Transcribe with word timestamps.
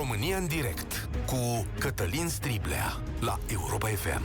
România 0.00 0.36
în 0.36 0.46
direct 0.46 1.08
cu 1.26 1.66
Cătălin 1.78 2.28
Striblea 2.28 3.00
la 3.20 3.38
Europa 3.52 3.88
FM. 3.88 4.22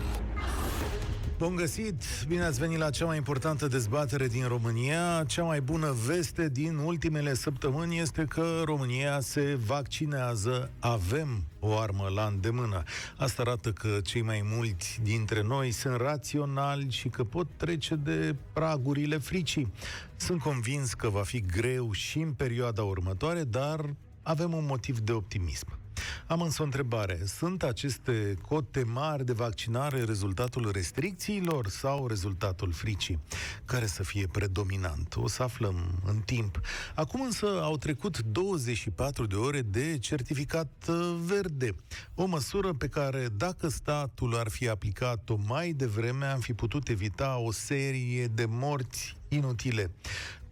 Bun 1.37 1.55
găsit! 1.55 2.03
Bine 2.27 2.43
ați 2.43 2.59
venit 2.59 2.77
la 2.77 2.89
cea 2.89 3.05
mai 3.05 3.17
importantă 3.17 3.67
dezbatere 3.67 4.27
din 4.27 4.47
România. 4.47 5.23
Cea 5.27 5.43
mai 5.43 5.61
bună 5.61 5.95
veste 6.05 6.49
din 6.49 6.77
ultimele 6.77 7.33
săptămâni 7.33 7.99
este 7.99 8.23
că 8.23 8.61
România 8.65 9.19
se 9.19 9.57
vaccinează. 9.65 10.71
Avem 10.79 11.43
o 11.59 11.77
armă 11.77 12.11
la 12.15 12.25
îndemână. 12.25 12.83
Asta 13.17 13.41
arată 13.41 13.71
că 13.71 13.99
cei 14.03 14.21
mai 14.21 14.41
mulți 14.43 14.99
dintre 15.03 15.41
noi 15.41 15.71
sunt 15.71 15.95
raționali 15.95 16.87
și 16.89 17.09
că 17.09 17.23
pot 17.23 17.47
trece 17.57 17.95
de 17.95 18.35
pragurile 18.53 19.17
fricii. 19.17 19.71
Sunt 20.15 20.41
convins 20.41 20.93
că 20.93 21.09
va 21.09 21.23
fi 21.23 21.41
greu 21.41 21.91
și 21.91 22.19
în 22.19 22.33
perioada 22.33 22.83
următoare, 22.83 23.43
dar 23.43 23.95
avem 24.25 24.53
un 24.53 24.65
motiv 24.65 24.99
de 24.99 25.11
optimism. 25.11 25.79
Am 26.27 26.41
însă 26.41 26.61
o 26.61 26.65
întrebare. 26.65 27.19
Sunt 27.25 27.63
aceste 27.63 28.33
cote 28.47 28.83
mari 28.83 29.25
de 29.25 29.33
vaccinare 29.33 30.03
rezultatul 30.03 30.71
restricțiilor 30.71 31.67
sau 31.67 32.07
rezultatul 32.07 32.71
fricii? 32.71 33.19
Care 33.65 33.85
să 33.85 34.03
fie 34.03 34.27
predominant? 34.27 35.15
O 35.15 35.27
să 35.27 35.43
aflăm 35.43 36.01
în 36.05 36.19
timp. 36.25 36.59
Acum 36.95 37.21
însă 37.21 37.45
au 37.61 37.77
trecut 37.77 38.19
24 38.19 39.25
de 39.25 39.35
ore 39.35 39.61
de 39.61 39.97
certificat 39.97 40.71
uh, 40.89 41.15
verde. 41.25 41.75
O 42.15 42.25
măsură 42.25 42.73
pe 42.73 42.87
care, 42.87 43.27
dacă 43.37 43.67
statul 43.67 44.35
ar 44.35 44.49
fi 44.49 44.69
aplicat-o 44.69 45.35
mai 45.47 45.71
devreme, 45.71 46.25
am 46.25 46.39
fi 46.39 46.53
putut 46.53 46.87
evita 46.87 47.37
o 47.37 47.51
serie 47.51 48.27
de 48.27 48.45
morți 48.45 49.17
inutile 49.27 49.91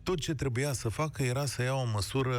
tot 0.04 0.20
ce 0.20 0.34
trebuia 0.34 0.74
să 0.74 0.90
facă 0.90 1.24
era 1.24 1.46
să 1.46 1.62
ia 1.62 1.74
o 1.74 1.86
măsură 1.94 2.36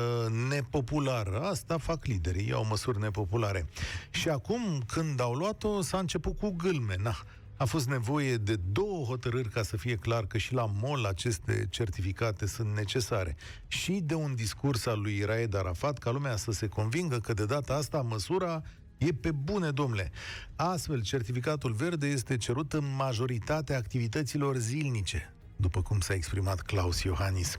nepopulară. 0.49 1.41
Asta 1.41 1.79
fac 1.79 2.05
liderii, 2.07 2.49
iau 2.49 2.67
măsuri 2.67 3.01
nepopulare. 3.01 3.67
Și 4.11 4.29
acum, 4.29 4.83
când 4.87 5.21
au 5.21 5.33
luat-o, 5.33 5.81
s-a 5.81 5.99
început 5.99 6.39
cu 6.39 6.51
gâlme. 6.51 6.97
Na, 7.03 7.17
a 7.57 7.65
fost 7.65 7.89
nevoie 7.89 8.37
de 8.37 8.57
două 8.73 9.05
hotărâri 9.05 9.49
ca 9.49 9.63
să 9.63 9.77
fie 9.77 9.95
clar 9.95 10.27
că 10.27 10.39
și 10.39 10.55
la 10.55 10.71
MOL 10.73 11.05
aceste 11.05 11.67
certificate 11.71 12.47
sunt 12.47 12.75
necesare. 12.75 13.37
Și 13.67 13.93
de 13.93 14.15
un 14.15 14.35
discurs 14.35 14.87
al 14.87 15.01
lui 15.01 15.23
Raed 15.25 15.55
Arafat 15.55 15.99
ca 15.99 16.11
lumea 16.11 16.37
să 16.37 16.53
se 16.53 16.67
convingă 16.67 17.19
că 17.19 17.33
de 17.33 17.45
data 17.45 17.75
asta 17.75 18.01
măsura 18.01 18.63
E 18.99 19.13
pe 19.13 19.31
bune, 19.31 19.71
domnule. 19.71 20.11
Astfel, 20.57 21.03
certificatul 21.03 21.73
verde 21.73 22.07
este 22.07 22.37
cerut 22.37 22.73
în 22.73 22.95
majoritatea 22.97 23.77
activităților 23.77 24.57
zilnice 24.57 25.35
după 25.57 25.83
cum 25.83 26.01
s-a 26.01 26.15
exprimat 26.15 26.61
Claus 26.61 27.03
Iohannis. 27.03 27.59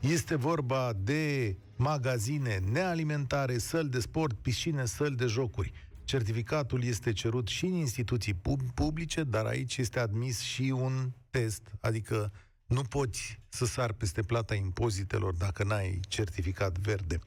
Este 0.00 0.34
vorba 0.34 0.92
de 0.98 1.56
magazine 1.76 2.60
nealimentare, 2.72 3.58
săli 3.58 3.88
de 3.88 4.00
sport, 4.00 4.36
piscine, 4.38 4.84
săli 4.84 5.16
de 5.16 5.26
jocuri. 5.26 5.72
Certificatul 6.04 6.84
este 6.84 7.12
cerut 7.12 7.48
și 7.48 7.64
în 7.64 7.72
instituții 7.72 8.36
publice, 8.74 9.22
dar 9.22 9.44
aici 9.46 9.76
este 9.76 9.98
admis 9.98 10.40
și 10.40 10.62
un 10.76 11.12
test, 11.30 11.72
adică 11.80 12.32
nu 12.66 12.82
poți 12.82 13.40
să 13.48 13.64
sar 13.64 13.92
peste 13.92 14.22
plata 14.22 14.54
impozitelor 14.54 15.34
dacă 15.34 15.64
n-ai 15.64 16.00
certificat 16.08 16.78
verde. 16.78 17.18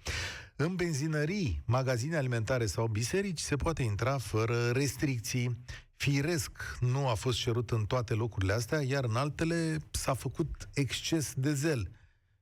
În 0.55 0.75
benzinării, 0.75 1.61
magazine 1.65 2.15
alimentare 2.15 2.65
sau 2.65 2.87
biserici 2.87 3.39
se 3.39 3.55
poate 3.55 3.83
intra 3.83 4.17
fără 4.17 4.69
restricții 4.69 5.57
firesc 5.99 6.77
nu 6.79 7.07
a 7.07 7.13
fost 7.13 7.37
cerut 7.37 7.71
în 7.71 7.85
toate 7.85 8.13
locurile 8.13 8.53
astea, 8.53 8.81
iar 8.81 9.03
în 9.03 9.15
altele 9.15 9.77
s-a 9.91 10.13
făcut 10.13 10.69
exces 10.73 11.33
de 11.35 11.53
zel. 11.53 11.91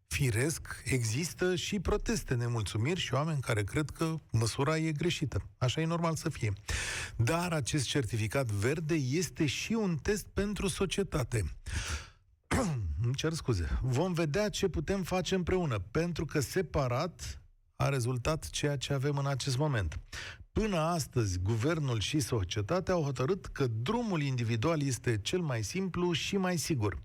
Firesc, 0.08 0.82
există 0.86 1.56
și 1.56 1.80
proteste, 1.80 2.34
nemulțumiri 2.34 3.00
și 3.00 3.14
oameni 3.14 3.42
care 3.42 3.64
cred 3.64 3.90
că 3.90 4.20
măsura 4.32 4.78
e 4.78 4.92
greșită. 4.92 5.42
Așa 5.58 5.82
e 5.82 5.86
normal 5.86 6.16
să 6.16 6.30
fie. 6.30 6.54
Dar 7.16 7.52
acest 7.54 7.86
certificat 7.86 8.52
verde 8.52 8.94
este 8.94 9.46
și 9.46 9.74
un 9.74 9.98
test 10.02 10.28
pentru 10.34 10.68
societate. 10.68 11.44
Îmi 13.04 13.16
cer 13.16 13.34
scuze. 13.34 13.80
Vom 13.82 14.14
vedea 14.14 14.50
ce 14.50 14.68
putem 14.68 15.04
face 15.04 15.36
împreună, 15.36 15.80
pentru 15.92 16.26
că 16.26 16.40
separat 16.40 17.42
a 17.76 17.90
rezultat 17.90 18.50
ceea 18.50 18.78
ce 18.78 18.94
avem 18.94 19.18
în 19.18 19.28
acest 19.28 19.58
moment. 19.58 20.00
Până 20.58 20.78
astăzi, 20.78 21.40
guvernul 21.40 22.00
și 22.00 22.20
societatea 22.20 22.94
au 22.94 23.04
hotărât 23.04 23.46
că 23.46 23.68
drumul 23.68 24.22
individual 24.22 24.82
este 24.82 25.20
cel 25.22 25.40
mai 25.40 25.64
simplu 25.64 26.12
și 26.12 26.38
mai 26.38 26.58
sigur. 26.58 27.04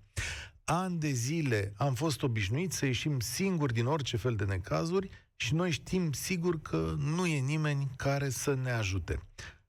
Ani 0.63 0.99
de 0.99 1.11
zile 1.11 1.73
am 1.77 1.93
fost 1.93 2.23
obișnuiți 2.23 2.77
să 2.77 2.85
ieșim 2.85 3.19
singuri 3.19 3.73
din 3.73 3.85
orice 3.85 4.17
fel 4.17 4.35
de 4.35 4.43
necazuri 4.43 5.09
și 5.35 5.53
noi 5.53 5.71
știm 5.71 6.11
sigur 6.11 6.61
că 6.61 6.95
nu 6.97 7.25
e 7.25 7.39
nimeni 7.39 7.89
care 7.95 8.29
să 8.29 8.53
ne 8.53 8.71
ajute. 8.71 9.19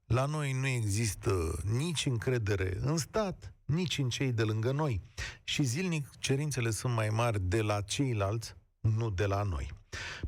La 0.06 0.25
noi 0.25 0.53
nu 0.53 0.66
există 0.66 1.62
nici 1.65 2.06
încredere 2.06 2.78
în 2.81 2.97
stat, 2.97 3.55
nici 3.65 3.99
în 3.99 4.09
cei 4.09 4.33
de 4.33 4.43
lângă 4.43 4.72
noi. 4.72 5.01
Și 5.45 5.62
zilnic 5.62 6.09
cerințele 6.19 6.71
sunt 6.71 6.95
mai 6.95 7.09
mari 7.09 7.41
de 7.41 7.61
la 7.61 7.81
ceilalți, 7.81 8.56
nu 8.97 9.11
de 9.11 9.27
la 9.27 9.43
noi. 9.43 9.71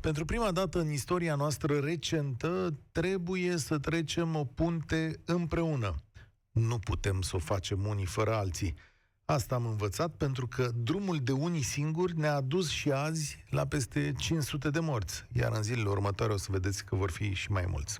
Pentru 0.01 0.25
prima 0.25 0.51
dată 0.51 0.79
în 0.79 0.91
istoria 0.91 1.35
noastră 1.35 1.79
recentă, 1.79 2.77
trebuie 2.91 3.57
să 3.57 3.77
trecem 3.77 4.35
o 4.35 4.45
punte 4.45 5.19
împreună. 5.25 5.95
Nu 6.51 6.79
putem 6.79 7.21
să 7.21 7.35
o 7.35 7.39
facem 7.39 7.85
unii 7.85 8.05
fără 8.05 8.33
alții. 8.33 8.75
Asta 9.25 9.55
am 9.55 9.65
învățat 9.65 10.15
pentru 10.15 10.47
că 10.47 10.71
drumul 10.75 11.17
de 11.17 11.31
unii 11.31 11.61
singuri 11.61 12.17
ne-a 12.17 12.41
dus 12.41 12.69
și 12.69 12.91
azi 12.91 13.43
la 13.49 13.65
peste 13.65 14.13
500 14.17 14.69
de 14.69 14.79
morți, 14.79 15.25
iar 15.33 15.55
în 15.55 15.63
zilele 15.63 15.89
următoare 15.89 16.33
o 16.33 16.37
să 16.37 16.47
vedeți 16.51 16.85
că 16.85 16.95
vor 16.95 17.11
fi 17.11 17.33
și 17.33 17.51
mai 17.51 17.65
mulți. 17.69 17.99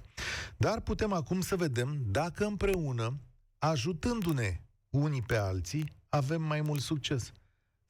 Dar 0.57 0.79
putem 0.79 1.13
acum 1.13 1.41
să 1.41 1.55
vedem 1.55 2.01
dacă 2.05 2.45
împreună, 2.45 3.19
ajutându-ne 3.57 4.61
unii 4.89 5.21
pe 5.21 5.35
alții, 5.35 5.93
avem 6.09 6.41
mai 6.41 6.61
mult 6.61 6.81
succes. 6.81 7.31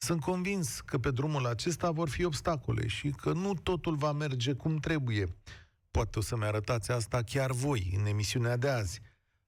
Sunt 0.00 0.20
convins 0.20 0.80
că 0.80 0.98
pe 0.98 1.10
drumul 1.10 1.46
acesta 1.46 1.90
vor 1.90 2.08
fi 2.08 2.24
obstacole 2.24 2.86
și 2.86 3.10
că 3.10 3.32
nu 3.32 3.54
totul 3.54 3.96
va 3.96 4.12
merge 4.12 4.52
cum 4.52 4.76
trebuie. 4.76 5.36
Poate 5.90 6.18
o 6.18 6.22
să-mi 6.22 6.44
arătați 6.44 6.90
asta 6.90 7.22
chiar 7.22 7.52
voi 7.52 7.92
în 7.98 8.06
emisiunea 8.06 8.56
de 8.56 8.68
azi. 8.68 9.00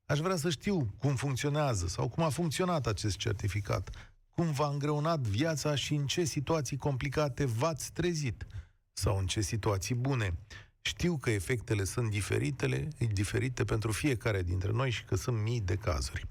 Aș 0.07 0.19
vrea 0.19 0.37
să 0.37 0.51
știu 0.51 0.95
cum 0.99 1.15
funcționează 1.17 1.87
sau 1.87 2.09
cum 2.09 2.23
a 2.23 2.29
funcționat 2.29 2.87
acest 2.87 3.17
certificat, 3.17 3.91
cum 4.31 4.51
v-a 4.51 4.69
îngreunat 4.69 5.21
viața 5.21 5.75
și 5.75 5.95
în 5.95 6.07
ce 6.07 6.25
situații 6.25 6.77
complicate 6.77 7.45
v-ați 7.45 7.93
trezit 7.93 8.47
sau 8.93 9.19
în 9.19 9.27
ce 9.27 9.41
situații 9.41 9.95
bune. 9.95 10.39
Știu 10.83 11.17
că 11.17 11.31
efectele 11.31 11.85
sunt 11.85 12.11
diferitele, 12.11 12.89
diferite 13.13 13.65
pentru 13.65 13.93
fiecare 13.93 14.43
dintre 14.43 14.71
noi 14.73 14.91
și 14.91 15.05
că 15.05 15.17
sunt 15.17 15.43
mii 15.43 15.61
de 15.61 15.75
cazuri. 15.75 16.27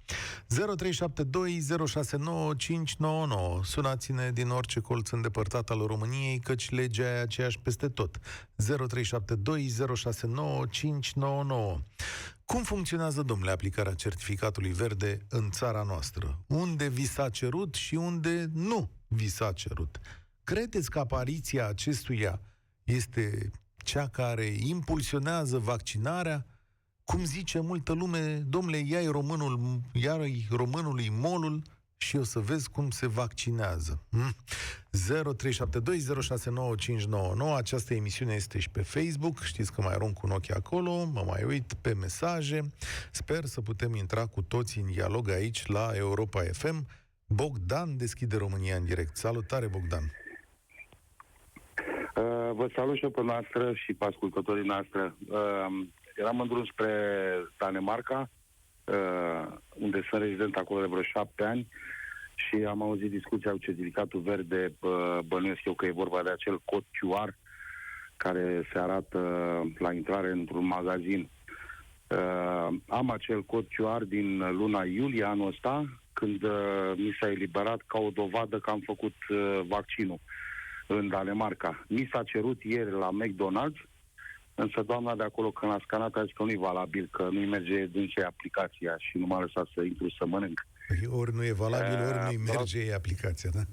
0372069599 3.60 3.64
Sunați-ne 3.64 4.32
din 4.32 4.50
orice 4.50 4.80
colț 4.80 5.10
îndepărtat 5.10 5.70
al 5.70 5.86
României, 5.86 6.40
căci 6.40 6.70
legea 6.70 7.04
e 7.04 7.20
aceeași 7.20 7.60
peste 7.60 7.90
tot. 7.90 8.18
0372069599 8.18 8.24
Cum 12.46 12.64
funcționează, 12.64 13.22
domnule, 13.22 13.52
aplicarea 13.52 13.94
certificatului 13.94 14.72
verde 14.72 15.18
în 15.30 15.50
țara 15.52 15.84
noastră? 15.84 16.44
Unde 16.48 16.88
vi 16.88 17.06
s-a 17.06 17.30
cerut 17.30 17.76
și 17.76 17.96
unde 17.96 18.50
nu 18.54 18.90
vi 19.08 19.28
s-a 19.28 19.52
cerut? 19.52 20.00
Credeți 20.44 20.90
că 20.90 21.00
apariția 21.00 21.68
acestuia 21.68 22.42
este 22.84 23.52
cea 23.84 24.08
care 24.08 24.56
impulsionează 24.60 25.58
vaccinarea, 25.58 26.46
cum 27.04 27.26
zice 27.26 27.60
multă 27.60 27.94
lume, 27.94 28.36
domnule, 28.36 28.78
ia 28.78 29.12
românul, 29.12 29.82
ia 29.94 30.18
românului 30.50 31.10
molul 31.10 31.62
și 31.98 32.16
o 32.16 32.24
să 32.24 32.40
vezi 32.40 32.70
cum 32.70 32.90
se 32.90 33.08
vaccinează. 33.08 34.04
Hm? 34.10 34.36
0372069599 37.52 37.56
Această 37.56 37.94
emisiune 37.94 38.34
este 38.34 38.60
și 38.60 38.70
pe 38.70 38.82
Facebook. 38.82 39.42
Știți 39.42 39.72
că 39.72 39.82
mai 39.82 39.94
arunc 39.94 40.24
un 40.24 40.30
ochi 40.30 40.52
acolo 40.52 41.06
Mă 41.06 41.24
mai 41.26 41.44
uit 41.44 41.74
pe 41.74 41.94
mesaje. 41.94 42.72
Sper 43.12 43.46
să 43.46 43.62
putem 43.62 43.96
intra 43.96 44.26
cu 44.26 44.42
toții 44.42 44.82
în 44.82 44.92
dialog 44.92 45.30
aici 45.30 45.66
La 45.66 45.92
Europa 45.96 46.44
FM 46.52 46.88
Bogdan 47.26 47.98
deschide 47.98 48.38
România 48.38 48.76
în 48.76 48.86
direct. 48.86 49.18
Salutare 49.18 49.68
Bogdan 49.68 50.12
Uh, 52.20 52.50
vă 52.54 52.68
salut 52.76 52.96
și 52.96 53.04
eu 53.04 53.10
pe 53.10 53.22
noastră 53.22 53.74
și 53.74 53.94
pe 53.94 54.06
ascultătorii 54.06 54.66
noastre. 54.66 55.14
Uh, 55.30 55.68
eram 56.16 56.40
în 56.40 56.48
drum 56.48 56.66
spre 56.66 56.94
Danemarca, 57.58 58.30
uh, 58.84 59.48
unde 59.70 60.02
sunt 60.10 60.22
rezident 60.22 60.56
acolo 60.56 60.82
de 60.82 60.88
vreo 60.88 61.02
șapte 61.02 61.44
ani 61.44 61.68
și 62.36 62.56
am 62.68 62.82
auzit 62.82 63.10
discuția 63.10 63.52
cu 63.52 63.58
certificatul 63.58 64.20
verde, 64.20 64.74
uh, 64.80 65.20
bănuiesc 65.26 65.66
eu 65.66 65.74
că 65.74 65.86
e 65.86 65.92
vorba 65.92 66.24
de 66.24 66.30
acel 66.30 66.62
cod 66.66 66.84
QR 66.84 67.38
care 68.18 68.68
se 68.74 68.80
arată 68.80 69.20
la 69.78 69.94
intrare 69.94 70.32
într-un 70.32 70.66
magazin. 70.66 71.30
Uh, 72.08 72.68
am 72.88 73.10
acel 73.10 73.44
cod 73.44 73.66
QR 73.66 74.04
din 74.08 74.38
luna 74.38 74.84
iulie 74.84 75.24
anul 75.24 75.48
ăsta, 75.48 75.86
când 76.14 76.44
uh, 76.44 76.94
mi 76.96 77.18
s-a 77.20 77.30
eliberat 77.30 77.82
ca 77.88 78.00
o 78.00 78.10
dovadă 78.10 78.60
că 78.60 78.70
am 78.70 78.82
făcut 78.86 79.16
uh, 79.30 79.62
vaccinul. 79.68 80.20
Uh, 80.24 80.48
în 80.96 81.08
Danemarca. 81.08 81.86
Mi 81.88 82.10
s-a 82.12 82.24
cerut 82.24 82.64
ieri 82.64 82.92
la 82.92 83.10
McDonald's 83.22 83.90
Însă 84.64 84.82
doamna 84.86 85.16
de 85.16 85.24
acolo, 85.24 85.52
când 85.52 85.72
a 85.72 85.80
scanat, 85.84 86.16
a 86.16 86.24
zis 86.24 86.34
că 86.34 86.44
nu-i 86.44 86.66
valabil, 86.68 87.08
că 87.12 87.24
nu-i 87.32 87.46
merge 87.46 87.86
dânsei 87.86 88.24
aplicația 88.24 88.96
și 88.98 89.18
nu 89.18 89.26
m-a 89.26 89.40
lăsat 89.40 89.68
să 89.74 89.82
intru 89.82 90.10
să 90.10 90.26
mănânc. 90.26 90.68
Păi 90.88 91.08
ori 91.20 91.36
nu 91.36 91.46
e 91.46 91.52
valabil, 91.52 92.00
ori 92.10 92.24
nu-i 92.26 92.38
Uh, 92.38 92.52
merge 92.54 92.80
e 92.80 92.94
aplicația, 92.94 93.50
da? 93.54 93.64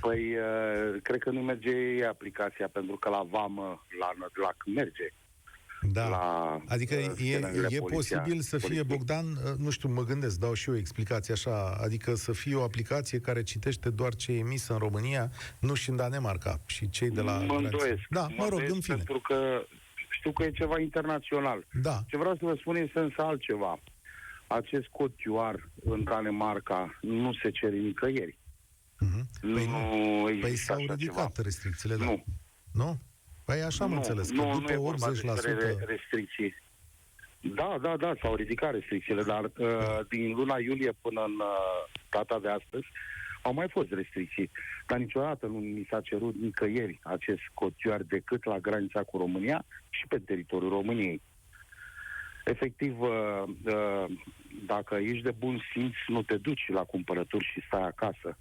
Păi, 0.00 0.22
uh, 0.36 1.00
cred 1.02 1.20
că 1.20 1.30
nu 1.30 1.40
merge 1.40 1.70
ei 1.70 2.04
aplicația, 2.04 2.68
pentru 2.68 2.96
că 2.96 3.08
la 3.08 3.22
vamă, 3.30 3.84
la, 4.00 4.08
la 4.42 4.50
merge. 4.74 5.08
Da. 5.92 6.08
La, 6.08 6.60
Adică 6.68 6.94
uh, 6.94 7.00
e, 7.02 7.36
scanerele 7.36 7.66
e 7.70 7.78
poliția- 7.78 8.18
posibil 8.18 8.40
să 8.40 8.58
fie, 8.58 8.68
poliției. 8.68 8.84
Bogdan, 8.96 9.26
uh, 9.30 9.36
nu 9.58 9.70
știu, 9.70 9.88
mă 9.88 10.04
gândesc, 10.04 10.38
dau 10.38 10.54
și 10.54 10.68
eu 10.68 10.74
o 10.74 10.78
explicație 10.78 11.32
așa, 11.34 11.76
adică 11.80 12.14
să 12.14 12.32
fie 12.32 12.54
o 12.54 12.62
aplicație 12.62 13.18
care 13.20 13.42
citește 13.42 13.90
doar 13.90 14.14
ce 14.14 14.32
e 14.32 14.38
emis 14.38 14.68
în 14.68 14.76
România, 14.78 15.30
nu 15.60 15.74
și 15.74 15.90
în 15.90 15.96
Danemarca. 15.96 16.60
Și 16.66 16.88
cei 16.88 17.10
de 17.10 17.20
la... 17.20 17.32
Mă 17.32 17.38
graniță. 17.46 17.62
îndoiesc. 17.64 18.02
Da, 18.10 18.20
mă 18.22 18.34
mă 18.36 18.42
rog, 18.48 18.58
îndoiesc 18.60 18.74
în 18.74 18.80
fine. 18.80 18.96
Pentru 18.96 19.20
că 19.20 19.62
știu 20.10 20.32
că 20.32 20.42
e 20.42 20.50
ceva 20.50 20.80
internațional. 20.80 21.66
Da, 21.82 22.02
Ce 22.06 22.16
vreau 22.16 22.34
să 22.34 22.44
vă 22.44 22.54
spun 22.60 22.76
este 22.76 22.98
însă 22.98 23.22
altceva. 23.22 23.80
Acest 24.46 24.86
cod 24.86 25.10
QR 25.12 25.70
în 25.84 26.04
Danemarca 26.04 26.98
nu 27.00 27.32
se 27.42 27.50
cere 27.50 27.76
nicăieri. 27.76 28.38
Mhm. 28.98 29.28
Păi 29.40 29.66
nu. 29.66 29.96
nu 29.96 30.22
Păi 30.24 30.34
există 30.50 30.72
s-au 30.72 30.82
așa 30.82 30.92
ridicat 30.92 31.14
ceva. 31.32 31.42
restricțiile, 31.42 31.96
da. 31.96 32.04
Nu. 32.04 32.24
Nu? 32.72 32.98
Păi 33.44 33.62
așa 33.62 33.84
am 33.84 33.90
nu, 33.90 33.96
înțeles, 33.96 34.28
că 34.28 34.34
nu, 34.34 34.52
nu 34.52 34.58
după 34.58 34.72
e 34.72 34.76
vorba 34.76 35.06
80%... 35.08 35.10
despre 35.10 35.52
re- 35.52 35.84
restricții. 35.86 36.54
Da, 37.40 37.78
da, 37.80 37.96
da, 37.96 38.12
s-au 38.20 38.34
ridicat 38.34 38.72
restricțiile, 38.72 39.22
dar 39.22 39.44
uh, 39.44 40.06
din 40.08 40.34
luna 40.34 40.58
iulie 40.58 40.92
până 41.00 41.24
în 41.24 41.32
uh, 41.32 41.90
data 42.10 42.38
de 42.38 42.48
astăzi 42.48 42.86
au 43.42 43.52
mai 43.52 43.68
fost 43.68 43.90
restricții. 43.90 44.50
Dar 44.86 44.98
niciodată 44.98 45.46
nu 45.46 45.58
mi 45.58 45.86
s-a 45.90 46.00
cerut 46.00 46.34
nicăieri 46.34 47.00
acest 47.02 47.42
cotioar 47.54 48.02
decât 48.02 48.44
la 48.44 48.58
granița 48.58 49.02
cu 49.02 49.16
România 49.18 49.64
și 49.88 50.06
pe 50.08 50.18
teritoriul 50.18 50.70
României. 50.70 51.22
Efectiv, 52.44 53.00
uh, 53.00 53.42
uh, 53.64 54.04
dacă 54.66 54.94
ești 54.94 55.22
de 55.22 55.30
bun 55.30 55.60
simț, 55.72 55.94
nu 56.06 56.22
te 56.22 56.36
duci 56.36 56.68
la 56.68 56.84
cumpărături 56.84 57.50
și 57.52 57.62
stai 57.66 57.82
acasă. 57.82 58.38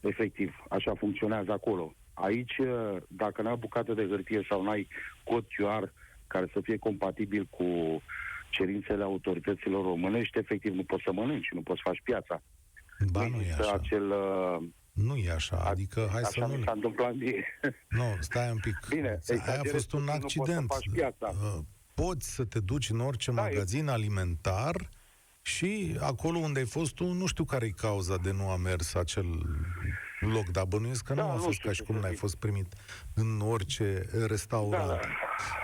Efectiv, 0.00 0.64
așa 0.68 0.94
funcționează 0.94 1.52
acolo. 1.52 1.94
Aici, 2.14 2.58
uh, 2.58 2.96
dacă 3.08 3.42
n-ai 3.42 3.52
o 3.52 3.56
bucată 3.56 3.94
de 3.94 4.06
hârtie 4.08 4.46
sau 4.48 4.62
n-ai 4.62 4.88
cod 5.24 5.44
QR 5.44 5.92
care 6.26 6.50
să 6.52 6.60
fie 6.62 6.76
compatibil 6.78 7.46
cu 7.50 8.02
cerințele 8.50 9.02
autorităților 9.02 9.84
românești, 9.84 10.38
efectiv 10.38 10.74
nu 10.74 10.82
poți 10.84 11.02
să 11.02 11.12
mănânci, 11.12 11.48
nu 11.52 11.62
poți 11.62 11.80
să 11.84 11.88
faci 11.88 12.00
piața. 12.04 12.42
Ba, 13.10 13.20
nu 13.26 13.34
e 13.36 13.38
există 13.38 13.62
așa. 13.62 13.72
acel... 13.72 14.10
Uh, 14.10 14.62
Nu 14.92 15.16
e 15.16 15.30
așa, 15.30 15.56
adică 15.56 16.08
hai 16.10 16.20
așa 16.20 16.46
să 16.46 16.46
mi 16.52 16.56
nu... 16.58 16.64
s-a 16.64 16.72
întâmplat 16.72 17.14
mie. 17.14 17.44
Nu, 17.98 18.16
stai 18.20 18.50
un 18.50 18.58
pic. 18.60 18.76
Bine, 18.88 19.08
Aia 19.08 19.16
a 19.28 19.32
exagerez 19.32 19.72
fost 19.72 19.92
un 19.92 20.04
puțin, 20.04 20.12
nu 20.14 20.20
poți 20.20 20.32
să 20.34 20.40
accident. 20.40 20.66
faci 20.72 20.90
piața. 20.92 21.28
Uh, 21.28 21.58
Poți 21.94 22.34
să 22.34 22.44
te 22.44 22.60
duci 22.60 22.90
în 22.90 23.00
orice 23.00 23.32
Da, 23.32 23.42
magazin 23.42 23.88
alimentar 23.88 24.88
și 25.42 25.96
acolo 26.00 26.38
unde 26.38 26.58
ai 26.58 26.66
fost 26.66 26.94
tu, 26.94 27.12
nu 27.12 27.26
știu 27.26 27.44
care 27.44 27.66
e 27.66 27.70
cauza 27.70 28.16
de 28.16 28.32
nu 28.32 28.48
a 28.50 28.56
mers 28.56 28.94
acel 28.94 29.26
loc, 30.20 30.46
dar 30.46 30.64
bănuiesc 30.64 31.04
că 31.04 31.14
Da, 31.14 31.22
nu 31.22 31.30
a 31.30 31.34
nu 31.34 31.40
fost 31.40 31.54
știu 31.54 31.68
ca 31.68 31.74
și 31.74 31.80
ce 31.80 31.86
cum 31.86 31.94
să 31.94 32.00
n-ai 32.00 32.10
zic. 32.10 32.20
fost 32.20 32.36
primit 32.36 32.72
în 33.14 33.40
orice 33.40 34.06
restaurant. 34.26 34.86
Da. 34.86 35.00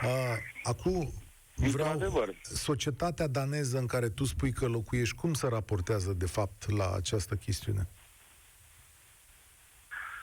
Uh, 0.09 0.37
acum, 0.63 1.13
vreau... 1.55 1.93
Într-adevăr. 1.93 2.35
Societatea 2.43 3.27
daneză 3.27 3.79
în 3.79 3.87
care 3.87 4.09
tu 4.09 4.25
spui 4.25 4.53
că 4.53 4.67
locuiești, 4.67 5.15
cum 5.15 5.35
se 5.35 5.49
raportează 5.49 6.13
de 6.13 6.27
fapt 6.27 6.71
la 6.71 6.93
această 6.95 7.35
chestiune? 7.35 7.89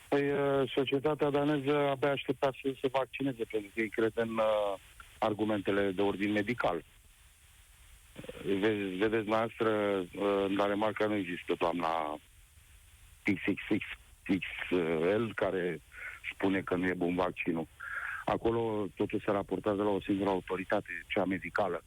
Păi, 0.10 0.32
uh, 0.32 0.72
societatea 0.76 1.30
daneză 1.30 1.76
abia 1.78 2.12
aștepta 2.12 2.52
să 2.62 2.74
se 2.82 2.88
vaccineze, 2.92 3.44
pentru 3.44 3.72
că 3.74 3.82
ei 3.82 3.90
cred 3.90 4.12
în 4.16 4.30
uh, 4.38 4.80
argumentele 5.20 5.92
de 5.92 6.02
ordin 6.02 6.32
medical. 6.32 6.76
Uh, 6.76 8.60
Vezi, 8.60 8.96
vedeți, 8.96 9.28
noastră, 9.28 9.70
uh, 9.70 10.46
în 10.48 10.56
Danemarca 10.56 11.06
nu 11.06 11.16
există 11.16 11.54
doamna 11.58 12.20
XXXXL 14.28 15.32
care 15.36 15.82
spune 16.34 16.62
că 16.62 16.76
nu 16.76 16.88
e 16.88 16.94
bun 16.94 17.16
vaccinul. 17.16 17.68
Acolo 18.26 18.88
totul 18.96 19.22
se 19.26 19.32
raportează 19.32 19.84
la 19.84 19.90
o 19.90 20.02
singură 20.02 20.30
autoritate, 20.30 20.90
cea 21.08 21.26
medicală. 21.26 21.84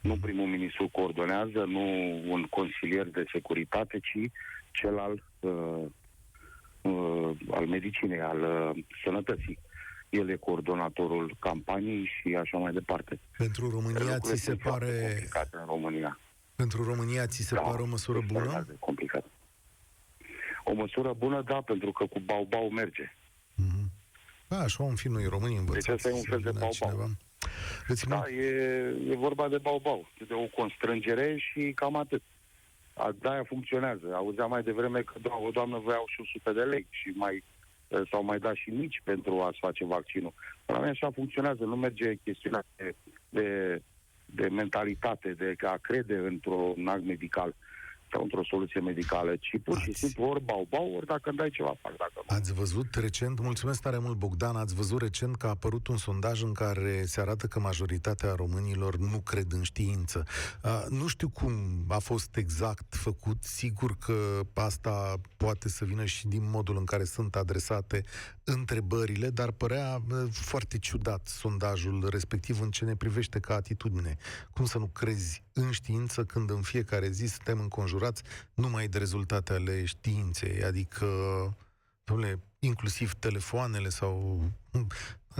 Nu 0.00 0.16
primul 0.16 0.46
ministru 0.46 0.88
coordonează, 0.88 1.64
nu 1.66 1.84
un 2.32 2.42
consilier 2.42 3.06
de 3.06 3.24
securitate, 3.32 3.98
ci 3.98 4.30
cel 4.70 4.98
al 4.98 5.22
uh, 5.40 5.84
uh, 6.82 7.30
al 7.50 7.66
medicinei, 7.66 8.20
al 8.20 8.40
uh, 8.40 8.84
sănătății. 9.04 9.58
El 10.08 10.28
e 10.28 10.36
coordonatorul 10.36 11.36
campaniei 11.38 12.04
și 12.04 12.34
așa 12.34 12.58
mai 12.58 12.72
departe. 12.72 13.18
Pentru 13.36 13.70
România 13.70 13.98
Lucrurile 13.98 14.18
ți 14.18 14.28
se 14.42 14.50
sunt 14.50 14.60
foarte 14.60 14.84
pare 14.84 15.06
complicate 15.08 15.56
în 15.56 15.66
România. 15.66 16.18
pentru 16.56 16.84
România 16.84 17.26
ți 17.26 17.42
se 17.42 17.54
Da, 17.54 17.60
pare 17.60 17.82
o 17.82 17.86
măsură 17.86 18.18
bună? 18.18 18.28
extraordinar 18.28 18.62
de 18.62 18.76
Complicat. 18.78 19.24
O 20.68 20.72
măsură 20.72 21.12
bună, 21.12 21.42
da, 21.42 21.60
pentru 21.60 21.92
că 21.92 22.06
cu 22.06 22.20
bau-bau 22.20 22.70
merge. 22.70 23.16
Mhm. 23.54 23.90
Da, 24.48 24.58
așa 24.58 24.84
om 24.84 24.94
fi 24.94 25.08
noi 25.08 25.24
românii 25.24 25.56
învățați. 25.56 25.86
Deci 25.86 25.94
asta 25.96 26.08
e 26.08 26.12
un 26.12 26.18
să 26.18 26.26
fel 26.30 26.40
de 26.40 26.50
vină 26.50 26.60
bau-bau. 26.60 26.90
cineva. 26.90 27.08
Îți 27.88 28.08
Da, 28.08 28.24
e, 28.28 28.48
e 29.10 29.16
vorba 29.16 29.48
de 29.48 29.58
bau-bau, 29.58 30.08
de 30.28 30.34
o 30.34 30.46
constrângere 30.46 31.36
și 31.38 31.72
cam 31.74 31.96
atât. 31.96 32.22
A, 32.94 33.14
de-aia 33.20 33.44
funcționează. 33.44 34.06
Auzeam 34.14 34.50
mai 34.50 34.62
devreme 34.62 35.00
că 35.00 35.14
do- 35.18 35.46
o 35.46 35.50
doamnă 35.50 35.78
voiau 35.78 36.04
și 36.06 36.20
100 36.20 36.52
de 36.52 36.60
lei 36.62 36.86
și 36.90 37.12
mai 37.14 37.44
eh, 37.88 38.00
s-au 38.10 38.24
mai 38.24 38.38
dat 38.38 38.54
și 38.54 38.70
mici 38.70 39.00
pentru 39.04 39.40
a-ți 39.40 39.58
face 39.58 39.84
vaccinul. 39.84 40.34
La 40.66 40.78
mine 40.78 40.90
așa 40.90 41.10
funcționează, 41.10 41.64
nu 41.64 41.76
merge 41.76 42.14
chestiunea 42.24 42.62
de, 42.76 42.94
de, 43.28 43.82
de 44.24 44.48
mentalitate, 44.48 45.32
de 45.32 45.54
a 45.66 45.76
crede 45.80 46.16
într-un 46.16 46.86
act 46.86 47.04
medical 47.04 47.54
sau 48.16 48.22
într-o 48.24 48.44
soluție 48.44 48.80
medicală, 48.80 49.36
ci 49.36 49.60
pur 49.64 49.78
și 49.78 49.88
Ați- 49.90 49.98
simplu 49.98 50.24
ori 50.24 50.44
bau-bau, 50.44 50.92
ori 50.96 51.06
dacă 51.06 51.28
îmi 51.28 51.38
dai 51.38 51.50
ceva, 51.50 51.74
fac 51.80 51.96
dacă 51.96 52.12
nu. 52.14 52.36
Ați 52.36 52.52
văzut 52.52 52.94
recent, 52.94 53.40
mulțumesc 53.40 53.80
tare 53.80 53.98
mult 53.98 54.16
Bogdan, 54.16 54.56
ați 54.56 54.74
văzut 54.74 55.00
recent 55.00 55.36
că 55.36 55.46
a 55.46 55.48
apărut 55.48 55.86
un 55.86 55.96
sondaj 55.96 56.42
în 56.42 56.52
care 56.52 57.04
se 57.04 57.20
arată 57.20 57.46
că 57.46 57.60
majoritatea 57.60 58.34
românilor 58.34 58.96
nu 58.96 59.18
cred 59.20 59.52
în 59.52 59.62
știință. 59.62 60.24
Uh, 60.64 60.84
nu 60.88 61.06
știu 61.06 61.28
cum 61.28 61.52
a 61.88 61.98
fost 61.98 62.36
exact 62.36 62.94
făcut, 62.94 63.42
sigur 63.42 63.96
că 63.98 64.40
asta 64.54 65.14
poate 65.36 65.68
să 65.68 65.84
vină 65.84 66.04
și 66.04 66.26
din 66.26 66.50
modul 66.50 66.76
în 66.76 66.84
care 66.84 67.04
sunt 67.04 67.36
adresate 67.36 68.04
întrebările, 68.44 69.30
dar 69.30 69.50
părea 69.50 70.02
uh, 70.10 70.16
foarte 70.30 70.78
ciudat 70.78 71.26
sondajul 71.26 72.08
respectiv 72.10 72.60
în 72.60 72.70
ce 72.70 72.84
ne 72.84 72.96
privește 72.96 73.38
ca 73.40 73.54
atitudine. 73.54 74.16
Cum 74.52 74.64
să 74.64 74.78
nu 74.78 74.86
crezi 74.86 75.44
în 75.58 75.70
știință 75.70 76.24
când 76.24 76.50
în 76.50 76.62
fiecare 76.62 77.10
zi 77.10 77.26
suntem 77.26 77.60
înconjurați 77.60 78.22
numai 78.54 78.88
de 78.88 78.98
rezultate 78.98 79.52
ale 79.52 79.84
științei, 79.84 80.64
adică 80.64 81.06
Dom'le, 82.04 82.38
inclusiv 82.58 83.14
telefoanele 83.14 83.88
sau... 83.88 84.42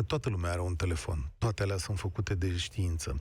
Toată 0.06 0.28
lumea 0.28 0.50
are 0.50 0.60
un 0.60 0.76
telefon. 0.76 1.30
Toate 1.38 1.62
alea 1.62 1.76
sunt 1.76 1.98
făcute 1.98 2.34
de 2.34 2.56
știință. 2.56 3.20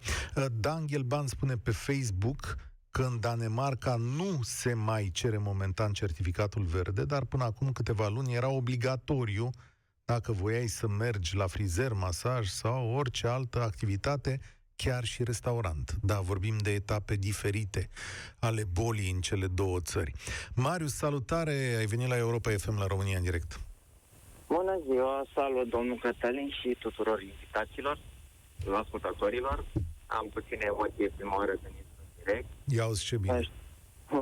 Dan 0.52 0.86
Ghelban 0.86 1.28
spune 1.28 1.58
pe 1.58 1.72
Facebook 1.72 2.56
că 2.92 3.04
în 3.04 3.20
Danemarca 3.20 3.96
nu 3.96 4.40
se 4.44 4.74
mai 4.74 5.10
cere 5.14 5.38
momentan 5.38 5.94
certificatul 5.94 6.64
verde, 6.64 7.06
dar 7.06 7.26
până 7.26 7.44
acum 7.44 7.72
câteva 7.72 8.08
luni 8.08 8.34
era 8.34 8.50
obligatoriu 8.50 9.50
dacă 10.06 10.32
voiai 10.32 10.68
să 10.68 10.88
mergi 10.88 11.36
la 11.36 11.48
frizer, 11.48 11.94
masaj 11.94 12.48
sau 12.48 12.90
orice 12.90 13.28
altă 13.28 13.62
activitate, 13.62 14.40
chiar 14.76 15.04
și 15.04 15.24
restaurant. 15.24 15.96
Da, 16.02 16.20
vorbim 16.20 16.58
de 16.58 16.72
etape 16.72 17.16
diferite 17.16 17.90
ale 18.40 18.64
bolii 18.74 19.12
în 19.12 19.22
cele 19.22 19.48
două 19.48 19.80
țări. 19.80 20.12
Marius, 20.56 20.94
salutare! 20.94 21.76
Ai 21.78 21.86
venit 21.86 22.08
la 22.08 22.18
Europa 22.18 22.52
FM 22.52 22.78
la 22.80 22.88
România 22.88 23.18
în 23.18 23.24
direct. 23.24 23.60
Bună 24.48 24.80
ziua, 24.86 25.26
salut 25.34 25.70
domnul 25.70 25.98
Cătălin 26.02 26.50
și 26.62 26.78
tuturor 26.80 27.22
invitaților, 27.22 28.00
ascultătorilor. 28.74 29.66
Am 30.08 30.30
puține 30.34 30.64
emoții 30.66 31.10
prima 31.16 31.36
oară 31.36 31.52
când 31.52 31.74
intru 31.76 32.02
în 32.08 32.24
direct. 32.24 32.48
Ia 32.66 32.86
uzi 32.86 33.06
ce 33.06 33.18
bine. 33.18 33.50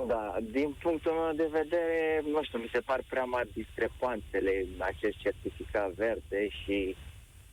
Da, 0.07 0.38
din 0.51 0.75
punctul 0.81 1.12
meu 1.12 1.33
de 1.36 1.50
vedere, 1.51 2.24
nu 2.31 2.43
știu, 2.43 2.60
mi 2.60 2.69
se 2.74 2.79
par 2.79 3.03
prea 3.10 3.24
mari 3.24 3.53
discrepanțele 3.53 4.65
în 4.74 4.81
acest 4.81 5.17
certificat 5.17 5.91
verde 5.91 6.48
și 6.50 6.95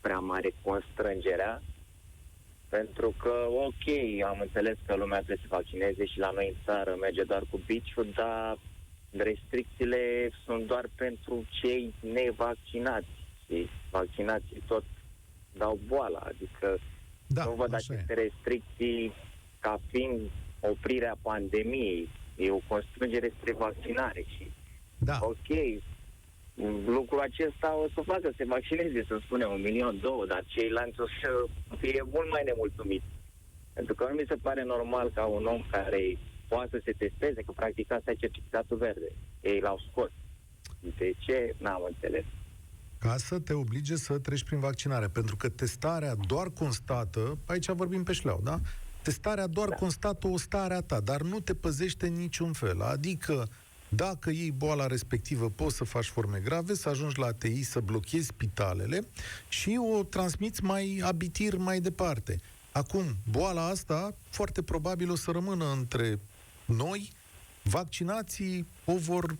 prea 0.01 0.19
mare 0.19 0.55
constrângerea. 0.63 1.63
Pentru 2.71 3.15
că, 3.23 3.33
ok, 3.67 3.87
am 4.31 4.39
înțeles 4.41 4.77
că 4.87 4.95
lumea 4.95 5.17
trebuie 5.19 5.39
să 5.49 5.55
vaccineze 5.57 6.05
și 6.07 6.19
la 6.19 6.31
noi 6.31 6.49
în 6.49 6.55
țară 6.65 6.97
merge 7.01 7.23
doar 7.23 7.43
cu 7.51 7.61
biciul, 7.67 8.09
dar 8.15 8.59
restricțiile 9.11 10.31
sunt 10.45 10.67
doar 10.67 10.85
pentru 10.95 11.45
cei 11.61 11.95
nevaccinați 12.01 13.09
și 13.47 13.69
vaccinații 13.91 14.63
tot 14.67 14.85
dau 15.53 15.79
boala, 15.87 16.19
adică 16.19 16.79
Da, 17.27 17.45
nu 17.45 17.53
văd 17.53 17.75
așa 17.75 17.95
aceste 17.95 18.13
e. 18.13 18.23
restricții 18.23 19.13
ca 19.61 19.81
fiind 19.91 20.21
oprirea 20.61 21.17
pandemiei. 21.23 22.09
E 22.37 22.51
o 22.51 22.61
constrângere 22.69 23.33
spre 23.39 23.53
vaccinare 23.53 24.25
și, 24.37 24.51
Da, 24.99 25.19
ok, 25.23 25.49
lucrul 26.87 27.21
acesta 27.21 27.77
o 27.77 27.87
să 27.95 28.01
facă 28.05 28.21
să 28.23 28.35
se 28.37 28.45
vaccineze, 28.45 29.05
să 29.09 29.19
spunem, 29.25 29.51
un 29.53 29.61
milion, 29.61 29.99
două, 30.01 30.27
dar 30.27 30.45
ceilalți 30.47 31.01
o 31.01 31.07
să 31.21 31.31
fie 31.79 32.03
mult 32.13 32.31
mai 32.31 32.43
nemulțumiți. 32.45 33.05
Pentru 33.73 33.95
că 33.95 34.07
nu 34.09 34.15
mi 34.15 34.25
se 34.29 34.35
pare 34.35 34.63
normal 34.65 35.11
ca 35.15 35.25
un 35.25 35.45
om 35.47 35.63
care 35.71 36.19
poate 36.49 36.69
să 36.71 36.81
se 36.85 36.93
testeze, 36.93 37.43
că 37.43 37.53
practic 37.53 37.93
asta 37.93 38.11
e 38.11 38.15
certificatul 38.15 38.77
verde. 38.77 39.09
Ei 39.41 39.61
l-au 39.61 39.79
scos. 39.91 40.11
De 40.99 41.13
ce? 41.19 41.55
N-am 41.59 41.83
înțeles. 41.89 42.25
Ca 42.99 43.17
să 43.17 43.39
te 43.39 43.53
oblige 43.53 43.97
să 43.97 44.19
treci 44.19 44.45
prin 44.45 44.59
vaccinare, 44.59 45.09
pentru 45.09 45.37
că 45.37 45.49
testarea 45.49 46.15
doar 46.27 46.49
constată, 46.51 47.39
aici 47.47 47.69
vorbim 47.69 48.03
pe 48.03 48.13
șleau, 48.13 48.41
da? 48.43 48.61
Testarea 49.03 49.47
doar 49.47 49.69
da. 49.69 49.75
constată 49.75 50.27
o 50.27 50.37
stare 50.37 50.75
a 50.75 50.81
ta, 50.81 51.01
dar 51.01 51.21
nu 51.21 51.41
te 51.41 51.55
păzește 51.55 52.07
în 52.07 52.13
niciun 52.13 52.53
fel. 52.53 52.81
Adică, 52.81 53.49
dacă 53.93 54.31
iei 54.31 54.51
boala 54.51 54.87
respectivă, 54.87 55.51
poți 55.51 55.77
să 55.77 55.85
faci 55.85 56.07
forme 56.07 56.39
grave, 56.39 56.75
să 56.75 56.89
ajungi 56.89 57.19
la 57.19 57.27
ATI, 57.27 57.63
să 57.63 57.81
blochezi 57.81 58.27
spitalele 58.27 59.07
și 59.49 59.79
o 59.93 60.03
transmiți 60.03 60.65
mai 60.65 61.01
abitir 61.05 61.57
mai 61.57 61.81
departe. 61.81 62.41
Acum, 62.73 63.17
boala 63.31 63.67
asta 63.67 64.15
foarte 64.29 64.63
probabil 64.63 65.11
o 65.11 65.17
să 65.17 65.31
rămână 65.31 65.73
între 65.73 66.19
noi, 66.65 67.13
vaccinații 67.63 68.67
o 68.85 68.97
vor, 68.97 69.37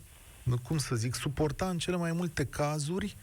cum 0.63 0.77
să 0.77 0.95
zic, 0.95 1.15
suporta 1.15 1.69
în 1.69 1.77
cele 1.77 1.95
mai 1.95 2.11
multe 2.11 2.45
cazuri 2.45 3.17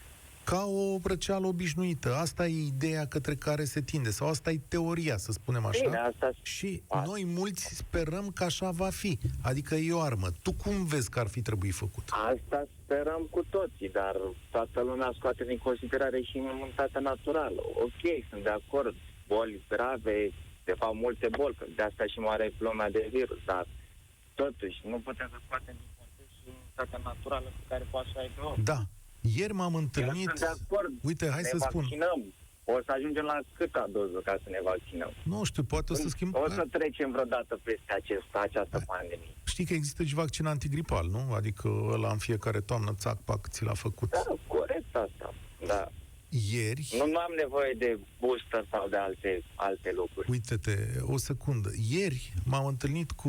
ca 0.50 0.64
o 0.64 0.98
răceală 1.04 1.46
obișnuită. 1.46 2.14
Asta 2.14 2.46
e 2.46 2.66
ideea 2.74 3.06
către 3.06 3.34
care 3.34 3.64
se 3.64 3.80
tinde, 3.80 4.10
sau 4.10 4.28
asta 4.28 4.50
e 4.50 4.60
teoria, 4.68 5.16
să 5.16 5.32
spunem 5.32 5.64
așa. 5.66 5.84
Bine, 5.84 5.96
asta... 5.96 6.30
Și 6.42 6.82
asta. 6.88 7.10
noi 7.10 7.22
mulți 7.24 7.64
sperăm 7.82 8.30
că 8.34 8.44
așa 8.44 8.70
va 8.70 8.90
fi. 8.90 9.18
Adică 9.42 9.74
e 9.74 9.92
o 9.92 10.00
armă. 10.00 10.28
Tu 10.42 10.52
cum 10.52 10.84
vezi 10.84 11.10
că 11.10 11.18
ar 11.18 11.26
fi 11.26 11.42
trebuit 11.42 11.74
făcut? 11.74 12.04
Asta 12.34 12.66
sperăm 12.84 13.22
cu 13.30 13.42
toții, 13.50 13.90
dar 14.00 14.16
toată 14.50 14.80
lumea 14.80 15.10
scoate 15.18 15.44
din 15.44 15.58
considerare 15.58 16.20
și 16.20 16.36
imunitatea 16.36 17.00
naturală. 17.00 17.60
Ok, 17.84 18.02
sunt 18.30 18.42
de 18.42 18.54
acord, 18.60 18.94
boli 19.26 19.64
grave, 19.68 20.32
de 20.64 20.74
fapt 20.78 20.94
multe 20.94 21.28
boli, 21.38 21.54
că 21.58 21.64
de 21.76 21.82
asta 21.82 22.04
și 22.06 22.18
moare 22.18 22.52
lumea 22.58 22.90
de 22.90 23.08
virus, 23.12 23.38
dar 23.44 23.66
totuși 24.34 24.78
nu 24.84 24.98
putem 25.06 25.28
să 25.32 25.38
scoatem 25.44 25.74
din 25.82 25.90
context 25.98 26.32
și 26.38 26.48
imunitatea 26.52 27.00
naturală 27.10 27.48
pe 27.58 27.64
care 27.68 27.84
poate 27.90 28.08
să 28.12 28.18
aibă 28.18 28.54
Da, 28.72 28.80
ieri 29.36 29.52
m-am 29.52 29.74
întâlnit... 29.74 30.28
Eu 30.28 30.34
sunt 30.36 30.38
de 30.38 30.64
acord. 30.64 30.92
Uite, 31.02 31.28
hai 31.30 31.42
ne 31.42 31.48
să 31.48 31.56
spun. 31.58 31.80
vaccinăm. 31.80 32.24
O 32.64 32.78
să 32.84 32.92
ajungem 32.96 33.24
la 33.24 33.38
câta 33.52 33.86
doză 33.92 34.18
ca 34.24 34.38
să 34.42 34.48
ne 34.50 34.58
vaccinăm? 34.64 35.12
Nu 35.22 35.44
știu, 35.44 35.62
poate 35.62 35.92
o 35.92 35.94
să 35.94 36.08
schimbăm. 36.08 36.42
O 36.42 36.50
să 36.50 36.64
trecem 36.70 37.10
vreodată 37.10 37.60
peste 37.62 37.92
acest, 38.00 38.30
această 38.32 38.76
Hai. 38.76 38.84
pandemie. 38.86 39.34
Știi 39.44 39.64
că 39.64 39.74
există 39.74 40.04
și 40.04 40.14
vaccin 40.14 40.46
antigripal, 40.46 41.06
nu? 41.10 41.32
Adică 41.34 41.68
ăla 41.92 42.10
în 42.10 42.18
fiecare 42.18 42.60
toamnă, 42.60 42.94
țac, 42.94 43.22
pac, 43.24 43.48
ți 43.48 43.64
l-a 43.64 43.74
făcut. 43.74 44.10
Da, 44.10 44.24
corect 44.46 44.96
asta. 44.96 45.34
Da. 45.66 45.88
Ieri... 46.28 46.94
Nu, 46.98 47.06
nu 47.06 47.18
am 47.18 47.32
nevoie 47.36 47.74
de 47.78 47.98
booster 48.20 48.66
sau 48.70 48.88
de 48.88 48.96
alte, 48.96 49.42
alte 49.54 49.92
lucruri. 49.94 50.30
Uite-te, 50.30 50.76
o 51.02 51.16
secundă. 51.16 51.70
Ieri 51.90 52.32
m-am 52.44 52.66
întâlnit 52.66 53.10
cu 53.10 53.28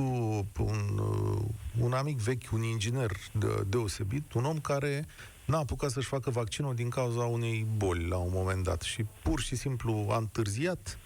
un, 0.57 0.97
uh, 0.97 1.41
un 1.79 1.93
amic 1.93 2.17
vechi, 2.17 2.51
un 2.51 2.63
inginer 2.63 3.11
de, 3.33 3.47
deosebit, 3.67 4.33
un 4.33 4.45
om 4.45 4.59
care 4.59 5.05
n-a 5.49 5.57
apucat 5.57 5.91
să-și 5.91 6.07
facă 6.07 6.29
vaccinul 6.29 6.75
din 6.75 6.89
cauza 6.89 7.23
unei 7.23 7.65
boli 7.77 8.07
la 8.07 8.17
un 8.17 8.29
moment 8.33 8.63
dat 8.63 8.81
și 8.81 9.05
pur 9.23 9.39
și 9.39 9.55
simplu 9.55 10.07
a 10.09 10.17
întârziat 10.17 10.97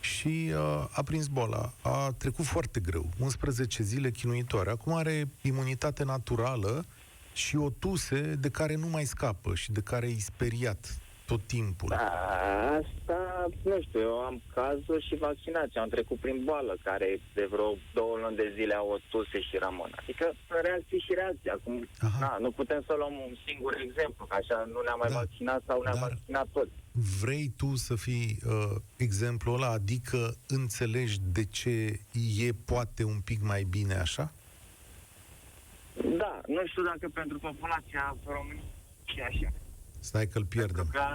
și 0.00 0.50
uh, 0.54 0.86
a 0.90 1.02
prins 1.02 1.26
boala. 1.26 1.72
A 1.82 2.14
trecut 2.18 2.44
foarte 2.44 2.80
greu, 2.80 3.08
11 3.18 3.82
zile 3.82 4.10
chinuitoare. 4.10 4.70
Acum 4.70 4.92
are 4.92 5.28
imunitate 5.40 6.04
naturală 6.04 6.86
și 7.32 7.56
o 7.56 7.70
tuse 7.70 8.20
de 8.20 8.48
care 8.48 8.74
nu 8.74 8.86
mai 8.86 9.04
scapă 9.04 9.54
și 9.54 9.72
de 9.72 9.80
care 9.80 10.06
e 10.06 10.18
speriat 10.18 10.98
tot 11.26 11.42
timpul. 11.46 11.88
Da, 11.88 12.08
asta, 12.80 13.46
nu 13.62 13.80
știu, 13.82 14.00
eu 14.00 14.18
am 14.20 14.42
cazuri 14.54 15.06
și 15.06 15.14
vaccinații. 15.16 15.80
Am 15.80 15.88
trecut 15.88 16.18
prin 16.18 16.38
boală, 16.44 16.76
care 16.84 17.20
de 17.34 17.46
vreo 17.50 17.76
două 17.94 18.16
luni 18.22 18.36
de 18.36 18.52
zile 18.54 18.74
au 18.74 18.88
o 18.88 18.98
tuse 19.10 19.40
și 19.40 19.56
rămân. 19.56 19.90
Adică 20.00 20.32
reacții 20.62 20.98
și 21.06 21.12
reacții. 21.14 21.50
Acum, 21.50 21.86
na, 22.20 22.36
nu 22.40 22.50
putem 22.50 22.82
să 22.86 22.94
luăm 22.98 23.12
un 23.26 23.34
singur 23.46 23.72
exemplu, 23.86 24.24
că 24.24 24.36
așa 24.40 24.64
nu 24.72 24.80
ne-am 24.84 24.98
mai 24.98 25.08
Da. 25.08 25.14
vaccinat 25.14 25.62
sau 25.66 25.82
ne-am 25.82 25.98
Dar- 26.00 26.08
vaccinat 26.08 26.46
toți. 26.52 26.70
Vrei 27.22 27.52
tu 27.56 27.74
să 27.76 27.94
fii 27.96 28.38
uh, 28.46 28.76
exemplul 28.96 29.54
ăla, 29.54 29.70
adică 29.70 30.34
înțelegi 30.48 31.16
de 31.32 31.44
ce 31.44 31.70
e 32.46 32.50
poate 32.64 33.04
un 33.04 33.20
pic 33.24 33.40
mai 33.42 33.62
bine 33.70 33.94
așa? 33.94 34.32
Da, 36.16 36.40
nu 36.46 36.66
știu 36.66 36.82
dacă 36.82 37.08
pentru 37.14 37.38
populația 37.38 38.16
României 38.26 38.64
și 39.04 39.20
așa. 39.20 39.52
Stai 40.10 40.26
că-l 40.32 40.46
pierdem. 40.54 40.86
Pentru 40.90 40.98
că 41.00 41.08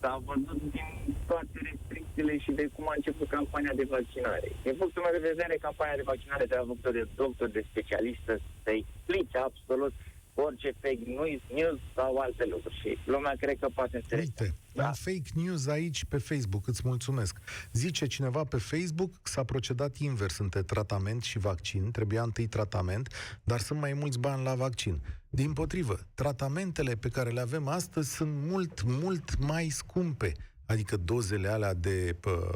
s-a 0.00 0.14
văzut 0.28 0.60
din 0.76 0.90
toate 1.30 1.56
restricțiile 1.68 2.34
și 2.44 2.50
de 2.58 2.64
cum 2.74 2.84
a 2.88 2.94
început 2.96 3.28
campania 3.38 3.74
de 3.80 3.86
vaccinare. 3.96 4.48
Din 4.66 4.74
punctul 4.80 5.02
meu 5.02 5.14
de 5.18 5.28
vedere, 5.32 5.66
campania 5.68 5.96
de 6.00 6.10
vaccinare 6.12 6.44
trebuie 6.44 6.70
făcută 6.72 6.90
de 6.98 7.04
doctor, 7.22 7.48
de 7.58 7.62
specialistă, 7.70 8.32
să 8.62 8.70
explice 8.70 9.36
absolut 9.48 9.94
orice 10.42 10.72
fake 10.80 11.02
news, 11.06 11.40
news 11.54 11.78
sau 11.94 12.16
alte 12.18 12.44
lucruri. 12.50 12.78
Și 12.80 12.98
lumea 13.04 13.34
cred 13.40 13.58
că 13.58 13.68
poate 13.74 13.96
înțelege. 13.96 14.26
Uite, 14.26 14.54
Da. 14.74 14.86
am 14.86 14.92
fake 14.92 15.30
news 15.34 15.66
aici 15.66 16.04
pe 16.04 16.18
Facebook, 16.18 16.66
îți 16.66 16.80
mulțumesc. 16.84 17.38
Zice 17.72 18.06
cineva 18.06 18.44
pe 18.44 18.56
Facebook 18.56 19.12
că 19.12 19.20
s-a 19.24 19.44
procedat 19.44 19.96
invers 19.96 20.38
între 20.38 20.62
tratament 20.62 21.22
și 21.22 21.38
vaccin, 21.38 21.90
trebuia 21.90 22.22
întâi 22.22 22.46
tratament, 22.46 23.12
dar 23.44 23.60
sunt 23.60 23.80
mai 23.80 23.92
mulți 23.92 24.18
bani 24.18 24.44
la 24.44 24.54
vaccin. 24.54 25.00
Din 25.30 25.52
potrivă, 25.52 25.98
tratamentele 26.14 26.94
pe 26.94 27.08
care 27.08 27.30
le 27.30 27.40
avem 27.40 27.68
astăzi 27.68 28.14
sunt 28.14 28.32
mult, 28.34 28.82
mult 28.82 29.38
mai 29.38 29.68
scumpe. 29.68 30.32
Adică 30.66 30.96
dozele 30.96 31.48
alea 31.48 31.74
de 31.74 32.16
pă, 32.20 32.50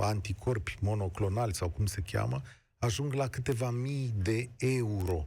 anticorpi 0.00 0.76
monoclonali 0.80 1.54
sau 1.54 1.68
cum 1.70 1.86
se 1.86 2.02
cheamă, 2.10 2.40
ajung 2.78 3.12
la 3.12 3.28
câteva 3.28 3.70
mii 3.70 4.12
de 4.16 4.48
euro. 4.58 5.22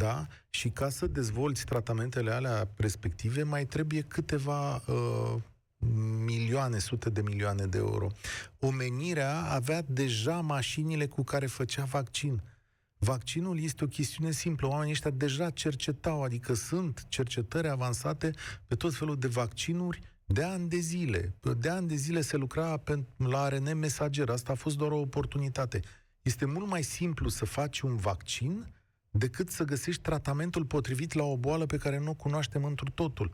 Da? 0.00 0.26
Și 0.50 0.68
ca 0.68 0.88
să 0.88 1.06
dezvolți 1.06 1.64
tratamentele 1.64 2.30
alea 2.30 2.68
respective, 2.76 3.42
mai 3.42 3.66
trebuie 3.66 4.00
câteva 4.00 4.74
uh, 4.76 5.34
milioane, 6.24 6.78
sute 6.78 7.10
de 7.10 7.22
milioane 7.22 7.66
de 7.66 7.78
euro. 7.78 8.06
Omenirea 8.60 9.42
avea 9.42 9.82
deja 9.86 10.40
mașinile 10.40 11.06
cu 11.06 11.22
care 11.22 11.46
făcea 11.46 11.84
vaccin. 11.84 12.42
Vaccinul 12.98 13.62
este 13.62 13.84
o 13.84 13.86
chestiune 13.86 14.30
simplă. 14.30 14.68
Oamenii 14.68 14.92
ăștia 14.92 15.10
deja 15.10 15.50
cercetau, 15.50 16.22
adică 16.22 16.54
sunt 16.54 17.04
cercetări 17.08 17.68
avansate 17.68 18.34
pe 18.66 18.74
tot 18.74 18.94
felul 18.94 19.18
de 19.18 19.26
vaccinuri 19.26 20.00
de 20.26 20.42
ani 20.42 20.68
de 20.68 20.78
zile. 20.78 21.34
De 21.58 21.68
ani 21.68 21.88
de 21.88 21.94
zile 21.94 22.20
se 22.20 22.36
lucra 22.36 22.76
pe, 22.76 23.04
la 23.16 23.40
ARN 23.40 23.78
mesager. 23.78 24.28
Asta 24.28 24.52
a 24.52 24.54
fost 24.54 24.76
doar 24.76 24.90
o 24.90 25.00
oportunitate. 25.00 25.80
Este 26.22 26.44
mult 26.44 26.68
mai 26.68 26.82
simplu 26.82 27.28
să 27.28 27.44
faci 27.44 27.80
un 27.80 27.96
vaccin 27.96 28.66
decât 29.10 29.48
să 29.48 29.64
găsești 29.64 30.02
tratamentul 30.02 30.64
potrivit 30.64 31.12
la 31.12 31.24
o 31.24 31.36
boală 31.36 31.66
pe 31.66 31.76
care 31.76 31.98
nu 31.98 32.10
o 32.10 32.14
cunoaștem 32.14 32.64
într 32.64 32.84
totul. 32.94 33.32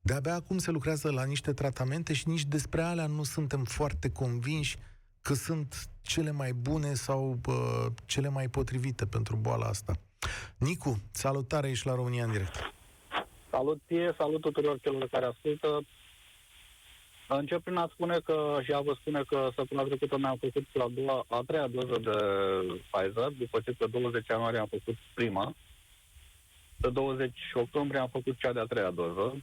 De-abia 0.00 0.34
acum 0.34 0.58
se 0.58 0.70
lucrează 0.70 1.10
la 1.10 1.24
niște 1.24 1.52
tratamente 1.52 2.12
și 2.12 2.28
nici 2.28 2.44
despre 2.44 2.82
alea 2.82 3.06
nu 3.06 3.22
suntem 3.22 3.64
foarte 3.64 4.10
convinși 4.10 4.76
că 5.22 5.34
sunt 5.34 5.88
cele 6.02 6.30
mai 6.30 6.52
bune 6.52 6.94
sau 6.94 7.38
uh, 7.48 7.86
cele 8.06 8.28
mai 8.28 8.48
potrivite 8.48 9.06
pentru 9.06 9.36
boala 9.36 9.66
asta. 9.66 9.92
Nicu, 10.56 11.02
salutare, 11.10 11.68
ești 11.68 11.86
la 11.86 11.94
România 11.94 12.24
în 12.24 12.30
direct. 12.30 12.72
Salut 13.50 13.80
ție, 13.86 14.14
salut 14.18 14.40
tuturor 14.40 14.80
celor 14.80 15.08
care 15.08 15.26
ascultă. 15.26 15.84
Încep 17.38 17.62
prin 17.62 17.76
a 17.76 17.88
spune 17.92 18.18
că 18.24 18.58
și 18.62 18.72
a 18.72 18.80
vă 18.80 18.96
spune 19.00 19.22
că 19.22 19.50
săptămâna 19.54 19.86
trecută 19.86 20.18
mi-am 20.18 20.36
făcut 20.36 20.66
la 20.72 20.88
doua, 20.88 21.24
a 21.28 21.42
treia 21.46 21.66
doză 21.66 21.98
de 21.98 22.16
Pfizer, 22.90 23.28
după 23.38 23.60
ce 23.60 23.70
pe 23.70 23.86
20 23.86 24.28
ianuarie 24.28 24.58
am 24.58 24.66
făcut 24.66 24.96
prima. 25.14 25.54
Pe 26.80 26.90
20 26.90 27.32
octombrie 27.54 28.00
am 28.00 28.08
făcut 28.08 28.38
cea 28.38 28.52
de-a 28.52 28.64
treia 28.64 28.90
doză. 28.90 29.42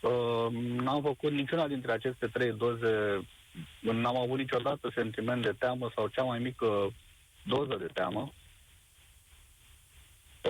Uh, 0.00 0.52
n-am 0.52 1.02
făcut 1.02 1.32
niciuna 1.32 1.68
dintre 1.68 1.92
aceste 1.92 2.26
trei 2.26 2.52
doze, 2.52 3.26
n-am 3.80 4.16
avut 4.16 4.38
niciodată 4.38 4.90
sentiment 4.94 5.42
de 5.42 5.54
teamă 5.58 5.90
sau 5.94 6.08
cea 6.08 6.22
mai 6.22 6.38
mică 6.38 6.92
doză 7.44 7.76
de 7.76 7.86
teamă. 7.92 8.32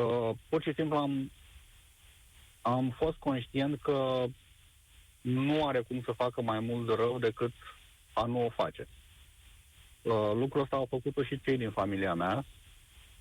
Uh, 0.00 0.31
pur 0.49 0.62
și 0.62 0.73
simplu 0.75 0.97
am, 0.97 1.31
am 2.62 2.90
fost 2.90 3.16
conștient 3.16 3.81
că 3.81 4.25
nu 5.25 5.66
are 5.66 5.81
cum 5.81 6.02
să 6.04 6.12
facă 6.12 6.43
mai 6.43 6.61
mult 6.61 6.88
rău 6.88 7.19
decât 7.19 7.52
a 8.12 8.25
nu 8.25 8.45
o 8.45 8.49
face. 8.49 8.87
Uh, 10.02 10.33
lucrul 10.35 10.62
ăsta 10.62 10.76
au 10.76 10.87
făcut-o 10.90 11.23
și 11.23 11.40
cei 11.40 11.57
din 11.57 11.71
familia 11.71 12.14
mea 12.14 12.45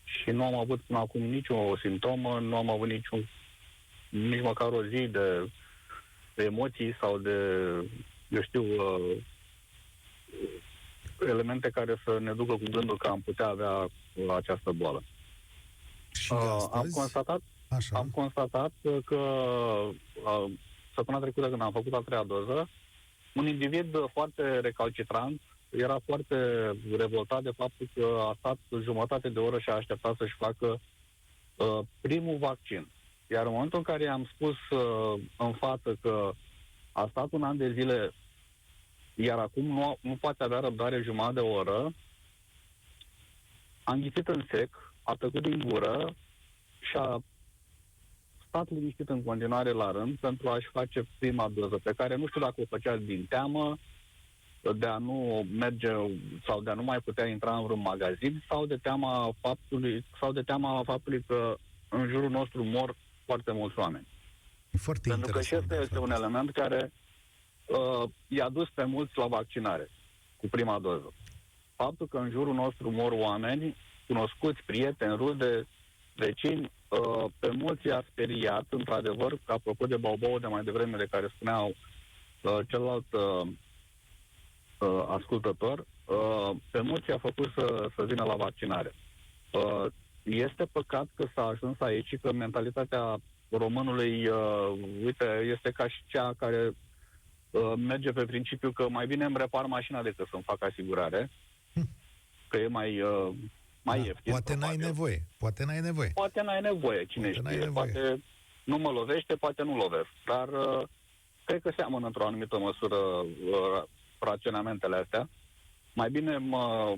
și 0.03 0.29
nu 0.29 0.45
am 0.45 0.55
avut 0.55 0.81
până 0.81 0.99
acum 0.99 1.21
nicio 1.21 1.77
simptomă, 1.77 2.39
nu 2.39 2.55
am 2.55 2.69
avut 2.69 2.87
niciun, 2.87 3.29
nici 4.09 4.41
măcar 4.41 4.71
o 4.71 4.83
zi 4.85 5.07
de, 5.07 5.49
de 6.35 6.43
emoții 6.43 6.95
sau 6.99 7.17
de, 7.17 7.37
eu 8.27 8.41
știu, 8.41 8.63
uh, 8.63 9.17
elemente 11.27 11.69
care 11.69 12.01
să 12.03 12.19
ne 12.19 12.33
ducă 12.33 12.53
cu 12.53 12.69
gândul 12.71 12.97
că 12.97 13.07
am 13.07 13.21
putea 13.21 13.47
avea 13.47 13.71
uh, 13.73 14.35
această 14.35 14.71
boală. 14.71 15.03
Și 16.11 16.33
Uh, 16.33 16.39
am 16.39 16.69
astăzi, 16.71 16.95
constatat 16.95 17.41
Așa. 17.69 17.97
am 17.97 18.09
constatat 18.09 18.71
că 19.05 19.15
uh, 19.15 20.51
săptămâna 20.95 21.23
trecută 21.23 21.49
când 21.49 21.61
am 21.61 21.71
făcut 21.71 21.93
a 21.93 22.01
treia 22.05 22.23
doză, 22.23 22.69
un 23.33 23.47
individ 23.47 23.97
foarte 24.11 24.59
recalcitrant 24.59 25.41
era 25.69 25.99
foarte 26.05 26.35
revoltat 26.97 27.43
de 27.43 27.51
faptul 27.51 27.89
că 27.93 28.17
a 28.29 28.35
stat 28.37 28.57
jumătate 28.81 29.29
de 29.29 29.39
oră 29.39 29.59
și 29.59 29.69
a 29.69 29.73
așteptat 29.75 30.15
să-și 30.17 30.35
facă 30.37 30.79
uh, 31.57 31.79
primul 32.01 32.37
vaccin. 32.37 32.87
Iar 33.27 33.45
în 33.45 33.51
momentul 33.51 33.77
în 33.77 33.83
care 33.83 34.03
i-am 34.03 34.29
spus 34.33 34.55
uh, 34.69 35.21
în 35.37 35.53
față 35.53 35.95
că 36.01 36.31
a 36.91 37.07
stat 37.09 37.27
un 37.31 37.43
an 37.43 37.57
de 37.57 37.71
zile, 37.71 38.11
iar 39.15 39.39
acum 39.39 39.65
nu, 39.65 39.97
nu 40.01 40.15
poate 40.15 40.43
avea 40.43 40.59
răbdare 40.59 41.01
jumătate 41.01 41.33
de 41.33 41.39
oră, 41.39 41.93
a 43.83 43.91
înghițit 43.93 44.27
în 44.27 44.45
sec, 44.51 44.93
a 45.03 45.13
tăcut 45.13 45.41
din 45.41 45.63
gură 45.67 46.15
și 46.79 46.97
a 46.97 47.21
stat 48.53 48.69
liniștit 48.69 49.09
în 49.09 49.23
continuare 49.23 49.71
la 49.71 49.91
rând 49.91 50.17
pentru 50.17 50.49
a-și 50.49 50.67
face 50.71 51.07
prima 51.19 51.49
doză, 51.49 51.79
pe 51.83 51.93
care 51.97 52.15
nu 52.15 52.27
știu 52.27 52.41
dacă 52.41 52.53
o 52.57 52.65
făcea 52.69 52.95
din 52.97 53.25
teamă, 53.29 53.77
de 54.75 54.85
a 54.85 54.97
nu 54.97 55.45
merge 55.51 55.89
sau 56.45 56.61
de 56.61 56.69
a 56.69 56.73
nu 56.73 56.83
mai 56.83 56.99
putea 56.99 57.27
intra 57.27 57.55
în 57.55 57.63
vreun 57.63 57.79
magazin 57.79 58.43
sau 58.49 58.65
de 58.65 58.77
teama 58.77 59.33
faptului, 59.41 60.05
sau 60.19 60.31
de 60.31 60.41
teama 60.41 60.81
faptului 60.85 61.23
că 61.27 61.55
în 61.89 62.07
jurul 62.07 62.29
nostru 62.29 62.63
mor 62.63 62.95
foarte 63.25 63.51
mulți 63.51 63.79
oameni. 63.79 64.07
E 64.71 64.77
foarte 64.77 65.09
Pentru 65.09 65.31
că 65.31 65.41
și 65.41 65.53
interesant. 65.53 65.71
ăsta 65.71 65.83
este 65.83 65.99
un 65.99 66.11
element 66.11 66.51
care 66.51 66.91
uh, 67.65 68.09
i-a 68.27 68.49
dus 68.49 68.69
pe 68.73 68.83
mulți 68.83 69.17
la 69.17 69.27
vaccinare 69.27 69.89
cu 70.37 70.47
prima 70.47 70.79
doză. 70.79 71.13
Faptul 71.75 72.07
că 72.07 72.17
în 72.17 72.29
jurul 72.29 72.53
nostru 72.53 72.91
mor 72.91 73.11
oameni, 73.11 73.75
cunoscuți, 74.07 74.63
prieteni, 74.65 75.15
rude, 75.15 75.67
vecini, 76.15 76.71
uh, 76.99 77.31
pe 77.39 77.49
mulți 77.51 77.87
i-a 77.87 78.03
speriat, 78.11 78.65
într-adevăr, 78.69 79.37
că 79.45 79.51
apropo 79.51 79.85
de 79.85 79.97
Baubau 79.97 80.39
de 80.39 80.47
mai 80.47 80.63
devreme, 80.63 80.97
de 80.97 81.07
care 81.11 81.27
spuneau 81.35 81.67
uh, 82.41 82.59
celălalt 82.67 83.13
uh, 83.13 83.47
uh, 84.79 85.05
ascultător, 85.07 85.85
uh, 86.05 86.55
pe 86.71 86.81
mulți 86.81 87.09
i-a 87.09 87.17
făcut 87.17 87.51
să, 87.57 87.89
să 87.95 88.05
vină 88.05 88.23
la 88.23 88.35
vaccinare. 88.35 88.91
Uh, 89.51 89.85
este 90.23 90.65
păcat 90.71 91.07
că 91.15 91.25
s-a 91.35 91.43
ajuns 91.45 91.79
aici 91.79 92.07
și 92.07 92.17
că 92.17 92.31
mentalitatea 92.31 93.17
românului, 93.49 94.27
uh, 94.27 94.71
uite, 95.05 95.25
este 95.55 95.71
ca 95.71 95.87
și 95.87 96.03
cea 96.07 96.33
care 96.37 96.71
uh, 97.51 97.73
merge 97.77 98.11
pe 98.11 98.25
principiu 98.25 98.71
că 98.71 98.89
mai 98.89 99.07
bine 99.07 99.25
îmi 99.25 99.37
repar 99.37 99.65
mașina 99.65 100.01
decât 100.01 100.27
să-mi 100.27 100.43
fac 100.43 100.63
asigurare, 100.63 101.29
că 102.47 102.57
e 102.57 102.67
mai, 102.67 103.01
uh, 103.01 103.29
mai 103.83 103.97
Da, 103.99 104.05
ieftin. 104.05 104.31
Poate 104.31 104.53
n-ai 104.55 104.59
probabil. 104.59 104.85
nevoie. 104.85 105.21
Poate 105.37 105.63
n-ai 105.65 105.81
nevoie. 105.81 106.11
Poate 106.13 106.41
n-ai 106.41 106.61
nevoie, 106.61 107.05
cine 107.05 107.23
Poate 107.29 107.41
n-ai 107.41 107.53
știe. 107.53 107.65
nevoie. 107.65 107.91
Poate 107.91 108.21
nu 108.63 108.77
mă 108.77 108.89
lovește, 108.91 109.35
poate 109.35 109.63
nu 109.63 109.75
lovesc. 109.75 110.09
Dar 110.25 110.47
uh, 110.47 110.83
cred 111.43 111.61
că 111.61 111.71
seamănă 111.75 112.05
într-o 112.05 112.25
anumită 112.25 112.57
măsură 112.57 112.95
uh, 112.95 113.83
raționamentele 114.19 114.95
astea. 114.95 115.29
Mai 115.93 116.09
bine 116.09 116.37
mă, 116.37 116.95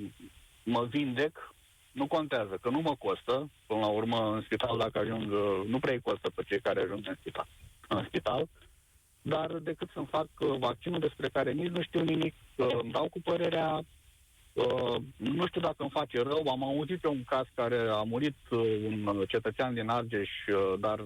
mă 0.63 0.85
vindec, 0.85 1.53
nu 1.91 2.07
contează, 2.07 2.57
că 2.61 2.69
nu 2.69 2.79
mă 2.81 2.95
costă. 2.95 3.49
Până 3.67 3.79
la 3.79 3.87
urmă, 3.87 4.33
în 4.35 4.41
spital, 4.41 4.77
dacă 4.77 4.99
ajung, 4.99 5.31
uh, 5.31 5.67
nu 5.67 5.79
prea 5.79 5.93
îi 5.93 6.01
costă 6.01 6.29
pe 6.29 6.43
cei 6.47 6.59
care 6.59 6.81
ajung 6.81 7.07
în 7.07 7.15
spital. 7.19 7.47
În 7.87 8.03
spital 8.07 8.47
dar 9.27 9.51
decât 9.51 9.89
să-mi 9.93 10.05
fac 10.05 10.27
uh, 10.39 10.57
vaccinul 10.59 10.99
despre 10.99 11.27
care 11.29 11.51
nici 11.51 11.69
nu 11.69 11.81
știu 11.81 12.01
nimic, 12.03 12.33
uh, 12.55 12.67
îmi 12.81 12.91
dau 12.91 13.09
cu 13.09 13.21
părerea, 13.21 13.81
uh, 14.55 15.01
nu 15.17 15.47
știu 15.47 15.61
dacă 15.61 15.75
îmi 15.77 15.89
face 15.89 16.21
rău. 16.21 16.47
Am 16.47 16.63
auzit 16.63 17.03
eu 17.03 17.11
un 17.11 17.23
caz 17.23 17.45
care 17.55 17.77
a 17.89 18.01
murit 18.03 18.37
uh, 18.49 18.59
un 18.85 19.05
uh, 19.05 19.27
cetățean 19.27 19.73
din 19.73 19.89
Argeș, 19.89 20.29
uh, 20.47 20.79
dar 20.79 21.05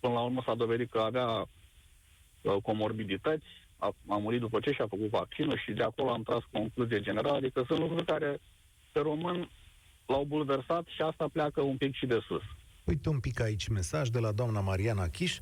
până 0.00 0.12
la 0.12 0.20
urmă 0.20 0.42
s-a 0.46 0.54
dovedit 0.54 0.90
că 0.90 0.98
avea 0.98 1.28
uh, 1.28 2.56
comorbidități, 2.62 3.46
a, 3.78 3.94
a 4.08 4.16
murit 4.16 4.40
după 4.40 4.60
ce 4.60 4.70
și-a 4.72 4.86
făcut 4.86 5.08
vaccinul 5.08 5.58
și 5.64 5.72
de 5.72 5.82
acolo 5.82 6.10
am 6.10 6.22
tras 6.22 6.42
concluzie 6.52 7.00
generală, 7.00 7.36
adică 7.36 7.64
sunt 7.66 7.78
lucruri 7.78 8.04
care 8.04 8.38
pe 8.92 9.00
român 9.00 9.50
l-au 10.06 10.24
bulversat 10.24 10.86
și 10.86 11.02
asta 11.02 11.28
pleacă 11.32 11.60
un 11.60 11.76
pic 11.76 11.94
și 11.94 12.06
de 12.06 12.18
sus. 12.26 12.42
Uite 12.84 13.08
un 13.08 13.20
pic 13.20 13.40
aici 13.40 13.68
mesaj 13.68 14.08
de 14.08 14.18
la 14.18 14.32
doamna 14.32 14.60
Mariana 14.60 15.08
Chiș. 15.08 15.38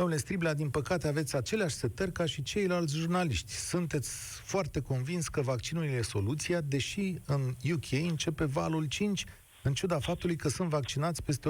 Domnule 0.00 0.20
Striblea, 0.20 0.54
din 0.54 0.70
păcate 0.70 1.08
aveți 1.08 1.36
aceleași 1.36 1.74
setări 1.74 2.12
ca 2.12 2.26
și 2.26 2.42
ceilalți 2.42 2.96
jurnaliști. 2.96 3.52
Sunteți 3.52 4.10
foarte 4.42 4.80
convins 4.80 5.28
că 5.28 5.40
vaccinul 5.40 5.84
e 5.84 6.02
soluția, 6.02 6.60
deși 6.60 7.14
în 7.26 7.54
UK 7.72 7.92
începe 7.92 8.44
valul 8.44 8.84
5, 8.84 9.24
în 9.62 9.74
ciuda 9.74 9.98
faptului 9.98 10.36
că 10.36 10.48
sunt 10.48 10.68
vaccinați 10.68 11.22
peste 11.22 11.48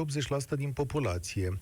80% 0.54 0.56
din 0.56 0.72
populație. 0.72 1.60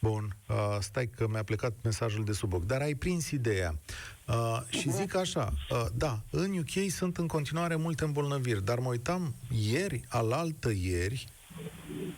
Bun, 0.00 0.36
uh, 0.48 0.76
stai 0.80 1.06
că 1.06 1.28
mi-a 1.28 1.42
plecat 1.42 1.72
mesajul 1.82 2.24
de 2.24 2.32
sub 2.32 2.52
ochi, 2.52 2.66
dar 2.66 2.80
ai 2.80 2.94
prins 2.94 3.30
ideea. 3.30 3.78
Uh, 4.26 4.60
și 4.68 4.90
zic 4.90 5.14
așa, 5.14 5.52
uh, 5.70 5.86
da, 5.94 6.22
în 6.30 6.58
UK 6.58 6.90
sunt 6.90 7.16
în 7.16 7.26
continuare 7.26 7.76
multe 7.76 8.04
îmbolnăviri, 8.04 8.64
dar 8.64 8.78
mă 8.78 8.88
uitam 8.88 9.34
ieri, 9.50 10.04
alaltă 10.08 10.70
ieri, 10.70 11.26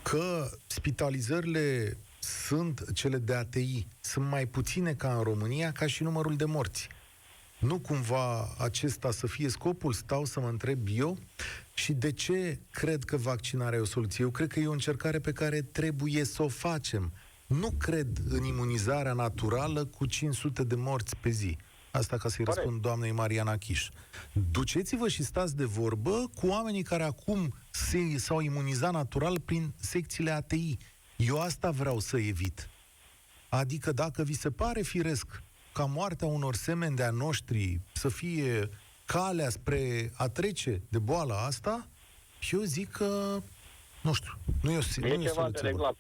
că 0.03 0.51
spitalizările 0.67 1.97
sunt 2.47 2.93
cele 2.93 3.19
de 3.19 3.35
ATI, 3.35 3.87
sunt 4.01 4.29
mai 4.29 4.47
puține 4.47 4.95
ca 4.95 5.17
în 5.17 5.23
România, 5.23 5.73
ca 5.73 5.87
și 5.87 6.03
numărul 6.03 6.37
de 6.37 6.45
morți. 6.45 6.89
Nu 7.59 7.79
cumva 7.79 8.55
acesta 8.59 9.11
să 9.11 9.27
fie 9.27 9.49
scopul? 9.49 9.93
Stau 9.93 10.25
să 10.25 10.41
mă 10.41 10.49
întreb 10.49 10.89
eu. 10.91 11.19
Și 11.75 11.93
de 11.93 12.13
ce 12.13 12.61
cred 12.71 13.05
că 13.05 13.17
vaccinarea 13.17 13.79
e 13.79 13.81
o 13.81 13.85
soluție? 13.85 14.25
Eu 14.25 14.31
cred 14.31 14.49
că 14.53 14.61
e 14.61 14.67
o 14.67 14.73
încercare 14.73 15.19
pe 15.19 15.33
care 15.33 15.63
trebuie 15.63 16.25
să 16.25 16.43
o 16.43 16.49
facem. 16.49 17.13
Nu 17.47 17.71
cred 17.71 18.19
în 18.29 18.45
imunizarea 18.45 19.13
naturală 19.13 19.85
cu 19.85 20.07
500 20.07 20.65
de 20.65 20.75
morți 20.75 21.17
pe 21.17 21.29
zi. 21.31 21.57
Asta 21.91 22.17
ca 22.17 22.29
să-i 22.29 22.45
Corect. 22.45 22.57
răspund 22.57 22.83
doamnei 22.83 23.13
Mariana 23.13 23.57
Chiș. 23.57 23.89
Duceți-vă 24.51 25.09
și 25.09 25.23
stați 25.25 25.57
de 25.57 25.65
vorbă 25.65 26.31
cu 26.35 26.47
oamenii 26.47 26.83
care 26.83 27.03
acum 27.03 27.55
se, 27.71 27.99
s-au 28.17 28.41
imunizat 28.41 28.93
natural 28.93 29.41
prin 29.41 29.75
secțiile 29.81 30.31
ATI. 30.31 30.77
Eu 31.17 31.41
asta 31.41 31.71
vreau 31.71 31.99
să 31.99 32.17
evit. 32.19 32.69
Adică 33.49 33.93
dacă 33.93 34.23
vi 34.23 34.33
se 34.33 34.51
pare 34.51 34.83
firesc 34.83 35.43
ca 35.73 35.85
moartea 35.85 36.27
unor 36.27 36.55
semeni 36.55 36.97
de-a 36.97 37.11
noștri 37.11 37.81
să 37.93 38.09
fie 38.09 38.69
calea 39.05 39.49
spre 39.49 40.13
a 40.17 40.29
trece 40.29 40.83
de 40.89 40.99
boala 40.99 41.45
asta, 41.45 41.87
eu 42.51 42.61
zic 42.61 42.91
că, 42.91 43.39
nu 44.03 44.13
știu, 44.13 44.33
nu 44.63 44.71
e 44.71 44.77
o, 44.77 44.81
nu 44.97 45.07
E 45.07 45.13
e 45.13 45.17
o 45.17 45.21
ceva 45.21 45.23
de 45.23 45.29
soluție 45.29 45.61
bună. 45.61 45.69
reglat. 45.71 45.97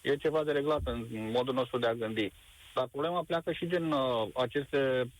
E 0.00 0.16
ceva 0.16 0.44
de 0.44 0.52
reglat 0.52 0.80
în 0.84 1.06
modul 1.32 1.54
nostru 1.54 1.78
de 1.78 1.86
a 1.86 1.94
gândi. 1.94 2.32
Dar 2.74 2.86
problema 2.86 3.22
pleacă 3.22 3.52
și 3.52 3.66
din 3.66 3.92
uh, 3.92 4.28
aceste 4.34 5.10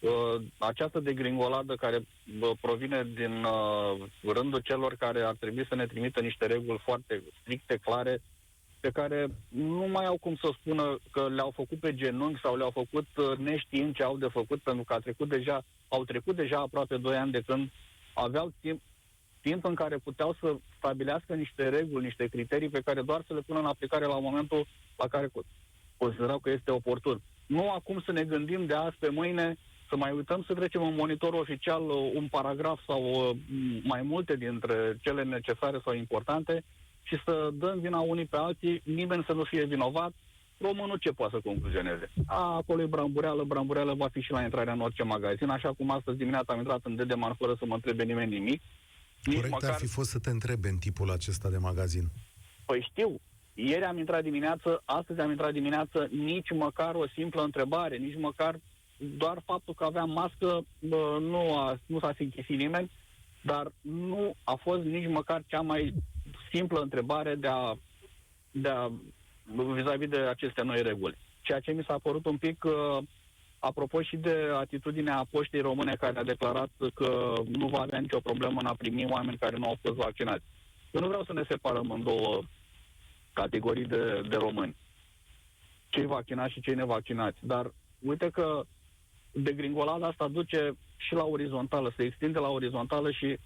uh, 0.00 0.42
această 0.58 1.00
degringoladă 1.00 1.74
care 1.74 1.96
uh, 2.40 2.50
provine 2.60 3.04
din 3.14 3.44
uh, 3.44 4.32
rândul 4.32 4.60
celor 4.60 4.94
care 4.94 5.22
ar 5.22 5.34
trebui 5.38 5.66
să 5.68 5.74
ne 5.74 5.86
trimită 5.86 6.20
niște 6.20 6.46
reguli 6.46 6.80
foarte 6.84 7.22
stricte, 7.40 7.76
clare, 7.76 8.22
pe 8.86 9.00
care 9.00 9.26
nu 9.48 9.88
mai 9.88 10.06
au 10.06 10.16
cum 10.16 10.36
să 10.36 10.48
spună 10.60 10.98
că 11.10 11.28
le-au 11.28 11.50
făcut 11.50 11.78
pe 11.78 11.94
genunchi 11.94 12.40
sau 12.40 12.56
le-au 12.56 12.70
făcut 12.70 13.06
uh, 13.16 13.38
neștiind 13.38 13.94
ce 13.94 14.02
au 14.02 14.16
de 14.16 14.26
făcut, 14.26 14.60
pentru 14.60 14.84
că 14.84 14.92
a 14.92 14.98
trecut 14.98 15.28
deja, 15.28 15.62
au 15.88 16.04
trecut 16.04 16.36
deja 16.36 16.58
aproape 16.58 16.96
2 16.96 17.16
ani 17.16 17.30
de 17.30 17.42
când 17.46 17.70
aveau 18.14 18.52
timp, 18.60 18.80
timp 19.40 19.64
în 19.64 19.74
care 19.74 19.96
puteau 19.96 20.36
să 20.40 20.56
stabilească 20.76 21.34
niște 21.34 21.68
reguli, 21.68 22.04
niște 22.04 22.26
criterii 22.26 22.68
pe 22.68 22.80
care 22.84 23.02
doar 23.02 23.22
să 23.26 23.34
le 23.34 23.40
pună 23.40 23.58
în 23.58 23.66
aplicare 23.66 24.04
la 24.04 24.18
momentul 24.18 24.66
la 24.96 25.06
care 25.08 25.26
co- 25.26 25.46
considerau 25.96 26.38
că 26.38 26.50
este 26.50 26.70
oportun. 26.70 27.20
Nu 27.46 27.70
acum 27.70 28.02
să 28.04 28.12
ne 28.12 28.24
gândim 28.24 28.66
de 28.66 28.74
azi 28.74 28.96
pe 28.98 29.08
mâine 29.08 29.56
să 29.88 29.96
mai 29.96 30.12
uităm 30.12 30.44
să 30.46 30.54
trecem 30.54 30.82
în 30.82 30.94
monitorul 30.94 31.40
oficial 31.40 31.82
uh, 31.82 32.10
un 32.14 32.28
paragraf 32.28 32.80
sau 32.86 33.02
uh, 33.02 33.36
mai 33.82 34.02
multe 34.02 34.36
dintre 34.36 34.96
cele 35.02 35.22
necesare 35.22 35.80
sau 35.84 35.94
importante 35.94 36.64
și 37.06 37.16
să 37.24 37.50
dăm 37.52 37.80
vina 37.80 38.00
unii 38.00 38.24
pe 38.24 38.36
alții, 38.36 38.80
nimeni 38.84 39.24
să 39.26 39.32
nu 39.32 39.44
fie 39.44 39.64
vinovat, 39.64 40.12
românul 40.58 40.96
ce 40.96 41.10
poate 41.10 41.34
să 41.34 41.48
concluzioneze? 41.48 42.10
A, 42.26 42.54
acolo 42.54 42.82
e 42.82 42.86
brambureală, 42.86 43.44
brambureală 43.44 43.94
va 43.94 44.08
fi 44.08 44.20
și 44.20 44.30
la 44.30 44.42
intrarea 44.42 44.72
în 44.72 44.80
orice 44.80 45.02
magazin, 45.02 45.48
așa 45.48 45.72
cum 45.72 45.90
astăzi 45.90 46.16
dimineața 46.16 46.52
am 46.52 46.58
intrat 46.58 46.80
în 46.82 46.96
Dedeman 46.96 47.34
fără 47.34 47.54
să 47.58 47.64
mă 47.66 47.74
întrebe 47.74 48.04
nimeni 48.04 48.34
nimic. 48.38 48.62
Nici 49.24 49.34
Corect 49.34 49.52
măcar... 49.52 49.70
ar 49.70 49.76
fi 49.76 49.86
fost 49.86 50.10
să 50.10 50.18
te 50.18 50.30
întrebe 50.30 50.68
în 50.68 50.76
tipul 50.76 51.10
acesta 51.10 51.48
de 51.50 51.56
magazin. 51.56 52.04
Păi 52.64 52.86
știu, 52.90 53.20
ieri 53.54 53.84
am 53.84 53.98
intrat 53.98 54.22
dimineață, 54.22 54.82
astăzi 54.84 55.20
am 55.20 55.30
intrat 55.30 55.52
dimineață, 55.52 56.08
nici 56.10 56.50
măcar 56.50 56.94
o 56.94 57.08
simplă 57.14 57.42
întrebare, 57.42 57.96
nici 57.96 58.18
măcar 58.18 58.60
doar 58.98 59.42
faptul 59.44 59.74
că 59.74 59.84
aveam 59.84 60.10
mască, 60.10 60.64
bă, 60.78 61.18
nu, 61.20 61.58
a, 61.58 61.78
nu 61.86 61.98
s-a 61.98 62.14
închisit 62.18 62.56
nimeni, 62.56 62.90
dar 63.42 63.72
nu 63.80 64.34
a 64.44 64.54
fost 64.54 64.82
nici 64.82 65.08
măcar 65.08 65.42
cea 65.46 65.60
mai 65.60 65.94
simplă 66.56 66.80
întrebare 66.80 67.34
de 67.34 67.46
a, 67.46 67.74
de 68.50 68.68
a 68.68 68.90
vis-a-vis 69.74 70.08
de 70.08 70.16
aceste 70.16 70.62
noi 70.62 70.82
reguli. 70.82 71.16
Ceea 71.42 71.60
ce 71.60 71.72
mi 71.72 71.84
s-a 71.84 71.98
părut 72.02 72.26
un 72.26 72.36
pic, 72.36 72.64
uh, 72.64 72.98
apropo 73.58 74.02
și 74.02 74.16
de 74.16 74.34
atitudinea 74.54 75.26
poștei 75.30 75.60
române 75.60 75.94
care 75.94 76.18
a 76.18 76.24
declarat 76.24 76.70
că 76.94 77.32
nu 77.48 77.66
va 77.66 77.80
avea 77.80 77.98
nicio 77.98 78.20
problemă 78.20 78.60
în 78.60 78.66
a 78.66 78.74
primi 78.74 79.06
oameni 79.10 79.38
care 79.38 79.56
nu 79.56 79.68
au 79.68 79.76
fost 79.82 79.96
vaccinați. 79.96 80.44
Eu 80.90 81.00
nu 81.00 81.06
vreau 81.06 81.24
să 81.24 81.32
ne 81.32 81.44
separăm 81.48 81.90
în 81.90 82.02
două 82.02 82.42
categorii 83.32 83.84
de, 83.84 84.20
de 84.28 84.36
români. 84.36 84.76
Cei 85.88 86.06
vaccinați 86.06 86.52
și 86.52 86.60
cei 86.60 86.74
nevaccinați. 86.74 87.38
Dar 87.40 87.72
uite 87.98 88.30
că 88.30 88.62
degringolada 89.32 90.06
asta 90.06 90.28
duce 90.28 90.76
și 90.96 91.14
la 91.14 91.24
orizontală, 91.24 91.92
se 91.96 92.02
extinde 92.02 92.38
la 92.38 92.48
orizontală 92.48 93.10
și 93.10 93.38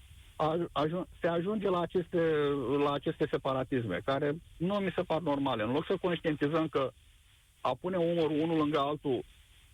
ajun, 0.73 1.07
se 1.21 1.27
ajunge 1.27 1.69
la 1.69 1.81
aceste, 1.81 2.19
la 2.85 2.93
aceste 2.93 3.27
separatisme, 3.31 4.01
care 4.05 4.35
nu 4.57 4.75
mi 4.75 4.93
se 4.95 5.03
par 5.03 5.21
normale. 5.21 5.63
În 5.63 5.73
loc 5.73 5.87
să 5.87 5.97
conștientizăm 6.01 6.69
că 6.69 6.91
a 7.61 7.75
pune 7.81 7.97
umărul 7.97 8.41
unul 8.41 8.57
lângă 8.57 8.79
altul 8.79 9.25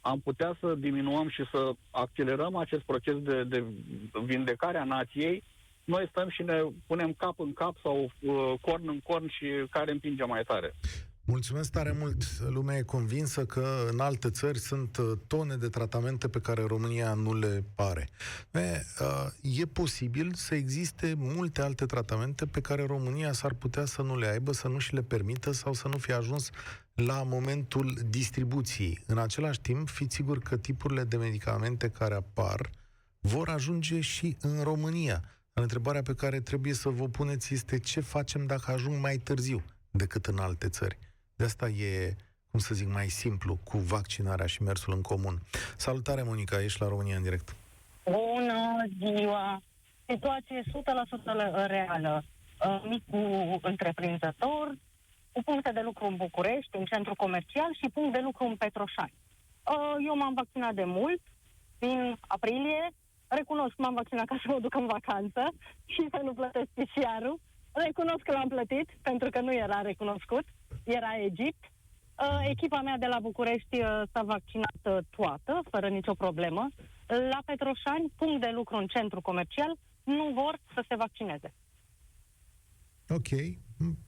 am 0.00 0.20
putea 0.20 0.56
să 0.60 0.74
diminuăm 0.74 1.28
și 1.28 1.44
să 1.50 1.72
accelerăm 1.90 2.56
acest 2.56 2.82
proces 2.82 3.22
de, 3.22 3.44
de 3.44 3.64
vindecare 4.24 4.78
a 4.78 4.84
nației, 4.84 5.42
noi 5.84 6.06
stăm 6.10 6.28
și 6.28 6.42
ne 6.42 6.62
punem 6.86 7.12
cap 7.12 7.40
în 7.40 7.52
cap 7.52 7.74
sau 7.82 8.10
uh, 8.20 8.52
corn 8.60 8.88
în 8.88 9.00
corn 9.00 9.28
și 9.28 9.46
care 9.70 9.90
împinge 9.90 10.24
mai 10.24 10.42
tare. 10.42 10.72
Mulțumesc 11.28 11.70
tare 11.70 11.94
mult. 11.98 12.40
Lumea 12.48 12.76
e 12.76 12.82
convinsă 12.82 13.44
că 13.44 13.88
în 13.90 14.00
alte 14.00 14.30
țări 14.30 14.58
sunt 14.58 14.96
uh, 14.96 15.12
tone 15.26 15.56
de 15.56 15.68
tratamente 15.68 16.28
pe 16.28 16.40
care 16.40 16.62
România 16.62 17.14
nu 17.14 17.34
le 17.34 17.64
pare. 17.74 18.08
E, 18.50 18.84
uh, 19.00 19.58
e 19.60 19.66
posibil 19.66 20.34
să 20.34 20.54
existe 20.54 21.14
multe 21.16 21.62
alte 21.62 21.86
tratamente 21.86 22.46
pe 22.46 22.60
care 22.60 22.86
România 22.86 23.32
s-ar 23.32 23.52
putea 23.52 23.84
să 23.84 24.02
nu 24.02 24.18
le 24.18 24.26
aibă, 24.26 24.52
să 24.52 24.68
nu 24.68 24.78
și 24.78 24.94
le 24.94 25.02
permită 25.02 25.52
sau 25.52 25.72
să 25.72 25.88
nu 25.88 25.98
fie 25.98 26.14
ajuns 26.14 26.50
la 26.94 27.22
momentul 27.22 27.98
distribuției. 28.08 29.02
În 29.06 29.18
același 29.18 29.60
timp, 29.60 29.88
fiți 29.88 30.14
sigur 30.14 30.38
că 30.38 30.56
tipurile 30.56 31.04
de 31.04 31.16
medicamente 31.16 31.88
care 31.88 32.14
apar 32.14 32.70
vor 33.20 33.48
ajunge 33.48 34.00
și 34.00 34.36
în 34.40 34.62
România. 34.62 35.24
Întrebarea 35.52 36.02
pe 36.02 36.14
care 36.14 36.40
trebuie 36.40 36.72
să 36.72 36.88
vă 36.88 37.08
puneți 37.08 37.54
este 37.54 37.78
ce 37.78 38.00
facem 38.00 38.46
dacă 38.46 38.70
ajung 38.72 39.00
mai 39.00 39.16
târziu 39.16 39.62
decât 39.90 40.26
în 40.26 40.38
alte 40.38 40.68
țări. 40.68 41.05
De 41.36 41.44
asta 41.44 41.68
e, 41.68 42.16
cum 42.50 42.60
să 42.60 42.74
zic, 42.74 42.88
mai 42.92 43.08
simplu 43.08 43.58
cu 43.64 43.78
vaccinarea 43.78 44.46
și 44.46 44.62
mersul 44.62 44.92
în 44.94 45.02
comun. 45.02 45.38
Salutare, 45.76 46.22
Monica, 46.22 46.62
ești 46.62 46.80
la 46.80 46.88
România 46.88 47.16
în 47.16 47.22
direct. 47.22 47.56
Bună 48.04 48.84
ziua! 48.98 49.62
Situație 50.06 50.62
100% 50.62 51.66
reală. 51.66 52.22
Uh, 52.66 52.82
micul 52.88 53.58
întreprinzător, 53.62 54.74
cu 55.32 55.42
puncte 55.42 55.70
de 55.72 55.80
lucru 55.80 56.06
în 56.06 56.16
București, 56.16 56.76
în 56.76 56.84
centru 56.84 57.14
comercial 57.14 57.70
și 57.80 57.90
punct 57.92 58.12
de 58.12 58.20
lucru 58.20 58.44
în 58.44 58.56
Petroșani. 58.56 59.14
Uh, 59.70 59.94
eu 60.06 60.16
m-am 60.16 60.34
vaccinat 60.34 60.74
de 60.74 60.84
mult, 60.84 61.20
din 61.78 62.16
aprilie. 62.20 62.90
Recunosc 63.28 63.74
că 63.74 63.82
m-am 63.82 63.94
vaccinat 63.94 64.26
ca 64.26 64.38
să 64.42 64.48
mă 64.52 64.60
duc 64.60 64.74
în 64.74 64.86
vacanță 64.86 65.42
și 65.94 66.06
să 66.10 66.20
nu 66.22 66.32
plătesc 66.32 66.68
PCR-ul. 66.74 67.40
Recunosc 67.72 68.22
că 68.22 68.32
l-am 68.32 68.48
plătit, 68.48 68.88
pentru 69.02 69.30
că 69.30 69.40
nu 69.40 69.52
era 69.54 69.80
recunoscut 69.80 70.44
era 70.84 71.16
Egipt. 71.20 71.64
Uh, 71.64 72.48
echipa 72.50 72.80
mea 72.80 72.98
de 72.98 73.06
la 73.06 73.18
București 73.20 73.80
uh, 73.80 74.02
s-a 74.12 74.22
vaccinat 74.22 74.80
uh, 74.82 74.96
toată, 75.10 75.62
fără 75.70 75.88
nicio 75.88 76.14
problemă. 76.14 76.68
La 77.06 77.38
Petroșani, 77.44 78.12
punct 78.16 78.40
de 78.40 78.50
lucru 78.52 78.76
în 78.76 78.86
centru 78.86 79.20
comercial, 79.20 79.76
nu 80.04 80.30
vor 80.34 80.58
să 80.74 80.84
se 80.88 80.94
vaccineze. 80.96 81.54
Ok. 83.08 83.30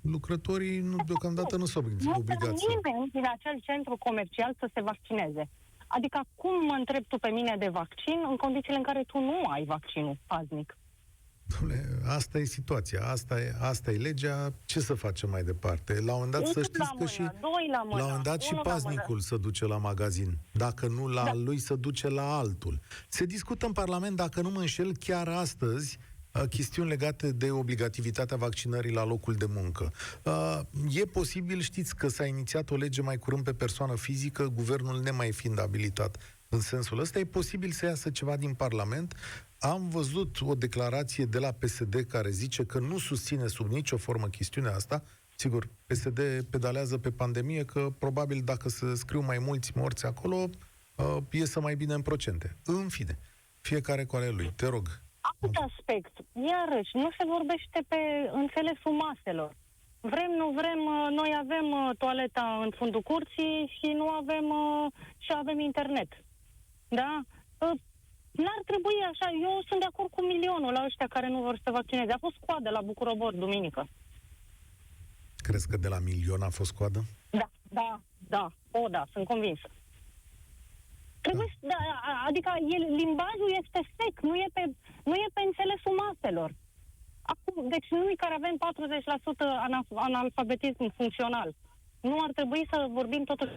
Lucrătorii 0.03 0.81
nu, 0.81 0.97
deocamdată 1.07 1.57
nu 1.57 1.65
sunt 1.65 1.85
obligați. 1.85 2.65
Nu 2.67 2.75
nimeni 2.75 3.11
din 3.11 3.27
acel 3.37 3.61
centru 3.61 3.97
comercial 3.97 4.55
să 4.59 4.71
se 4.75 4.81
vaccineze. 4.81 5.49
Adică 5.87 6.21
cum 6.35 6.65
mă 6.65 6.75
întreb 6.79 7.05
tu 7.07 7.17
pe 7.19 7.31
mine 7.31 7.57
de 7.59 7.69
vaccin 7.69 8.19
în 8.29 8.37
condițiile 8.37 8.77
în 8.77 8.83
care 8.83 9.03
tu 9.07 9.19
nu 9.19 9.43
ai 9.51 9.65
vaccinul 9.65 10.19
paznic? 10.27 10.77
Dom'le, 11.55 12.03
asta 12.05 12.39
e 12.39 12.45
situația, 12.45 13.07
asta 13.07 13.41
e, 13.41 13.55
asta 13.59 13.91
e 13.91 13.97
legea, 13.97 14.53
ce 14.65 14.81
să 14.81 14.95
facem 14.95 15.31
mai 15.31 15.43
departe? 15.43 15.93
La 15.93 16.13
un 16.15 16.23
moment 16.25 16.31
dat 16.31 16.47
să 16.47 16.63
știți 16.63 16.91
că 16.99 17.07
și 17.07 17.21
la, 17.21 17.33
la 17.71 17.83
un 17.83 17.89
moment 17.89 18.23
dat 18.23 18.41
și 18.41 18.55
paznicul 18.55 19.21
să 19.21 19.37
duce 19.37 19.67
la 19.67 19.77
magazin, 19.77 20.39
dacă 20.53 20.87
nu 20.87 21.07
la 21.07 21.25
da. 21.25 21.35
lui 21.35 21.59
să 21.59 21.75
duce 21.75 22.09
la 22.09 22.37
altul. 22.37 22.81
Se 23.09 23.25
discută 23.25 23.67
în 23.67 23.73
Parlament, 23.73 24.17
dacă 24.17 24.41
nu 24.41 24.51
mă 24.51 24.61
înșel, 24.61 24.97
chiar 24.97 25.29
astăzi, 25.29 25.99
uh, 26.35 26.49
chestiuni 26.49 26.89
legate 26.89 27.33
de 27.33 27.51
obligativitatea 27.51 28.37
vaccinării 28.37 28.93
la 28.93 29.05
locul 29.05 29.35
de 29.35 29.47
muncă. 29.49 29.93
Uh, 30.23 30.61
e 30.91 31.05
posibil, 31.05 31.61
știți 31.61 31.97
că 31.97 32.09
s-a 32.09 32.27
inițiat 32.27 32.71
o 32.71 32.77
lege 32.77 33.03
mai 33.03 33.19
curând 33.19 33.45
pe 33.45 33.53
persoană 33.53 33.97
fizică, 33.97 34.49
guvernul 34.55 35.01
nemai 35.01 35.33
fiind 35.33 35.61
abilitat 35.61 36.38
în 36.49 36.61
sensul 36.61 36.99
ăsta, 36.99 37.19
e 37.19 37.25
posibil 37.25 37.71
să 37.71 37.87
iasă 37.87 38.11
ceva 38.11 38.37
din 38.37 38.55
Parlament. 38.55 39.15
Am 39.59 39.89
văzut 39.89 40.37
o 40.41 40.55
declarație 40.55 41.25
de 41.25 41.39
la 41.39 41.53
PSD 41.53 41.95
care 41.95 42.31
zice 42.31 42.65
că 42.65 42.79
nu 42.79 42.99
susține 42.99 43.47
sub 43.47 43.67
nicio 43.67 43.97
formă 43.97 44.27
chestiunea 44.27 44.75
asta. 44.75 45.03
Sigur, 45.37 45.69
PSD 45.87 46.21
pedalează 46.51 46.99
pe 46.99 47.11
pandemie 47.11 47.65
că 47.65 47.91
probabil 47.99 48.41
dacă 48.45 48.69
se 48.69 48.95
scriu 48.95 49.21
mai 49.21 49.39
mulți 49.39 49.73
morți 49.75 50.07
acolo, 50.07 50.37
uh, 50.37 51.17
iesă 51.31 51.61
mai 51.61 51.77
bine 51.77 51.95
în 51.95 52.03
procente. 52.03 52.57
În 52.65 52.89
fine, 52.89 53.19
fiecare 53.61 54.05
cu 54.05 54.17
ale 54.17 54.29
lui. 54.29 54.53
Te 54.57 54.67
rog. 54.67 54.87
Alt 55.21 55.57
aspect. 55.57 56.13
Iarăși, 56.33 56.91
nu 56.93 57.09
se 57.19 57.25
vorbește 57.27 57.79
pe 57.89 57.97
înțelesul 58.33 58.93
maselor. 58.93 59.57
Vrem, 60.01 60.31
nu 60.37 60.49
vrem, 60.51 60.81
uh, 60.85 61.09
noi 61.11 61.31
avem 61.39 61.67
uh, 61.71 61.91
toaleta 61.99 62.61
în 62.65 62.71
fundul 62.79 63.03
curții 63.03 63.73
și 63.79 63.93
nu 63.93 64.09
avem 64.09 64.45
uh, 64.49 64.93
și 65.19 65.33
avem 65.35 65.59
internet. 65.61 66.09
Da? 66.89 67.23
N-ar 68.45 68.63
trebui 68.71 68.99
așa. 69.11 69.29
Eu 69.47 69.55
sunt 69.69 69.81
de 69.81 69.89
acord 69.91 70.11
cu 70.11 70.23
milionul 70.33 70.73
la 70.73 70.85
ăștia 70.85 71.07
care 71.07 71.29
nu 71.29 71.41
vor 71.43 71.57
să 71.65 71.71
vaccineze. 71.71 72.13
A 72.13 72.25
fost 72.27 72.37
coadă 72.47 72.71
la 72.71 72.81
Bucurobor, 72.81 73.33
duminică. 73.35 73.89
Crezi 75.37 75.69
că 75.69 75.77
de 75.77 75.89
la 75.89 75.99
milion 75.99 76.43
a 76.43 76.51
fost 76.51 76.73
coadă? 76.73 77.01
Da, 77.31 77.49
da, 77.63 78.01
da. 78.35 78.45
O, 78.71 78.89
da, 78.89 79.03
sunt 79.13 79.27
convinsă. 79.27 79.69
Trebuie, 81.21 81.49
da. 81.61 81.69
da, 81.69 81.79
adică 82.29 82.51
el, 82.77 82.85
limbajul 83.01 83.51
este 83.63 83.81
sec, 83.97 84.15
nu 84.21 84.35
e 84.35 84.47
pe, 84.53 84.63
nu 85.05 85.15
e 85.15 85.27
pe 85.33 85.43
înțelesul 85.47 85.95
maselor. 86.05 86.51
Acum, 87.23 87.69
deci 87.69 87.89
noi 87.91 88.15
care 88.17 88.35
avem 88.35 88.57
40% 89.95 89.95
analfabetism 89.95 90.93
funcțional, 90.97 91.55
nu 92.01 92.17
ar 92.27 92.31
trebui 92.33 92.67
să 92.71 92.87
vorbim 92.91 93.25
totuși 93.25 93.53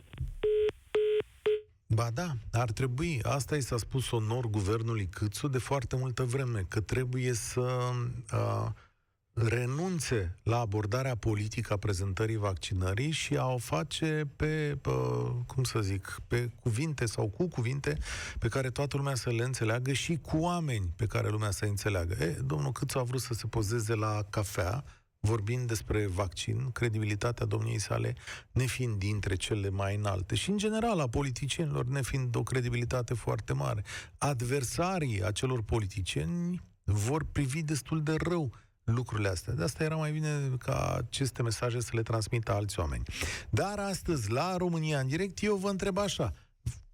Ba 1.94 2.10
da, 2.14 2.36
ar 2.52 2.72
trebui. 2.72 3.20
Asta 3.24 3.56
i 3.56 3.62
s-a 3.62 3.78
spus 3.78 4.12
onor 4.12 4.48
guvernului 4.48 5.08
Câțu 5.08 5.48
de 5.48 5.58
foarte 5.58 5.96
multă 5.96 6.24
vreme, 6.24 6.66
că 6.68 6.82
trebuie 6.82 7.34
să 7.34 7.92
uh, 8.34 8.70
renunțe 9.34 10.36
la 10.44 10.60
abordarea 10.60 11.16
politică 11.16 11.74
a 11.74 11.78
prezentării 11.78 12.36
vaccinării 12.36 13.12
și 13.12 13.38
a 13.38 13.48
o 13.48 13.58
face 13.58 14.30
pe, 14.36 14.78
pe, 14.82 14.92
cum 15.46 15.64
să 15.64 15.80
zic, 15.80 16.20
pe 16.28 16.50
cuvinte 16.62 17.06
sau 17.06 17.28
cu 17.28 17.48
cuvinte 17.48 17.98
pe 18.40 18.48
care 18.48 18.70
toată 18.70 18.98
lumea 18.98 19.16
să 19.16 19.30
le 19.30 19.44
înțeleagă 19.44 19.92
și 19.92 20.18
cu 20.18 20.38
oameni 20.38 20.94
pe 20.96 21.06
care 21.06 21.30
lumea 21.30 21.52
să 21.52 21.66
înțeleagă. 21.66 22.24
E, 22.24 22.38
domnul 22.46 22.72
Câțu 22.72 23.00
a 23.00 23.04
vrut 23.04 23.22
să 23.22 23.34
se 23.34 23.48
pozeze 23.48 23.96
la 23.96 24.24
cafea, 24.30 24.84
vorbind 25.22 25.68
despre 25.68 26.08
vaccin, 26.08 26.72
credibilitatea 26.72 27.46
domniei 27.46 27.80
sale 27.80 28.16
nefiind 28.52 28.96
dintre 28.96 29.36
cele 29.36 29.70
mai 29.70 29.96
înalte 29.96 30.36
și, 30.36 30.50
în 30.50 30.58
general, 30.58 31.00
a 31.00 31.08
politicienilor 31.08 31.86
nefiind 31.86 32.36
o 32.36 32.44
credibilitate 32.44 33.14
foarte 33.14 33.54
mare. 33.54 33.84
Adversarii 34.18 35.24
acelor 35.24 35.62
politicieni 35.62 36.62
vor 36.84 37.26
privi 37.32 37.62
destul 37.62 38.04
de 38.04 38.16
rău 38.18 38.54
lucrurile 38.84 39.30
astea. 39.30 39.54
De 39.54 39.64
asta 39.64 39.84
era 39.84 39.96
mai 39.96 40.12
bine 40.12 40.50
ca 40.60 40.96
aceste 40.98 41.42
mesaje 41.42 41.80
să 41.80 41.92
le 41.94 42.02
transmită 42.02 42.52
alți 42.54 42.80
oameni. 42.80 43.04
Dar 43.50 43.80
astăzi, 43.80 44.32
la 44.32 44.58
România 44.58 45.00
în 45.00 45.08
direct, 45.08 45.44
eu 45.44 45.56
vă 45.56 45.70
întreb 45.70 45.98
așa, 45.98 46.34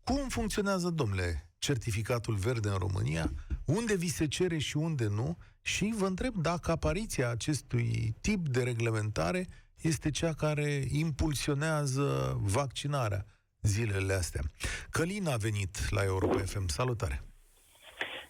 cum 0.04 0.28
funcționează, 0.28 0.90
domnule, 0.90 1.50
certificatul 1.58 2.36
verde 2.36 2.70
în 2.70 2.78
România? 2.78 3.32
Unde 3.66 3.96
vi 3.96 4.08
se 4.08 4.28
cere 4.28 4.58
și 4.58 4.78
unde 4.78 5.08
nu? 5.08 5.38
Și 5.74 5.94
vă 5.98 6.06
întreb 6.06 6.34
dacă 6.34 6.72
apariția 6.72 7.30
acestui 7.30 8.16
tip 8.22 8.48
de 8.48 8.64
reglementare 8.64 9.46
este 9.82 10.10
cea 10.10 10.34
care 10.34 10.70
impulsionează 10.92 12.38
vaccinarea 12.42 13.26
zilele 13.62 14.14
astea. 14.14 14.42
Călin 14.90 15.28
a 15.28 15.36
venit 15.36 15.90
la 15.90 16.04
Europa 16.04 16.38
FM. 16.38 16.68
Salutare! 16.68 17.22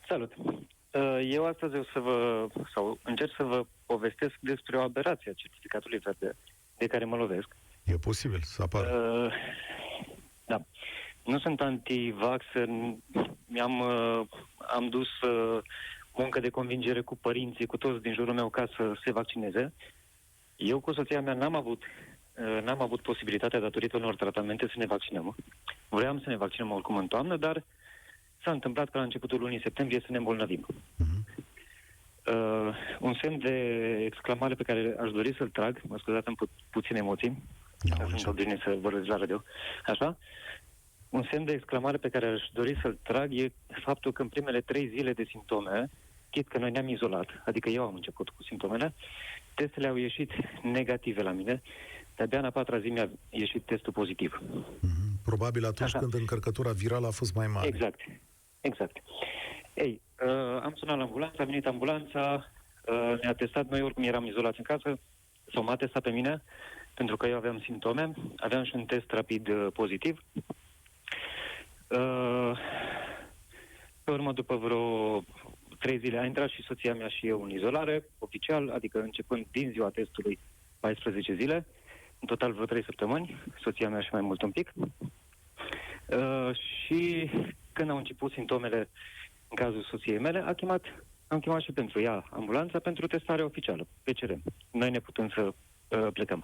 Salut! 0.07 0.33
Uh, 0.37 1.29
eu 1.29 1.45
astăzi 1.45 1.75
o 1.75 1.83
să 1.93 1.99
vă, 1.99 2.47
sau 2.73 2.99
încerc 3.03 3.31
să 3.37 3.43
vă 3.43 3.65
povestesc 3.85 4.35
despre 4.39 4.77
o 4.77 4.81
aberație 4.81 5.31
a 5.31 5.41
certificatului 5.41 5.99
verde 5.99 6.37
de 6.77 6.87
care 6.87 7.05
mă 7.05 7.15
lovesc. 7.15 7.47
E 7.83 7.93
posibil 7.97 8.39
să 8.41 8.61
apară. 8.61 8.87
Uh, 8.97 9.33
da. 10.45 10.65
Nu 11.23 11.39
sunt 11.39 11.61
anti-vax, 11.61 12.45
mi-am 13.45 13.79
uh, 13.79 14.27
am 14.67 14.89
dus 14.89 15.21
uh, 15.21 15.59
muncă 16.17 16.39
de 16.39 16.49
convingere 16.49 17.01
cu 17.01 17.15
părinții, 17.17 17.65
cu 17.65 17.77
toți 17.77 18.01
din 18.01 18.13
jurul 18.13 18.33
meu 18.33 18.49
ca 18.49 18.65
să 18.75 18.93
se 19.03 19.11
vaccineze. 19.11 19.73
Eu 20.55 20.79
cu 20.79 20.93
soția 20.93 21.21
mea 21.21 21.33
n-am 21.33 21.55
avut, 21.55 21.83
uh, 21.83 22.63
n-am 22.63 22.81
avut 22.81 23.01
posibilitatea, 23.01 23.59
datorită 23.59 23.97
unor 23.97 24.15
tratamente, 24.15 24.65
să 24.65 24.73
ne 24.75 24.85
vaccinăm. 24.85 25.35
Vreau 25.89 26.19
să 26.19 26.29
ne 26.29 26.37
vaccinăm 26.37 26.71
oricum 26.71 26.97
în 26.97 27.07
toamnă, 27.07 27.37
dar 27.37 27.63
s-a 28.43 28.51
întâmplat 28.51 28.89
că 28.89 28.97
la 28.97 29.03
începutul 29.03 29.39
lunii 29.39 29.61
septembrie 29.61 29.99
să 29.99 30.07
ne 30.09 30.17
îmbolnăvim. 30.17 30.65
Uh-huh. 30.69 31.45
Uh, 32.33 32.75
un 32.99 33.13
semn 33.21 33.39
de 33.39 33.55
exclamare 34.05 34.55
pe 34.55 34.63
care 34.63 34.95
aș 34.99 35.11
dori 35.11 35.35
să-l 35.37 35.49
trag, 35.49 35.81
mă 35.87 35.97
scuzați, 35.97 36.27
am 36.27 36.35
pu- 36.35 36.49
puține 36.69 36.97
emoții, 36.97 37.29
Am 37.29 37.97
sunt 37.97 38.11
început. 38.11 38.27
obișnuit 38.27 38.61
să 38.61 38.77
vorbesc 38.81 39.05
la 39.05 39.17
radio, 39.17 39.43
așa? 39.85 40.17
Un 41.09 41.23
semn 41.31 41.45
de 41.45 41.51
exclamare 41.53 41.97
pe 41.97 42.09
care 42.09 42.27
aș 42.27 42.41
dori 42.53 42.77
să-l 42.81 42.97
trag 43.03 43.33
e 43.33 43.51
faptul 43.83 44.11
că 44.11 44.21
în 44.21 44.27
primele 44.27 44.61
trei 44.61 44.87
zile 44.87 45.13
de 45.13 45.23
simptome, 45.29 45.89
chit 46.29 46.47
că 46.47 46.57
noi 46.57 46.71
ne-am 46.71 46.87
izolat, 46.87 47.29
adică 47.45 47.69
eu 47.69 47.83
am 47.83 47.95
început 47.95 48.29
cu 48.29 48.43
simptomele, 48.43 48.93
testele 49.53 49.87
au 49.87 49.95
ieșit 49.95 50.31
negative 50.63 51.21
la 51.21 51.31
mine, 51.31 51.61
de-abia 52.15 52.39
în 52.39 52.45
a 52.45 52.49
patra 52.49 52.79
zi 52.79 52.89
mi-a 52.89 53.09
ieșit 53.29 53.65
testul 53.65 53.93
pozitiv. 53.93 54.41
Mhm. 54.79 55.21
Probabil 55.23 55.65
atunci 55.65 55.89
Așa. 55.89 55.99
când 55.99 56.13
încărcătura 56.13 56.71
virală 56.71 57.07
a 57.07 57.11
fost 57.11 57.33
mai 57.35 57.47
mare. 57.47 57.67
Exact, 57.67 57.99
exact. 58.61 58.97
Ei, 59.73 60.01
uh, 60.25 60.61
am 60.61 60.73
sunat 60.75 60.97
la 60.97 61.03
ambulanță, 61.03 61.41
a 61.41 61.45
venit 61.45 61.65
ambulanța, 61.65 62.51
uh, 62.85 63.21
ne-a 63.21 63.33
testat, 63.33 63.69
noi 63.69 63.81
oricum 63.81 64.03
eram 64.03 64.25
izolați 64.25 64.57
în 64.57 64.63
casă, 64.63 64.99
sau 65.53 65.63
m-a 65.63 65.75
testat 65.75 66.01
pe 66.01 66.09
mine, 66.09 66.43
pentru 66.93 67.17
că 67.17 67.27
eu 67.27 67.35
aveam 67.35 67.59
simptome, 67.59 68.11
aveam 68.35 68.63
și 68.63 68.75
un 68.75 68.85
test 68.85 69.11
rapid 69.11 69.47
uh, 69.47 69.67
pozitiv. 69.73 70.23
Uh, 71.87 72.51
pe 74.03 74.11
urmă, 74.11 74.31
după 74.31 74.55
vreo 74.55 75.23
trei 75.79 75.99
zile, 75.99 76.17
a 76.19 76.25
intrat 76.25 76.49
și 76.49 76.63
soția 76.63 76.93
mea 76.93 77.07
și 77.07 77.27
eu 77.27 77.43
în 77.43 77.49
izolare, 77.49 78.03
oficial, 78.19 78.69
adică 78.69 78.99
începând 78.99 79.45
din 79.51 79.69
ziua 79.71 79.89
testului 79.89 80.39
14 80.79 81.33
zile, 81.33 81.65
în 82.19 82.27
total 82.27 82.53
vreo 82.53 82.65
trei 82.65 82.83
săptămâni, 82.83 83.37
soția 83.61 83.89
mea 83.89 84.01
și 84.01 84.09
mai 84.11 84.21
mult 84.21 84.41
un 84.41 84.51
pic. 84.51 84.73
Uh, 86.07 86.49
și 86.53 87.29
când 87.73 87.89
au 87.89 87.97
început 87.97 88.31
simptomele 88.31 88.89
în 89.47 89.55
cazul 89.55 89.87
soției 89.89 90.19
mele, 90.19 90.39
a 90.39 90.53
chemat, 90.53 90.83
am 91.27 91.39
chemat 91.39 91.61
și 91.61 91.71
pentru 91.71 92.01
ea 92.01 92.25
ambulanța 92.29 92.79
pentru 92.79 93.07
testare 93.07 93.43
oficială, 93.43 93.87
PCR. 94.03 94.31
Noi 94.71 94.89
ne 94.89 94.99
putem 94.99 95.29
să 95.29 95.41
uh, 95.41 96.07
plecăm. 96.13 96.43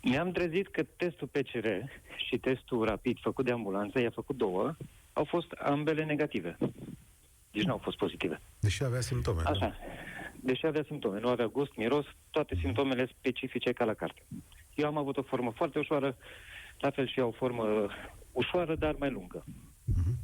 Ne-am 0.00 0.32
trezit 0.32 0.68
că 0.68 0.82
testul 0.82 1.26
PCR 1.26 1.66
și 2.16 2.38
testul 2.38 2.84
rapid 2.84 3.18
făcut 3.20 3.44
de 3.44 3.50
ambulanță, 3.50 4.00
i-a 4.00 4.10
făcut 4.10 4.36
două, 4.36 4.76
au 5.12 5.24
fost 5.24 5.52
ambele 5.52 6.04
negative. 6.04 6.56
Deci 7.56 7.64
nu 7.64 7.72
au 7.72 7.78
fost 7.78 7.96
pozitive. 7.96 8.40
Deși 8.60 8.84
avea 8.84 9.00
simptome. 9.00 9.42
da. 9.42 9.50
Așa. 9.50 9.76
Deși 10.40 10.66
avea 10.66 10.82
simptome, 10.86 11.20
nu 11.20 11.28
avea 11.28 11.46
gust, 11.46 11.76
miros, 11.76 12.06
toate 12.30 12.56
simptomele 12.60 13.06
specifice 13.06 13.72
ca 13.72 13.84
la 13.84 13.94
carte. 13.94 14.22
Eu 14.74 14.86
am 14.86 14.96
avut 14.96 15.16
o 15.16 15.22
formă 15.22 15.52
foarte 15.56 15.78
ușoară, 15.78 16.16
la 16.78 16.90
fel 16.90 17.06
și 17.06 17.18
ea 17.18 17.26
o 17.26 17.30
formă 17.30 17.86
ușoară, 18.32 18.74
dar 18.74 18.94
mai 18.98 19.10
lungă. 19.10 19.44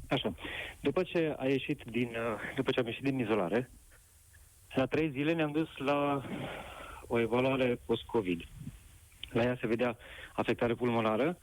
Așa. 0.09 0.35
După 0.81 1.03
ce 1.03 1.35
a 1.39 1.47
ieșit 1.47 1.83
din, 1.91 2.09
uh, 2.09 2.55
după 2.57 2.71
ce 2.71 2.81
am 2.81 2.87
ieșit 2.87 3.03
din 3.03 3.19
izolare, 3.19 3.71
la 4.75 4.87
trei 4.87 5.11
zile 5.11 5.33
ne-am 5.33 5.53
dus 5.53 5.69
la 5.77 6.23
o 7.07 7.19
evaluare 7.21 7.81
post-COVID. 7.87 8.43
La 9.29 9.43
ea 9.43 9.57
se 9.61 9.67
vedea 9.67 9.97
afectare 10.33 10.75
pulmonară. 10.75 11.39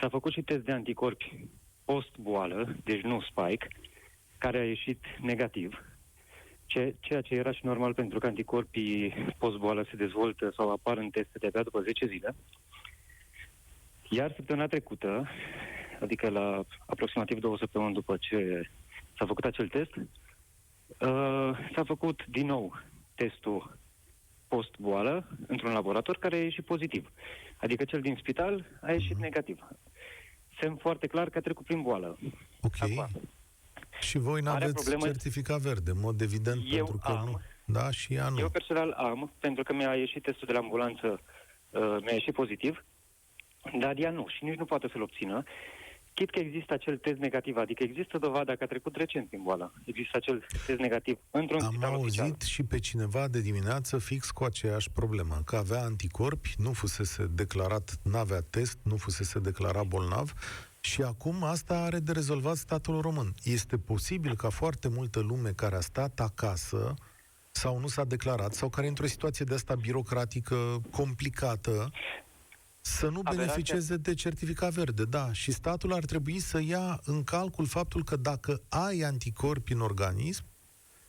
S-a 0.00 0.08
făcut 0.08 0.32
și 0.32 0.42
test 0.42 0.64
de 0.64 0.72
anticorpi 0.72 1.46
post-boală, 1.84 2.76
deci 2.84 3.00
nu 3.00 3.20
spike, 3.20 3.68
care 4.42 4.58
a 4.58 4.64
ieșit 4.64 5.04
negativ. 5.20 5.84
Ce, 6.66 6.94
ceea 7.00 7.20
ce 7.20 7.34
era 7.34 7.52
și 7.52 7.66
normal 7.66 7.94
pentru 7.94 8.18
că 8.18 8.26
anticorpii 8.26 9.14
post-boală 9.38 9.82
se 9.90 9.96
dezvoltă 9.96 10.52
sau 10.56 10.70
apar 10.70 10.96
în 10.96 11.10
teste 11.10 11.38
de-abia 11.38 11.62
după 11.62 11.80
10 11.80 12.06
zile. 12.06 12.34
Iar 14.10 14.32
săptămâna 14.36 14.66
trecută, 14.66 15.28
adică 16.00 16.28
la 16.28 16.64
aproximativ 16.86 17.38
două 17.38 17.56
săptămâni 17.58 17.94
după 17.94 18.16
ce 18.20 18.70
s-a 19.18 19.26
făcut 19.26 19.44
acel 19.44 19.68
test, 19.68 19.94
uh, 19.96 21.52
s-a 21.74 21.84
făcut 21.84 22.26
din 22.26 22.46
nou 22.46 22.78
testul 23.14 23.78
post-boală 24.48 25.28
într-un 25.46 25.72
laborator 25.72 26.16
care 26.18 26.36
a 26.36 26.42
ieșit 26.42 26.64
pozitiv. 26.64 27.12
Adică 27.56 27.84
cel 27.84 28.00
din 28.00 28.16
spital 28.18 28.66
a 28.80 28.92
ieșit 28.92 29.16
negativ. 29.16 29.68
Semn 30.60 30.76
foarte 30.76 31.06
clar 31.06 31.30
că 31.30 31.38
a 31.38 31.40
trecut 31.40 31.64
prin 31.64 31.82
boală. 31.82 32.18
Ok. 32.62 32.72
Acum, 32.80 33.08
Și 34.02 34.18
voi 34.18 34.40
Marea 34.40 34.58
n-aveți 34.58 34.74
problemă- 34.74 35.04
certificat 35.04 35.60
verde, 35.60 35.90
în 35.90 36.00
mod 36.00 36.20
evident, 36.20 36.60
Eu 36.70 36.84
pentru 36.84 36.98
că 37.04 37.12
am. 37.12 37.24
nu. 37.28 37.40
Da, 37.64 37.90
și 37.90 38.14
ea 38.14 38.28
nu. 38.28 38.38
Eu 38.38 38.48
personal 38.50 38.90
am, 38.90 39.32
pentru 39.38 39.62
că 39.62 39.72
mi-a 39.72 39.94
ieșit 39.94 40.22
testul 40.22 40.46
de 40.46 40.52
la 40.52 40.58
ambulanță, 40.58 41.20
uh, 41.70 41.80
mi-a 42.00 42.12
ieșit 42.12 42.34
pozitiv, 42.34 42.84
dar 43.80 43.94
ea 43.98 44.10
nu 44.10 44.26
și 44.28 44.44
nici 44.44 44.58
nu 44.58 44.64
poate 44.64 44.88
să-l 44.92 45.02
obțină. 45.02 45.42
Chit 46.14 46.30
că 46.30 46.38
există 46.38 46.72
acel 46.72 46.96
test 46.96 47.18
negativ, 47.18 47.56
adică 47.56 47.82
există 47.82 48.18
dovada 48.18 48.56
că 48.56 48.64
a 48.64 48.66
trecut 48.66 48.96
recent 48.96 49.28
prin 49.28 49.42
boală. 49.42 49.72
Există 49.84 50.16
acel 50.16 50.46
test 50.66 50.78
negativ 50.78 51.18
într-un 51.30 51.60
Am 51.62 51.70
spital 51.70 51.92
auzit 51.92 52.20
oficial. 52.20 52.36
și 52.48 52.62
pe 52.62 52.78
cineva 52.78 53.28
de 53.28 53.40
dimineață 53.40 53.98
fix 53.98 54.30
cu 54.30 54.44
aceeași 54.44 54.90
problemă, 54.90 55.42
că 55.44 55.56
avea 55.56 55.80
anticorpi, 55.82 56.54
nu 56.58 56.72
fusese 56.72 57.26
declarat, 57.26 57.96
n-avea 58.02 58.40
test, 58.50 58.78
nu 58.82 58.96
fusese 58.96 59.38
declarat 59.38 59.86
bolnav 59.86 60.32
și 60.84 61.02
acum 61.02 61.42
asta 61.42 61.78
are 61.82 61.98
de 61.98 62.12
rezolvat 62.12 62.56
statul 62.56 63.00
român. 63.00 63.34
Este 63.42 63.78
posibil 63.78 64.36
ca 64.36 64.48
foarte 64.48 64.88
multă 64.88 65.20
lume 65.20 65.50
care 65.50 65.76
a 65.76 65.80
stat 65.80 66.20
acasă 66.20 66.94
sau 67.50 67.78
nu 67.78 67.86
s-a 67.86 68.04
declarat, 68.04 68.52
sau 68.52 68.68
care 68.68 68.86
e 68.86 68.88
într-o 68.88 69.06
situație 69.06 69.44
de 69.44 69.54
asta 69.54 69.74
birocratică 69.74 70.82
complicată, 70.90 71.90
să 72.80 73.08
nu 73.08 73.20
Aberația- 73.24 73.36
beneficieze 73.36 73.96
de 73.96 74.14
certificat 74.14 74.72
verde, 74.72 75.04
da. 75.04 75.32
Și 75.32 75.52
statul 75.52 75.92
ar 75.92 76.04
trebui 76.04 76.38
să 76.38 76.60
ia 76.62 77.00
în 77.04 77.24
calcul 77.24 77.66
faptul 77.66 78.04
că 78.04 78.16
dacă 78.16 78.60
ai 78.68 79.00
anticorpi 79.00 79.72
în 79.72 79.80
organism, 79.80 80.44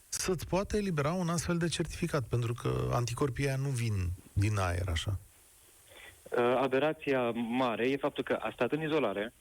să-ți 0.07 0.47
poată 0.47 0.77
elibera 0.77 1.11
un 1.13 1.29
astfel 1.29 1.57
de 1.57 1.67
certificat, 1.67 2.23
pentru 2.27 2.53
că 2.53 2.89
anticorpii 2.91 3.47
aia 3.47 3.55
nu 3.55 3.69
vin 3.69 4.09
din 4.33 4.57
aer, 4.57 4.87
așa. 4.89 5.19
Uh, 6.23 6.57
aberația 6.61 7.31
mare 7.31 7.89
e 7.89 7.97
faptul 7.97 8.23
că 8.23 8.33
a 8.33 8.51
stat 8.53 8.71
în 8.71 8.81
izolare, 8.81 9.33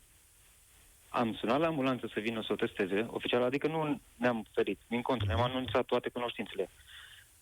am 1.13 1.35
sunat 1.35 1.59
la 1.61 1.67
ambulanță 1.67 2.07
să 2.07 2.21
vină 2.21 2.43
să 2.43 2.53
o 2.53 2.55
testeze, 2.55 3.07
oficial, 3.11 3.43
adică 3.43 3.67
nu 3.67 4.01
ne-am 4.17 4.47
ferit, 4.53 4.79
din 4.87 5.03
contră, 5.03 5.27
ne-am 5.27 5.43
anunțat 5.43 5.85
toate 5.85 6.09
cunoștințele. 6.09 6.71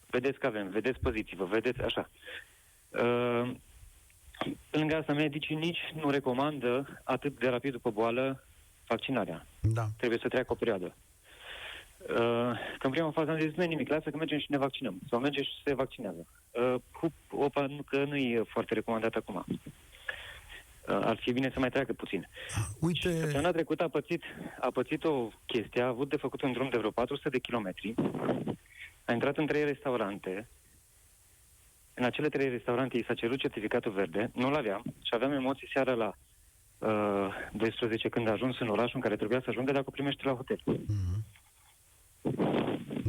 Vedeți 0.06 0.38
că 0.38 0.46
avem, 0.46 0.68
vedeți 0.68 1.00
pozitivă, 1.00 1.44
vedeți 1.44 1.80
așa. 1.80 2.10
Uh, 2.88 3.50
pe 4.70 4.78
lângă 4.78 4.96
asta, 4.96 5.12
medicii 5.12 5.56
nici 5.56 5.92
nu 5.94 6.10
recomandă 6.10 7.00
atât 7.04 7.38
de 7.38 7.48
rapid 7.48 7.72
după 7.72 7.90
boală 7.90 8.44
vaccinarea. 8.86 9.46
Da. 9.60 9.86
Trebuie 9.96 10.18
să 10.22 10.28
treacă 10.28 10.52
o 10.52 10.54
perioadă. 10.54 10.94
Uh, 12.00 12.52
că 12.78 12.86
în 12.86 12.90
prima 12.90 13.10
fază 13.10 13.30
am 13.30 13.38
zis, 13.38 13.54
nu 13.54 13.64
nimic, 13.64 13.88
lasă 13.88 14.10
că 14.10 14.16
mergem 14.16 14.38
și 14.38 14.50
ne 14.50 14.58
vaccinăm. 14.58 14.98
Sau 15.08 15.20
mergem 15.20 15.42
și 15.42 15.62
se 15.64 15.74
vaccinează. 15.74 16.26
Uh, 16.50 16.74
hup, 16.92 17.12
opa, 17.30 17.66
nu, 17.66 17.82
că 17.82 18.04
nu 18.04 18.16
e 18.16 18.42
foarte 18.46 18.74
recomandat 18.74 19.14
acum. 19.14 19.44
Uh, 20.90 21.00
ar 21.04 21.16
fi 21.16 21.32
bine 21.32 21.50
să 21.52 21.58
mai 21.58 21.68
treacă 21.68 21.92
puțin. 21.92 22.28
Uite, 22.80 23.12
Săptămâna 23.20 23.50
trecută 23.50 23.82
a 23.82 23.88
pățit, 23.88 24.22
a 24.60 24.70
pățit 24.70 25.04
o 25.04 25.28
chestie, 25.46 25.82
a 25.82 25.86
avut 25.86 26.08
de 26.08 26.16
făcut 26.16 26.42
un 26.42 26.52
drum 26.52 26.68
de 26.68 26.78
vreo 26.78 26.90
400 26.90 27.28
de 27.28 27.38
kilometri, 27.38 27.94
a 29.04 29.12
intrat 29.12 29.36
în 29.36 29.46
trei 29.46 29.64
restaurante, 29.64 30.48
în 31.94 32.04
acele 32.04 32.28
trei 32.28 32.48
restaurante 32.48 32.96
i 32.96 33.04
s-a 33.04 33.14
cerut 33.14 33.38
certificatul 33.38 33.92
verde, 33.92 34.30
nu-l 34.34 34.54
aveam 34.54 34.82
și 34.84 35.14
aveam 35.14 35.32
emoții 35.32 35.70
seara 35.72 35.92
la 35.94 36.12
uh, 36.78 37.28
12 37.52 38.08
când 38.08 38.28
a 38.28 38.32
ajuns 38.32 38.58
în 38.58 38.68
orașul 38.68 38.94
în 38.94 39.00
care 39.00 39.16
trebuia 39.16 39.40
să 39.40 39.46
ajungă 39.48 39.72
dacă 39.72 39.84
o 39.86 39.90
primește 39.90 40.22
la 40.24 40.32
hotel. 40.32 40.60
Mhm. 40.64 41.24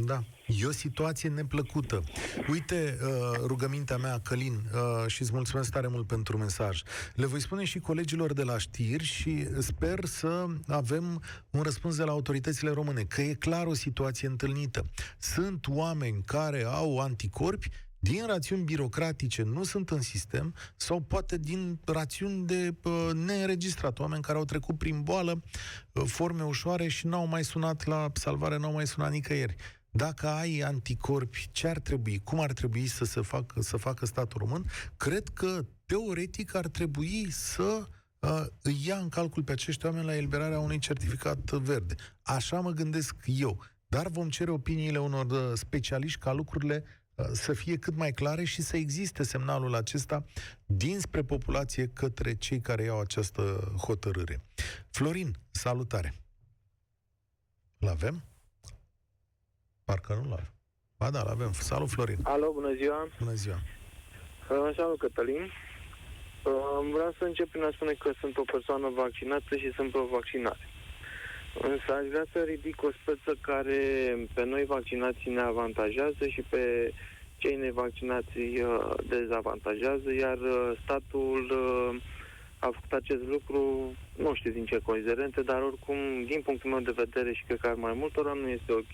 Da, 0.04 0.24
e 0.46 0.66
o 0.66 0.70
situație 0.70 1.28
neplăcută. 1.28 2.02
Uite, 2.48 2.98
uh, 3.02 3.38
rugămintea 3.46 3.96
mea, 3.96 4.20
Călin, 4.20 4.52
uh, 4.52 5.06
și 5.06 5.22
îți 5.22 5.32
mulțumesc 5.32 5.70
tare 5.70 5.86
mult 5.86 6.06
pentru 6.06 6.38
mesaj. 6.38 6.82
Le 7.14 7.26
voi 7.26 7.40
spune 7.40 7.64
și 7.64 7.78
colegilor 7.78 8.32
de 8.32 8.42
la 8.42 8.58
știri 8.58 9.04
și 9.04 9.46
sper 9.58 10.04
să 10.04 10.46
avem 10.66 11.22
un 11.50 11.62
răspuns 11.62 11.96
de 11.96 12.04
la 12.04 12.10
autoritățile 12.10 12.70
române, 12.70 13.02
că 13.02 13.20
e 13.20 13.34
clar 13.34 13.66
o 13.66 13.74
situație 13.74 14.28
întâlnită. 14.28 14.84
Sunt 15.18 15.66
oameni 15.68 16.22
care 16.24 16.64
au 16.64 16.98
anticorpi 16.98 17.70
din 18.04 18.26
rațiuni 18.26 18.62
birocratice 18.62 19.42
nu 19.42 19.64
sunt 19.64 19.90
în 19.90 20.00
sistem 20.00 20.54
sau 20.76 21.00
poate 21.00 21.38
din 21.38 21.78
rațiuni 21.84 22.46
de 22.46 22.74
uh, 22.82 23.10
neînregistrat, 23.14 23.98
oameni 23.98 24.22
care 24.22 24.38
au 24.38 24.44
trecut 24.44 24.78
prin 24.78 25.02
boală, 25.02 25.42
uh, 25.92 26.02
forme 26.06 26.42
ușoare 26.42 26.88
și 26.88 27.06
n-au 27.06 27.26
mai 27.26 27.44
sunat 27.44 27.86
la 27.86 28.10
salvare, 28.12 28.56
n-au 28.56 28.72
mai 28.72 28.86
sunat 28.86 29.10
nicăieri. 29.10 29.56
Dacă 29.94 30.26
ai 30.26 30.58
anticorpi, 30.60 31.48
ce 31.50 31.68
ar 31.68 31.78
trebui? 31.78 32.20
Cum 32.24 32.40
ar 32.40 32.52
trebui 32.52 32.86
să 32.86 33.04
se 33.04 33.20
facă, 33.20 33.60
să 33.60 33.76
facă 33.76 34.06
statul 34.06 34.40
român? 34.40 34.64
Cred 34.96 35.28
că, 35.28 35.66
teoretic, 35.86 36.54
ar 36.54 36.66
trebui 36.66 37.30
să 37.30 37.88
uh, 38.18 38.44
îi 38.62 38.80
ia 38.84 38.96
în 38.96 39.08
calcul 39.08 39.42
pe 39.42 39.52
acești 39.52 39.86
oameni 39.86 40.06
la 40.06 40.16
eliberarea 40.16 40.58
unui 40.58 40.78
certificat 40.78 41.50
verde. 41.50 41.94
Așa 42.22 42.60
mă 42.60 42.70
gândesc 42.70 43.16
eu. 43.24 43.64
Dar 43.86 44.08
vom 44.08 44.28
cere 44.28 44.50
opiniile 44.50 44.98
unor 44.98 45.30
uh, 45.30 45.52
specialiști 45.54 46.18
ca 46.18 46.32
lucrurile 46.32 46.84
uh, 47.14 47.26
să 47.32 47.52
fie 47.52 47.76
cât 47.76 47.96
mai 47.96 48.12
clare 48.12 48.44
și 48.44 48.62
să 48.62 48.76
existe 48.76 49.22
semnalul 49.22 49.74
acesta 49.74 50.24
dinspre 50.66 51.22
populație 51.22 51.88
către 51.88 52.34
cei 52.34 52.60
care 52.60 52.82
iau 52.82 53.00
această 53.00 53.72
hotărâre. 53.86 54.42
Florin, 54.90 55.36
salutare! 55.50 56.14
L-avem? 57.78 58.22
Parcă 59.84 60.12
nu-l 60.14 60.32
avem. 60.32 60.52
Ba 60.98 61.10
da, 61.10 61.20
avem. 61.20 61.52
Salut, 61.52 61.88
Florin. 61.88 62.18
Alo, 62.22 62.52
bună 62.52 62.72
ziua. 62.72 63.08
Bună 63.18 63.32
ziua. 63.32 63.58
Uh, 64.50 64.74
Salut, 64.76 64.98
Cătălin. 64.98 65.42
Uh, 65.42 66.90
Vreau 66.92 67.14
să 67.18 67.24
încep 67.24 67.48
prin 67.48 67.62
a 67.62 67.70
spune 67.72 67.92
că 67.92 68.10
sunt 68.20 68.36
o 68.36 68.42
persoană 68.52 68.88
vaccinată 68.88 69.56
și 69.56 69.72
sunt 69.74 69.90
pro-vaccinare. 69.90 70.66
Însă 71.60 71.92
aș 71.92 72.06
vrea 72.08 72.24
să 72.32 72.38
ridic 72.38 72.82
o 72.82 72.90
speță 73.02 73.38
care 73.40 73.80
pe 74.34 74.44
noi 74.44 74.64
vaccinații 74.64 75.30
ne 75.30 75.40
avantajează 75.40 76.26
și 76.26 76.42
pe 76.48 76.92
cei 77.36 77.56
nevaccinați 77.56 78.38
uh, 78.38 78.94
dezavantajează, 79.08 80.12
iar 80.12 80.38
uh, 80.38 80.78
statul 80.82 81.50
uh, 81.50 82.02
a 82.58 82.68
făcut 82.72 82.92
acest 82.92 83.22
lucru, 83.22 83.92
nu 84.16 84.34
știu 84.34 84.50
din 84.50 84.64
ce 84.64 84.78
considerente, 84.78 85.42
dar 85.42 85.62
oricum, 85.62 85.96
din 86.24 86.40
punctul 86.44 86.70
meu 86.70 86.80
de 86.80 87.00
vedere 87.04 87.32
și 87.32 87.44
cred 87.44 87.58
că 87.58 87.68
al 87.68 87.76
mai 87.76 87.92
multora, 87.92 88.32
nu 88.32 88.48
este 88.48 88.72
ok. 88.72 88.92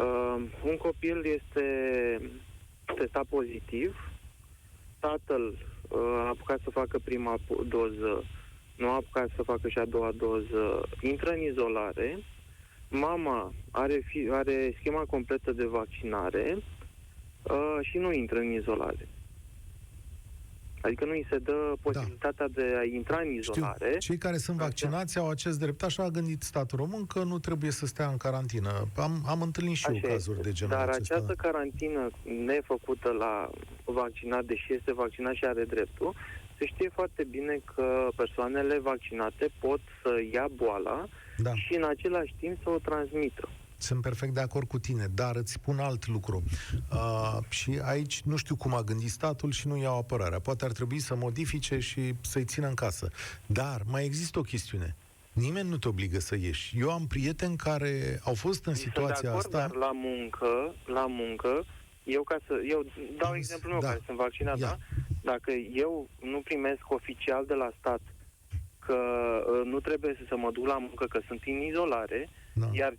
Uh, 0.00 0.42
un 0.64 0.76
copil 0.76 1.24
este 1.24 1.64
testat 2.96 3.24
pozitiv, 3.24 3.96
tatăl 4.98 5.58
uh, 5.88 5.98
a 5.98 6.28
apucat 6.28 6.60
să 6.64 6.70
facă 6.70 6.98
prima 6.98 7.34
po- 7.38 7.68
doză, 7.68 8.24
nu 8.76 8.88
a 8.88 8.94
apucat 8.94 9.30
să 9.36 9.42
facă 9.42 9.68
și 9.68 9.78
a 9.78 9.84
doua 9.84 10.12
doză, 10.12 10.88
intră 11.00 11.30
în 11.30 11.40
izolare, 11.40 12.18
mama 12.88 13.54
are, 13.70 14.02
fi, 14.04 14.28
are 14.30 14.76
schema 14.78 15.04
completă 15.04 15.52
de 15.52 15.64
vaccinare 15.64 16.56
uh, 17.42 17.78
și 17.80 17.98
nu 17.98 18.12
intră 18.12 18.38
în 18.38 18.52
izolare. 18.52 19.08
Adică 20.80 21.04
nu 21.04 21.10
îi 21.10 21.26
se 21.30 21.38
dă 21.38 21.72
posibilitatea 21.82 22.48
de 22.48 22.62
a 22.80 22.84
intra 22.84 23.16
în 23.20 23.26
Știu, 23.40 23.52
izolare. 23.52 23.96
cei 23.98 24.18
care 24.18 24.36
sunt 24.36 24.56
Așa. 24.58 24.66
vaccinați 24.66 25.18
au 25.18 25.28
acest 25.30 25.58
drept. 25.58 25.82
Așa 25.82 26.02
a 26.02 26.08
gândit 26.08 26.42
statul 26.42 26.78
român 26.78 27.06
că 27.06 27.22
nu 27.22 27.38
trebuie 27.38 27.70
să 27.70 27.86
stea 27.86 28.06
în 28.08 28.16
carantină. 28.16 28.88
Am, 28.96 29.22
am 29.26 29.42
întâlnit 29.42 29.76
și 29.76 29.86
eu 29.88 29.94
Așa 29.96 30.08
cazuri 30.08 30.36
este. 30.38 30.48
de 30.48 30.54
genul 30.54 30.74
Dar 30.74 30.88
acesta. 30.88 31.14
această 31.14 31.34
carantină 31.34 32.10
nefăcută 32.46 33.10
la 33.12 33.50
vaccinat, 33.84 34.44
deși 34.44 34.72
este 34.74 34.92
vaccinat 34.92 35.34
și 35.34 35.44
are 35.44 35.64
dreptul, 35.64 36.14
se 36.58 36.66
știe 36.66 36.90
foarte 36.94 37.24
bine 37.30 37.60
că 37.74 38.08
persoanele 38.16 38.78
vaccinate 38.78 39.48
pot 39.60 39.80
să 40.02 40.10
ia 40.32 40.48
boala 40.56 41.06
Da. 41.36 41.54
și 41.54 41.74
în 41.76 41.84
același 41.84 42.34
timp 42.38 42.56
să 42.62 42.70
o 42.70 42.78
transmită. 42.78 43.48
Sunt 43.82 44.00
perfect 44.02 44.34
de 44.34 44.40
acord 44.40 44.68
cu 44.68 44.78
tine, 44.78 45.06
dar 45.14 45.36
îți 45.36 45.52
spun 45.52 45.78
alt 45.78 46.06
lucru. 46.06 46.42
Uh, 46.92 47.38
și 47.48 47.80
aici 47.82 48.20
nu 48.22 48.36
știu 48.36 48.56
cum 48.56 48.74
a 48.74 48.82
gândit 48.82 49.10
statul 49.10 49.50
și 49.50 49.68
nu 49.68 49.76
iau 49.76 49.98
apărarea. 49.98 50.38
Poate 50.38 50.64
ar 50.64 50.72
trebui 50.72 50.98
să 50.98 51.14
modifice 51.14 51.78
și 51.78 52.14
să-i 52.20 52.44
țină 52.44 52.66
în 52.68 52.74
casă. 52.74 53.10
Dar 53.46 53.82
mai 53.86 54.04
există 54.04 54.38
o 54.38 54.42
chestiune. 54.42 54.96
Nimeni 55.32 55.68
nu 55.68 55.76
te 55.78 55.88
obligă 55.88 56.18
să 56.18 56.36
ieși. 56.36 56.78
Eu 56.80 56.90
am 56.90 57.06
prieteni 57.06 57.56
care 57.56 58.20
au 58.24 58.34
fost 58.34 58.66
în 58.66 58.74
Sunt 58.74 58.86
de 58.86 58.90
situația 59.00 59.28
acord, 59.28 59.44
asta. 59.44 59.58
dar 59.58 59.76
la 59.76 59.90
muncă, 59.92 60.74
la 60.86 61.06
muncă, 61.06 61.64
eu 62.04 62.22
ca 62.22 62.36
să... 62.46 62.54
Eu 62.68 62.84
dau 63.18 63.28
Am- 63.30 63.34
exemplul 63.36 63.72
meu 63.72 63.80
da. 63.80 63.86
care 63.88 64.00
sunt 64.06 64.16
vaccinat, 64.16 64.58
Ia. 64.58 64.66
da? 64.66 64.76
Dacă 65.22 65.50
eu 65.72 66.08
nu 66.22 66.40
primesc 66.40 66.80
oficial 66.90 67.44
de 67.46 67.54
la 67.54 67.70
stat 67.78 68.00
că 68.78 68.94
uh, 68.94 69.60
nu 69.64 69.80
trebuie 69.80 70.24
să 70.28 70.36
mă 70.36 70.50
duc 70.52 70.66
la 70.66 70.78
muncă, 70.78 71.04
că 71.06 71.20
sunt 71.26 71.40
în 71.46 71.60
izolare, 71.60 72.28
Da. 72.54 72.68
iar 72.72 72.96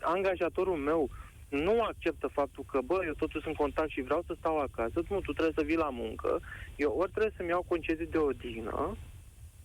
angajatorul 0.00 0.76
meu 0.76 1.10
nu 1.48 1.82
acceptă 1.82 2.26
faptul 2.32 2.64
că, 2.64 2.80
bă, 2.84 3.02
eu 3.06 3.12
totuși 3.12 3.44
sunt 3.44 3.56
în 3.56 3.62
contact 3.62 3.90
și 3.90 4.02
vreau 4.02 4.22
să 4.26 4.34
stau 4.38 4.60
acasă, 4.60 5.02
nu, 5.08 5.20
tu 5.20 5.32
trebuie 5.32 5.54
să 5.56 5.64
vii 5.64 5.76
la 5.76 5.90
muncă, 5.90 6.40
eu 6.76 6.92
ori 6.98 7.10
trebuie 7.10 7.32
să-mi 7.36 7.48
iau 7.48 7.64
concediu 7.68 8.06
de 8.06 8.18
odihnă, 8.18 8.96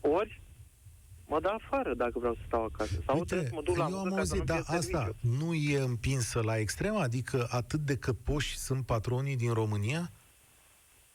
ori 0.01 0.41
mă 1.27 1.39
dă 1.39 1.47
afară 1.47 1.93
dacă 1.93 2.19
vreau 2.19 2.33
să 2.33 2.41
stau 2.45 2.63
acasă. 2.63 2.93
Sau 3.05 3.23
trebuie 3.23 3.47
să 3.47 3.53
mă 3.55 3.61
duc 3.61 3.77
la 3.77 3.87
eu 3.89 3.89
muncă 3.89 4.09
am 4.09 4.15
ca 4.15 4.23
să 4.23 4.33
auzit, 4.33 4.49
nu 4.49 4.55
dar 4.55 4.63
fie 4.63 4.77
asta 4.77 4.97
serviciu. 4.97 5.45
nu 5.45 5.53
e 5.53 5.79
împinsă 5.79 6.41
la 6.41 6.57
extremă? 6.57 6.99
Adică 6.99 7.47
atât 7.49 7.79
de 7.79 7.97
căpoși 7.97 8.57
sunt 8.57 8.85
patronii 8.85 9.35
din 9.35 9.53
România? 9.53 10.11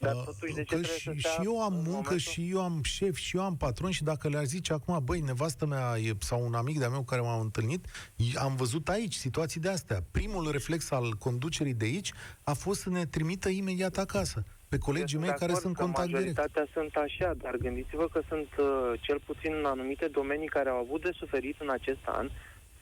Dar 0.03 0.15
Uh, 0.15 0.23
totuși, 0.25 0.55
de 0.55 0.63
ce 0.63 0.75
că 0.75 0.81
trebuie 0.81 0.99
și, 0.99 1.03
să 1.05 1.13
stea 1.19 1.31
și 1.31 1.41
eu 1.45 1.63
am 1.63 1.73
în 1.73 1.77
muncă, 1.77 1.91
momentul- 1.91 2.19
și 2.19 2.49
eu 2.51 2.61
am 2.63 2.81
șef, 2.83 3.15
și 3.17 3.37
eu 3.37 3.43
am 3.43 3.57
patron 3.57 3.91
și 3.91 4.03
dacă 4.03 4.29
le-ar 4.29 4.45
zice 4.45 4.73
acum, 4.73 5.01
băi, 5.05 5.21
nevastă 5.21 5.67
mea 5.67 5.99
e, 5.99 6.13
sau 6.19 6.45
un 6.47 6.55
amic 6.55 6.79
de-a 6.79 6.89
meu 6.89 7.03
care 7.03 7.21
m-a 7.21 7.41
întâlnit, 7.41 7.87
i- 8.17 8.37
am 8.39 8.57
văzut 8.57 8.89
aici 8.89 9.15
situații 9.15 9.61
de 9.61 9.69
astea. 9.69 9.99
Primul 10.11 10.51
reflex 10.51 10.91
al 10.91 11.13
conducerii 11.19 11.75
de 11.75 11.85
aici 11.85 12.13
a 12.43 12.53
fost 12.53 12.81
să 12.81 12.91
ne 12.91 13.05
trimită 13.07 13.49
imediat 13.49 13.97
acasă 13.97 14.45
pe 14.69 14.79
colegii 14.79 15.15
Eu 15.17 15.21
mei 15.21 15.29
sunt 15.29 15.41
de 15.41 15.47
care 15.47 15.59
acord 15.59 15.65
sunt 15.65 15.77
că 15.77 15.83
contact 15.83 16.07
direct. 16.07 16.37
Majoritatea 16.37 16.67
sunt 16.73 16.93
așa, 17.07 17.35
dar 17.45 17.57
gândiți-vă 17.57 18.09
că 18.09 18.21
sunt 18.29 18.49
uh, 18.59 18.67
cel 19.01 19.21
puțin 19.27 19.53
în 19.55 19.65
anumite 19.65 20.07
domenii 20.07 20.49
care 20.49 20.69
au 20.69 20.77
avut 20.79 21.03
de 21.03 21.11
suferit 21.19 21.57
în 21.61 21.71
acest 21.71 22.05
an, 22.05 22.29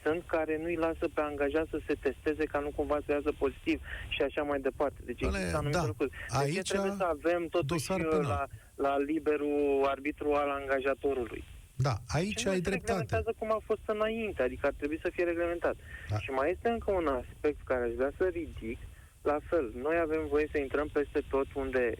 sunt 0.03 0.23
care 0.25 0.57
nu-i 0.57 0.75
lasă 0.75 1.05
pe 1.13 1.21
angajat 1.21 1.67
să 1.69 1.79
se 1.87 1.93
testeze 2.01 2.45
ca 2.45 2.59
nu 2.59 2.71
cumva 2.75 2.97
să 3.05 3.11
iasă 3.11 3.31
pozitiv 3.37 3.81
și 4.09 4.21
așa 4.21 4.41
mai 4.43 4.59
departe. 4.59 4.99
Deci 5.05 5.23
Ale, 5.23 5.37
există 5.37 5.57
anumite 5.57 5.77
da. 5.79 5.85
lucruri. 5.85 6.09
De 6.09 6.17
ce 6.31 6.37
Aici 6.37 6.69
trebuie 6.69 6.93
să 6.97 7.03
avem 7.03 7.47
totuși 7.47 7.87
dosar 7.87 7.99
uh, 8.05 8.07
penal. 8.09 8.27
la, 8.27 8.45
la 8.87 8.97
liberul 8.97 9.85
arbitru 9.87 10.33
al 10.33 10.49
angajatorului? 10.49 11.43
Da, 11.75 11.93
aici 12.07 12.39
Și 12.39 12.45
nu 12.45 12.51
ai 12.51 12.57
se 12.57 12.61
dreptate. 12.69 12.91
reglementează 12.91 13.33
cum 13.37 13.51
a 13.51 13.61
fost 13.65 13.81
înainte, 13.85 14.41
adică 14.41 14.65
ar 14.67 14.73
trebui 14.77 14.99
să 15.01 15.09
fie 15.13 15.23
reglementat. 15.23 15.75
Da. 16.09 16.17
Și 16.19 16.29
mai 16.29 16.49
este 16.51 16.69
încă 16.69 16.91
un 16.91 17.07
aspect 17.07 17.57
pe 17.57 17.63
care 17.65 17.83
aș 17.83 17.91
vrea 17.93 18.11
să 18.17 18.23
ridic. 18.33 18.77
La 19.21 19.37
fel, 19.49 19.71
noi 19.81 19.97
avem 19.97 20.27
voie 20.29 20.47
să 20.51 20.57
intrăm 20.57 20.87
peste 20.87 21.21
tot 21.29 21.53
unde 21.53 21.93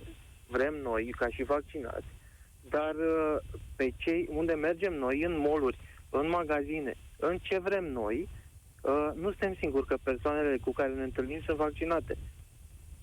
vrem 0.48 0.76
noi, 0.82 1.14
ca 1.18 1.28
și 1.30 1.44
vaccinați, 1.44 2.06
dar 2.70 2.94
uh, 2.96 3.38
pe 3.76 3.92
cei 3.98 4.28
unde 4.30 4.54
mergem 4.54 4.94
noi, 4.94 5.24
în 5.24 5.38
moluri, 5.38 5.78
în 6.10 6.30
magazine, 6.30 6.94
în 7.22 7.38
ce 7.42 7.60
vrem 7.60 7.86
noi, 7.92 8.30
uh, 8.82 9.10
nu 9.16 9.30
suntem 9.30 9.56
singuri 9.60 9.86
că 9.86 9.98
persoanele 10.04 10.58
cu 10.58 10.72
care 10.72 10.94
ne 10.94 11.04
întâlnim 11.04 11.42
sunt 11.46 11.58
vaccinate. 11.58 12.18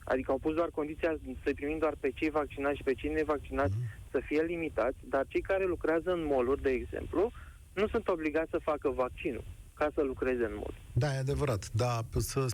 Adică 0.05 0.31
au 0.31 0.39
pus 0.39 0.55
doar 0.55 0.69
condiția 0.69 1.17
să 1.45 1.51
primim 1.55 1.79
doar 1.79 1.95
pe 2.01 2.11
cei 2.15 2.31
vaccinați 2.31 2.77
și 2.77 2.83
pe 2.83 2.95
cei 2.95 3.11
nevaccinați 3.11 3.75
să 4.11 4.21
fie 4.25 4.43
limitați, 4.43 4.97
dar 5.09 5.25
cei 5.29 5.41
care 5.41 5.65
lucrează 5.65 6.11
în 6.13 6.25
moluri, 6.25 6.63
de 6.63 6.71
exemplu, 6.71 7.31
nu 7.73 7.89
sunt 7.89 8.09
obligați 8.09 8.51
să 8.51 8.59
facă 8.63 8.89
vaccinul 8.91 9.45
ca 9.75 9.91
să 9.95 10.03
lucreze 10.03 10.45
în 10.45 10.55
mol. 10.55 10.75
Da, 10.93 11.15
e 11.15 11.19
adevărat. 11.19 11.71
Dar 11.73 12.05
să 12.19 12.47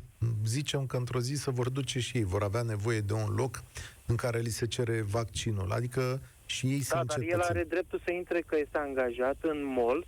zicem 0.45 0.87
că 0.87 0.97
într-o 0.97 1.21
zi 1.21 1.35
se 1.35 1.51
vor 1.51 1.69
duce 1.69 1.99
și 2.01 2.17
ei, 2.17 2.25
vor 2.25 2.43
avea 2.43 2.63
nevoie 2.63 3.01
de 3.01 3.13
un 3.13 3.35
loc 3.37 3.63
în 4.07 4.17
care 4.17 4.39
li 4.39 4.49
se 4.51 4.67
cere 4.67 5.03
vaccinul. 5.03 5.71
Adică 5.73 6.21
și 6.47 6.67
ei 6.67 6.79
Da, 6.79 6.85
sunt 6.85 7.07
dar 7.09 7.19
el 7.19 7.25
cetățeni. 7.25 7.49
are 7.59 7.65
dreptul 7.69 8.01
să 8.05 8.13
intre 8.13 8.41
că 8.47 8.57
este 8.59 8.79
angajat 8.79 9.37
în 9.41 9.65
mol 9.65 10.07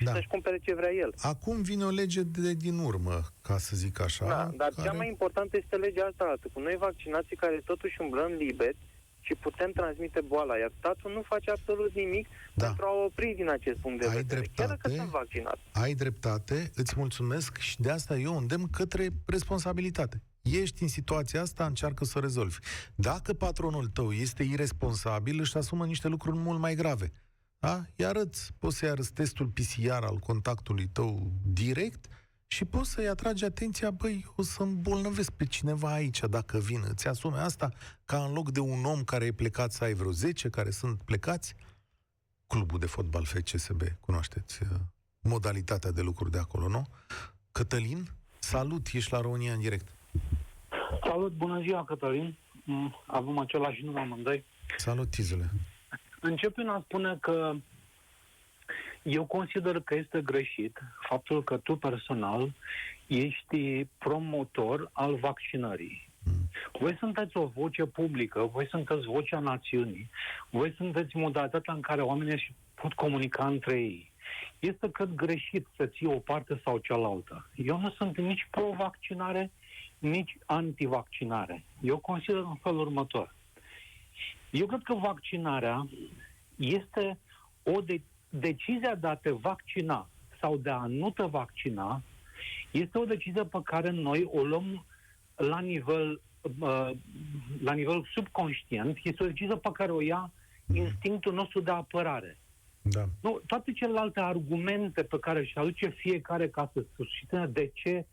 și 0.00 0.06
Da. 0.06 0.12
să-și 0.14 0.26
cumpere 0.34 0.58
ce 0.66 0.74
vrea 0.74 0.92
el. 0.92 1.10
Acum 1.32 1.62
vine 1.62 1.84
o 1.84 1.90
lege 1.90 2.22
de 2.22 2.52
din 2.54 2.78
urmă, 2.78 3.16
ca 3.42 3.58
să 3.58 3.76
zic 3.76 4.00
așa. 4.00 4.24
Da, 4.26 4.50
dar 4.56 4.68
care... 4.76 4.88
cea 4.88 4.92
mai 5.00 5.08
importantă 5.08 5.56
este 5.62 5.76
legea 5.76 6.04
asta 6.10 6.24
altă, 6.28 6.46
cu 6.52 6.60
noi 6.60 6.76
vaccinații 6.78 7.36
care 7.36 7.60
totuși 7.64 7.96
umblăm 8.00 8.32
liberi 8.32 8.76
și 9.20 9.34
putem 9.34 9.70
transmite 9.72 10.20
boala, 10.20 10.56
iar 10.56 10.72
statul 10.78 11.12
nu 11.12 11.22
face 11.22 11.50
absolut 11.50 11.92
nimic 11.94 12.26
Da. 12.54 12.66
pentru 12.66 12.84
a 12.86 13.04
opri 13.04 13.32
din 13.36 13.48
acest 13.50 13.78
punct 13.78 14.00
de 14.00 14.08
Ai 14.08 14.14
vedere, 14.16 14.40
chiar 14.54 14.66
dacă 14.68 14.88
dreptate. 14.88 14.94
sunt 15.00 15.08
vaccinat. 15.20 15.58
Ai 15.72 15.94
dreptate, 15.94 16.70
îți 16.74 16.94
mulțumesc 16.96 17.56
și 17.58 17.80
de 17.80 17.90
asta 17.90 18.16
eu 18.18 18.36
îndemn 18.36 18.66
către 18.70 19.08
responsabilitate. 19.26 20.22
Ești 20.42 20.82
în 20.82 20.88
situația 20.88 21.40
asta, 21.40 21.64
încearcă 21.66 22.04
să 22.04 22.18
o 22.18 22.20
rezolvi. 22.20 22.56
Dacă 22.94 23.32
patronul 23.32 23.86
tău 23.86 24.12
este 24.12 24.42
irresponsabil, 24.42 25.40
își 25.40 25.56
asumă 25.56 25.86
niște 25.86 26.08
lucruri 26.08 26.36
mult 26.36 26.58
mai 26.60 26.74
grave. 26.74 27.12
Da? 27.60 27.84
Iar 27.96 28.16
îți 28.16 28.52
poți 28.58 28.76
să-i 28.76 28.88
arăți 28.88 29.12
testul 29.12 29.46
PCR 29.46 29.90
al 29.90 30.16
contactului 30.18 30.86
tău 30.86 31.30
direct 31.44 32.06
și 32.46 32.64
poți 32.64 32.90
să-i 32.90 33.08
atragi 33.08 33.44
atenția, 33.44 33.90
băi, 33.90 34.26
o 34.36 34.42
să 34.42 34.62
îmbolnăvesc 34.62 35.30
pe 35.32 35.44
cineva 35.44 35.92
aici 35.92 36.20
dacă 36.20 36.58
vin. 36.58 36.82
Îți 36.88 37.08
asume 37.08 37.38
asta 37.38 37.70
ca 38.04 38.24
în 38.24 38.32
loc 38.32 38.50
de 38.50 38.60
un 38.60 38.84
om 38.84 39.04
care 39.04 39.24
e 39.24 39.32
plecat 39.32 39.72
să 39.72 39.84
ai 39.84 39.94
vreo 39.94 40.10
10 40.10 40.48
care 40.48 40.70
sunt 40.70 41.02
plecați, 41.02 41.54
clubul 42.46 42.78
de 42.78 42.86
fotbal 42.86 43.24
FCSB, 43.24 43.82
cunoașteți 44.00 44.62
uh, 44.62 44.68
modalitatea 45.20 45.90
de 45.90 46.00
lucru 46.02 46.28
de 46.28 46.38
acolo, 46.38 46.68
nu? 46.68 46.86
Cătălin, 47.52 48.08
salut, 48.38 48.86
ești 48.92 49.12
la 49.12 49.20
România 49.20 49.52
în 49.52 49.60
direct. 49.60 49.88
Salut, 51.04 51.32
bună 51.32 51.60
ziua, 51.60 51.84
Cătălin. 51.84 52.38
Mm, 52.64 52.94
Avem 53.06 53.38
același 53.38 53.84
nume 53.84 54.00
amândoi. 54.00 54.44
Salut, 54.76 55.10
Tizule. 55.10 55.50
Încep 56.20 56.54
prin 56.54 56.68
a 56.68 56.80
spune 56.84 57.16
că 57.20 57.54
eu 59.02 59.24
consider 59.24 59.80
că 59.80 59.94
este 59.94 60.20
greșit 60.22 60.78
faptul 61.08 61.44
că 61.44 61.56
tu 61.56 61.76
personal 61.76 62.52
ești 63.06 63.84
promotor 63.98 64.90
al 64.92 65.14
vaccinării. 65.14 66.08
Voi 66.78 66.96
sunteți 66.98 67.36
o 67.36 67.46
voce 67.46 67.84
publică, 67.84 68.42
voi 68.42 68.66
sunteți 68.66 69.06
vocea 69.06 69.38
națiunii, 69.38 70.10
voi 70.50 70.74
sunteți 70.76 71.16
modalitatea 71.16 71.74
în 71.74 71.80
care 71.80 72.02
oamenii 72.02 72.32
își 72.32 72.52
pot 72.74 72.92
comunica 72.92 73.46
între 73.46 73.80
ei. 73.80 74.12
Este 74.58 74.90
cât 74.90 75.14
greșit 75.14 75.66
să 75.76 75.86
ții 75.86 76.06
o 76.06 76.18
parte 76.18 76.60
sau 76.64 76.78
cealaltă. 76.78 77.50
Eu 77.54 77.80
nu 77.80 77.90
sunt 77.90 78.18
nici 78.18 78.48
pro-vaccinare, 78.50 79.50
nici 79.98 80.36
antivaccinare. 80.46 81.64
Eu 81.80 81.98
consider 81.98 82.40
în 82.40 82.54
felul 82.62 82.80
următor. 82.80 83.34
Eu 84.50 84.66
cred 84.66 84.82
că 84.82 84.94
vaccinarea 84.94 85.88
este 86.56 87.18
o 87.62 87.80
de- 87.80 88.02
decizia 88.28 88.94
de 88.94 89.06
a 89.06 89.14
te 89.14 89.30
vaccina 89.30 90.08
sau 90.40 90.56
de 90.56 90.70
a 90.70 90.86
nu 90.86 91.10
te 91.10 91.22
vaccina 91.22 92.02
este 92.70 92.98
o 92.98 93.04
decizie 93.04 93.44
pe 93.44 93.60
care 93.64 93.90
noi 93.90 94.28
o 94.32 94.42
luăm 94.42 94.84
la 95.36 95.60
nivel, 95.60 96.20
uh, 96.58 96.90
la 97.62 97.72
nivel 97.72 98.08
subconștient, 98.14 98.98
este 99.02 99.22
o 99.22 99.26
decizie 99.26 99.56
pe 99.56 99.70
care 99.72 99.92
o 99.92 100.00
ia 100.00 100.30
instinctul 100.74 101.32
nostru 101.32 101.60
de 101.60 101.70
apărare. 101.70 102.38
Da. 102.82 103.04
Nu, 103.20 103.40
toate 103.46 103.72
celelalte 103.72 104.20
argumente 104.20 105.02
pe 105.02 105.18
care 105.18 105.38
își 105.38 105.58
aduce 105.58 105.88
fiecare 105.88 106.48
ca 106.48 106.70
să 106.72 106.84
susțină 106.96 107.46
de 107.46 107.70
ce 107.74 108.06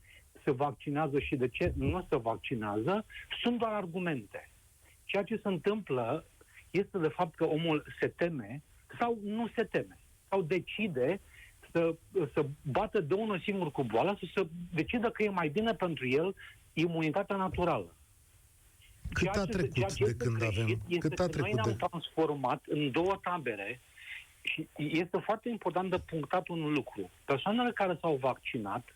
se 0.44 0.52
vaccinează 0.52 1.20
și 1.20 1.36
de 1.36 1.48
ce 1.48 1.74
nu 1.76 2.06
se 2.10 2.16
vaccinează, 2.16 3.06
sunt 3.42 3.58
doar 3.58 3.72
argumente. 3.72 4.50
Ceea 5.08 5.24
ce 5.24 5.36
se 5.44 5.48
întâmplă 5.48 6.26
este 6.70 6.98
de 6.98 7.08
fapt 7.08 7.36
că 7.36 7.44
omul 7.46 7.86
se 8.00 8.08
teme 8.08 8.62
sau 9.00 9.18
nu 9.24 9.48
se 9.56 9.64
teme, 9.64 9.98
sau 10.30 10.42
decide 10.42 11.22
să, 11.72 11.96
să 12.34 12.46
bată 12.62 13.00
de 13.02 13.14
unul 13.14 13.40
singur 13.40 13.72
cu 13.72 13.84
boala, 13.84 14.16
să 14.20 14.26
se 14.36 14.48
decidă 14.74 15.10
că 15.10 15.24
e 15.24 15.30
mai 15.30 15.50
bine 15.50 15.72
pentru 15.74 16.08
el 16.08 16.36
imunitatea 16.74 17.36
naturală. 17.36 17.96
Cât 19.14 19.32
Ceea 19.32 19.44
a 19.44 19.46
ce- 19.46 19.52
trecut 19.52 19.74
ceea 19.74 19.88
ce 19.90 20.04
de 20.04 20.10
este 20.10 20.24
când 20.24 20.38
greșit 20.38 20.58
avem- 20.64 20.82
Este 20.88 21.08
cât 21.08 21.20
a 21.20 21.24
că 21.26 21.30
noi 21.38 21.42
trecut 21.42 21.54
ne-am 21.64 21.78
de- 21.78 21.86
transformat 21.88 22.64
în 22.68 22.92
două 22.92 23.20
tabere 23.24 23.82
și 24.42 24.68
este 24.78 25.18
foarte 25.18 25.50
important 25.50 25.90
de 25.90 26.00
punctat 26.00 26.48
un 26.48 26.74
lucru. 26.74 27.12
Persoanele 27.26 27.72
care 27.72 27.98
s-au 28.02 28.16
vaccinat, 28.16 28.96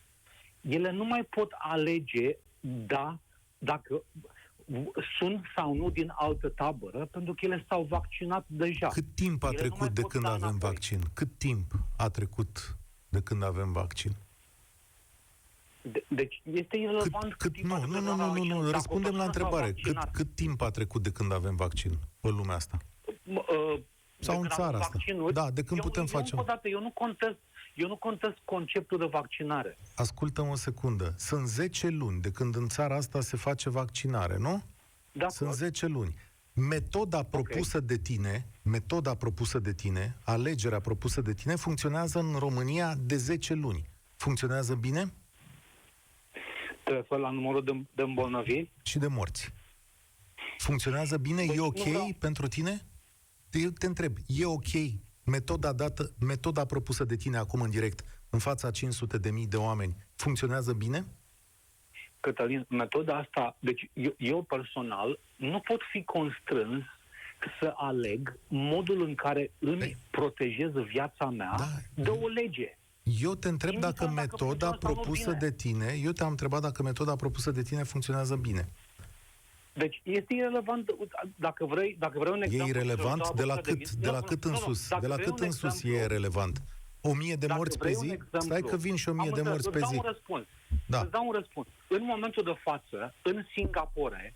ele 0.62 0.92
nu 0.92 1.06
mai 1.06 1.24
pot 1.24 1.52
alege 1.58 2.36
da, 2.60 3.20
dacă 3.58 4.04
sunt 5.20 5.42
sau 5.56 5.74
nu 5.76 5.90
din 5.90 6.12
altă 6.16 6.50
tabără, 6.50 7.06
pentru 7.06 7.34
că 7.34 7.46
ele 7.46 7.66
s-au 7.68 7.84
vaccinat 7.84 8.46
deja. 8.48 8.88
Cât 8.88 9.06
timp 9.16 9.44
a 9.44 9.50
Ele 9.52 9.68
nu 9.68 9.68
mai 9.70 9.78
trecut 9.78 9.94
de 9.96 10.02
pot 10.02 10.12
când 10.12 10.24
da 10.24 10.30
avem 10.32 10.48
înapoi. 10.48 10.70
vaccin? 10.70 11.02
Cât 11.14 11.38
timp 11.38 11.72
a 11.98 12.10
trecut 12.10 12.78
de 13.10 13.22
când 13.22 13.44
avem 13.44 13.72
vaccin? 13.72 14.12
De- 15.82 16.06
deci 16.08 16.42
este 16.54 16.78
irrelevant 16.78 17.24
Cât, 17.24 17.36
cât, 17.38 17.54
timp 17.54 17.66
nu, 17.68 17.74
a 17.74 17.78
nu, 17.78 17.84
trecut 17.86 18.04
nu, 18.04 18.16
de 18.16 18.22
la 18.22 18.26
nu, 18.26 18.26
nu, 18.26 18.28
vaccin. 18.34 18.48
nu, 18.48 18.56
Dacă 18.56 18.68
o 18.68 18.72
răspundem 18.72 19.16
la 19.16 19.24
persoană 19.24 19.32
s-a 19.34 19.40
întrebare. 19.46 19.66
Cât, 19.74 19.84
vaccinat, 19.84 20.12
cât 20.12 20.36
timp 20.36 20.62
a 20.62 20.70
trecut 20.70 21.04
de 21.04 21.12
când 21.12 21.32
avem 21.34 21.56
vaccin 21.56 21.92
pe 22.20 22.30
lumea 22.30 22.56
asta? 22.56 22.78
mă, 23.24 23.46
uh, 23.50 23.80
de 24.18 24.24
Sau 24.28 24.36
în 24.36 24.42
când 24.42 24.54
țara 24.54 24.68
avem 24.68 24.80
asta. 24.80 24.92
vaccinuri, 24.94 25.34
Da, 25.34 25.52
de 25.52 25.64
când 25.64 25.80
eu, 25.80 25.86
putem 25.86 26.02
eu, 26.02 26.08
face- 26.08 26.30
Încă 26.36 26.44
o 26.52 26.54
dată, 26.54 26.68
eu 26.68 26.82
nu 26.82 26.92
contest, 26.92 27.38
eu 27.74 27.88
nu 27.88 27.96
contest 27.98 28.38
conceptul 28.46 28.98
de 28.98 29.06
vaccinare. 29.06 29.78
Ascultă 29.96 30.42
o 30.42 30.56
secundă. 30.56 31.14
Sunt 31.18 31.48
10 31.48 31.88
luni 31.88 32.22
de 32.22 32.32
când 32.32 32.56
în 32.56 32.68
țara 32.68 32.96
asta 32.96 33.22
se 33.22 33.38
face 33.38 33.70
vaccinare, 33.70 34.38
nu? 34.38 34.64
Da, 35.12 35.30
Sunt 35.30 35.54
10 35.54 35.86
luni. 35.86 36.16
Metoda 36.54 37.24
propusă 37.24 37.80
de 37.80 37.98
tine, 37.98 38.48
metoda 38.64 39.16
propusă 39.16 39.60
de 39.60 39.74
tine, 39.74 40.18
alegerea 40.24 40.80
propusă 40.80 41.22
de 41.22 41.34
tine, 41.34 41.56
funcționează 41.56 42.20
în 42.20 42.36
România 42.40 42.96
de 43.00 43.16
10 43.16 43.54
luni. 43.54 43.90
Funcționează 44.16 44.76
bine 44.76 45.14
Te 46.84 46.92
referi 46.92 47.22
la 47.22 47.30
numărul 47.30 47.64
de, 47.64 47.86
de 47.96 48.02
îmbolnăviri? 48.02 48.72
și 48.84 48.98
de 49.00 49.08
morți. 49.08 49.54
Funcționează 50.58 51.18
bine? 51.18 51.46
Deci 51.46 51.56
e 51.56 51.58
nu 51.58 51.66
ok 51.66 51.78
vreau- 51.80 52.10
pentru 52.20 52.48
tine? 52.48 52.86
Eu 53.52 53.70
te 53.70 53.86
întreb, 53.86 54.18
e 54.28 54.46
ok 54.46 54.72
metoda 55.32 55.74
dată, 55.74 56.12
metoda 56.20 56.66
propusă 56.66 57.04
de 57.06 57.16
tine 57.16 57.38
acum 57.38 57.62
în 57.62 57.70
direct, 57.70 58.00
în 58.30 58.40
fața 58.40 58.72
500 58.72 59.18
de 59.18 59.32
mii 59.32 59.48
de 59.48 59.58
oameni, 59.58 59.96
funcționează 60.16 60.74
bine? 60.74 61.06
Cătălin, 62.20 62.66
metoda 62.70 63.18
asta, 63.18 63.58
deci 63.60 63.90
eu, 63.94 64.14
eu 64.18 64.42
personal 64.44 65.20
nu 65.36 65.60
pot 65.60 65.82
fi 65.92 66.04
constrâns 66.04 66.84
să 67.60 67.74
aleg 67.76 68.40
modul 68.48 69.02
în 69.04 69.16
care 69.16 69.52
îmi 69.60 69.82
Păi- 69.84 70.10
protejez 70.12 70.72
viața 70.92 71.26
mea 71.30 71.54
Da. 71.58 71.68
de 72.04 72.10
o 72.10 72.28
lege. 72.28 72.78
Eu 73.04 73.36
te 73.36 73.48
întreb 73.48 73.74
Indiferent 73.74 73.98
dacă 74.00 74.14
dacă 74.14 74.22
metoda 74.22 74.68
funcționează 74.68 74.78
sau 74.82 74.90
nu 74.90 74.94
propusă 75.02 75.30
bine. 75.30 75.50
de 75.50 75.52
tine, 75.56 76.00
eu 76.04 76.12
te-am 76.12 76.30
întrebat 76.30 76.62
dacă 76.62 76.84
metoda 76.84 77.16
propusă 77.16 77.52
de 77.52 77.62
tine 77.62 77.84
funcționează 77.84 78.36
bine. 78.36 78.72
Deci 79.74 80.02
este 80.04 80.34
irrelevant, 80.34 80.90
dacă 81.36 81.66
vrei, 81.66 81.96
dacă 82.00 82.20
vrei 82.20 82.32
un 82.32 82.42
E 82.42 82.46
exemplu... 82.46 82.68
irelevant 82.70 83.26
sau 83.26 83.34
de 83.36 83.42
la 83.44 83.54
doar 83.54 83.62
cât, 83.66 83.78
vin- 83.78 84.00
de 84.00 84.06
Nu, 84.06 84.12
la 84.12 84.20
nu, 84.20 84.26
cât 84.26 84.44
nu, 84.46 84.50
în 84.52 84.58
nu, 84.60 84.66
sus? 84.66 84.88
dacă 84.88 85.02
De 85.02 85.08
la 85.08 85.14
vrei 85.16 85.26
cât 85.28 85.40
un 85.40 85.46
în 85.46 85.52
sus 85.52 85.64
exemplu- 85.74 86.00
e 86.00 86.06
relevant? 86.06 86.62
O 87.02 87.14
mie 87.14 87.36
de 87.36 87.46
Dacă 87.46 87.58
morți 87.60 87.78
pe 87.78 87.84
vrei 87.84 87.96
un 87.98 88.02
zi? 88.08 88.12
exemplu, 88.14 88.40
Stai 88.40 88.62
că 88.62 88.76
vin 88.78 88.96
și 88.96 89.10
o 89.10 89.14
mie 89.14 89.28
am 89.28 89.34
de 89.34 89.40
înțeles, 89.40 89.64
morți 89.64 89.70
pe 89.70 89.78
îți 89.78 89.88
zi. 89.88 89.96
dau 89.96 90.04
un 90.06 90.12
răspuns. 90.12 90.46
Da. 90.86 91.00
Îți 91.02 91.12
dau 91.12 91.26
un 91.26 91.32
răspuns. 91.32 91.68
În 91.88 92.04
momentul 92.04 92.44
de 92.44 92.56
față, 92.64 93.14
în 93.22 93.46
Singapore, 93.56 94.36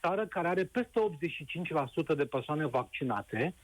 țară 0.00 0.26
care 0.26 0.48
are 0.48 0.64
peste 0.64 1.00
85% 1.00 2.14
de 2.16 2.24
persoane 2.26 2.66
vaccinate, 2.66 3.54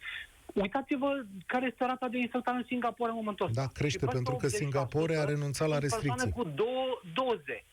uitați-vă 0.55 1.23
care 1.47 1.66
este 1.66 1.85
rata 1.85 2.09
de 2.09 2.18
infectare 2.18 2.57
în 2.57 2.64
Singapore 2.66 3.11
în 3.11 3.16
momentul 3.16 3.47
ăsta. 3.47 3.61
Da, 3.62 3.66
crește, 3.68 3.99
Și 3.99 4.05
peste 4.05 4.14
pentru 4.14 4.37
că 4.37 4.47
80% 4.47 4.49
Singapore 4.57 5.16
a 5.16 5.25
renunțat 5.25 5.68
la 5.68 5.79
sunt 5.79 5.91
persoane 5.91 6.23
restricții. 6.23 6.43
cu 6.43 6.49
două 6.62 7.01
doze. 7.14 7.64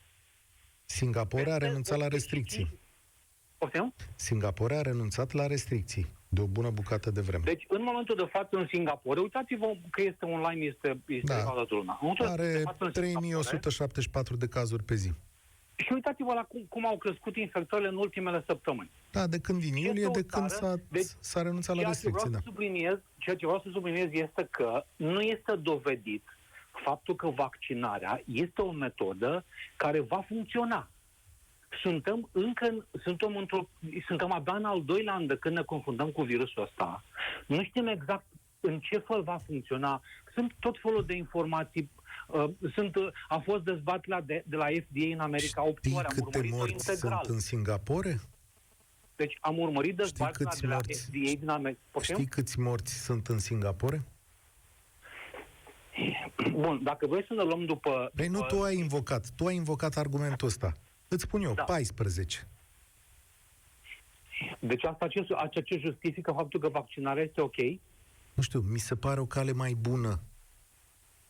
Singapore 0.84 1.42
a 1.42 1.44
Peste 1.52 1.64
renunțat 1.66 1.98
la 1.98 2.04
85. 2.04 2.12
restricții. 2.12 2.78
Poftim? 3.60 3.94
Singapore 4.14 4.74
a 4.76 4.82
renunțat 4.82 5.32
la 5.32 5.46
restricții 5.46 6.06
de 6.28 6.40
o 6.40 6.46
bună 6.46 6.70
bucată 6.70 7.10
de 7.10 7.20
vreme. 7.20 7.42
Deci, 7.44 7.64
în 7.68 7.82
momentul 7.82 8.16
de 8.16 8.28
față, 8.32 8.56
în 8.56 8.66
Singapore, 8.72 9.20
uitați-vă 9.20 9.66
că 9.90 10.02
este 10.02 10.24
online, 10.24 10.64
este, 10.64 11.00
este 11.06 11.32
Da. 11.32 11.36
da. 11.36 11.42
toată 11.42 11.74
lumea. 11.74 11.98
În 12.00 12.06
momentul 12.06 12.26
de 12.26 12.32
Are 12.32 12.52
față, 12.64 12.84
în 12.84 12.92
Singapore, 12.92 13.58
3174 13.58 14.36
de 14.36 14.46
cazuri 14.46 14.82
pe 14.84 14.94
zi. 14.94 15.10
Și 15.76 15.92
uitați-vă 15.92 16.32
la 16.32 16.42
cum, 16.42 16.66
cum 16.68 16.86
au 16.86 16.96
crescut 16.96 17.36
infectările 17.36 17.88
în 17.88 17.96
ultimele 17.96 18.42
săptămâni. 18.46 18.90
Da, 19.10 19.26
de 19.26 19.38
când 19.40 19.60
din 19.60 19.74
Este 19.74 19.86
iulie, 19.86 20.06
o 20.06 20.10
de 20.10 20.24
când 20.24 20.48
țară, 20.48 20.74
s-a, 20.74 20.82
deci, 20.88 21.06
s-a 21.20 21.42
renunțat 21.42 21.76
la 21.76 21.82
Ceea 21.82 21.94
ce 21.94 22.00
vreau 22.00 22.14
restricții. 22.14 22.30
Da. 22.30 22.38
să 22.38 22.44
subliniez, 22.44 22.98
ceea 23.18 23.36
ce 23.36 23.46
vreau 23.46 23.60
să 23.64 23.68
subliniez 23.72 24.08
este 24.12 24.48
că 24.50 24.84
nu 24.96 25.20
este 25.20 25.52
dovedit 25.56 26.24
faptul 26.84 27.16
că 27.16 27.28
vaccinarea 27.28 28.22
este 28.24 28.60
o 28.62 28.70
metodă 28.72 29.44
care 29.76 30.00
va 30.00 30.24
funcționa. 30.28 30.88
Suntem 31.80 32.28
încă, 32.32 32.66
în- 32.66 32.84
suntem, 33.02 33.36
într-o, 33.36 33.68
suntem 34.06 34.32
abia 34.32 34.54
în 34.54 34.64
al 34.64 34.84
doilea 34.84 35.14
an 35.14 35.26
de 35.26 35.36
când 35.36 35.56
ne 35.56 35.62
confruntăm 35.62 36.10
cu 36.10 36.22
virusul 36.22 36.62
ăsta. 36.62 37.04
Nu 37.46 37.64
știm 37.64 37.86
exact 37.86 38.24
în 38.60 38.80
ce 38.80 38.98
fel 38.98 39.22
va 39.22 39.38
funcționa. 39.46 40.02
Sunt 40.34 40.54
tot 40.60 40.76
felul 40.82 41.04
de 41.06 41.14
informații. 41.14 41.90
Uh, 42.28 42.50
sunt, 42.74 42.96
uh, 42.96 43.08
a 43.28 43.38
fost 43.38 43.62
dezbaterea 43.64 44.20
de, 44.20 44.44
de 44.46 44.56
la 44.56 44.64
FDA 44.66 45.04
în 45.12 45.20
America 45.20 45.62
8 45.66 45.78
Știi 45.84 45.96
ori. 45.96 46.06
Am 46.06 46.12
câte 46.14 46.26
urmărit-o 46.26 46.56
morți 46.56 46.72
integral. 46.90 47.20
sunt 47.24 47.34
în 47.34 47.40
Singapore? 47.40 48.20
Deci 49.16 49.36
am 49.40 49.58
urmărit 49.58 49.96
dezbaterea 49.96 50.48
câți 50.48 50.60
de 50.60 50.66
la 50.66 50.72
morți? 50.72 51.04
FDA 51.04 51.38
din 51.40 51.48
America. 51.48 51.80
Poftim? 51.90 52.14
Știi 52.14 52.26
câți 52.28 52.58
morți 52.58 53.04
sunt 53.04 53.26
în 53.26 53.38
Singapore? 53.38 54.02
Bun, 56.50 56.80
dacă 56.82 57.06
vrei 57.06 57.24
să 57.26 57.34
ne 57.34 57.42
luăm 57.42 57.64
după... 57.64 58.10
Păi 58.14 58.26
nu 58.28 58.32
după- 58.38 58.46
tu 58.54 58.62
ai 58.62 58.76
invocat, 58.76 59.26
tu 59.36 59.46
ai 59.46 59.54
invocat 59.54 59.96
argumentul 59.96 60.48
ăsta. 60.48 60.72
Îți 61.12 61.22
spun 61.22 61.42
eu, 61.42 61.54
Da. 61.54 61.62
14. 61.62 62.48
Deci 64.58 64.84
asta 64.84 65.08
ce, 65.08 65.24
asta 65.34 65.60
ce 65.60 65.78
justifică 65.78 66.32
faptul 66.32 66.60
că 66.60 66.68
vaccinarea 66.68 67.22
este 67.22 67.40
ok? 67.40 67.56
Nu 68.34 68.42
știu, 68.42 68.60
mi 68.60 68.78
se 68.78 68.94
pare 68.94 69.20
o 69.20 69.26
cale 69.26 69.52
mai 69.52 69.72
bună. 69.80 70.20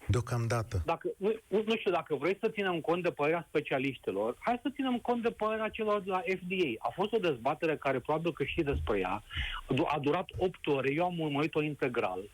Deocamdată. 0.08 0.82
Dacă, 0.84 1.08
nu, 1.16 1.34
nu 1.48 1.62
nu 1.66 1.76
știu, 1.76 1.90
dacă 1.90 2.14
vrei 2.14 2.36
să 2.40 2.48
ținem 2.48 2.80
cont 2.80 3.02
de 3.02 3.10
părerea 3.10 3.44
specialiștilor, 3.48 4.36
hai 4.38 4.58
să 4.62 4.70
ținem 4.74 4.98
cont 4.98 5.22
de 5.22 5.30
părerea 5.30 5.68
celor 5.68 6.00
de 6.00 6.10
la 6.10 6.18
FDA. 6.20 6.70
A 6.78 6.90
fost 6.94 7.12
o 7.12 7.18
dezbatere 7.18 7.76
care 7.76 8.00
probabil 8.00 8.32
că 8.32 8.44
știți 8.44 8.66
despre 8.66 8.98
ea. 8.98 9.22
Du- 9.68 9.86
A 9.88 9.98
durat 9.98 10.26
8 10.36 10.66
ore, 10.66 10.92
eu 10.92 11.04
am 11.04 11.18
urmărit-o 11.18 11.62
integral, 11.62 12.30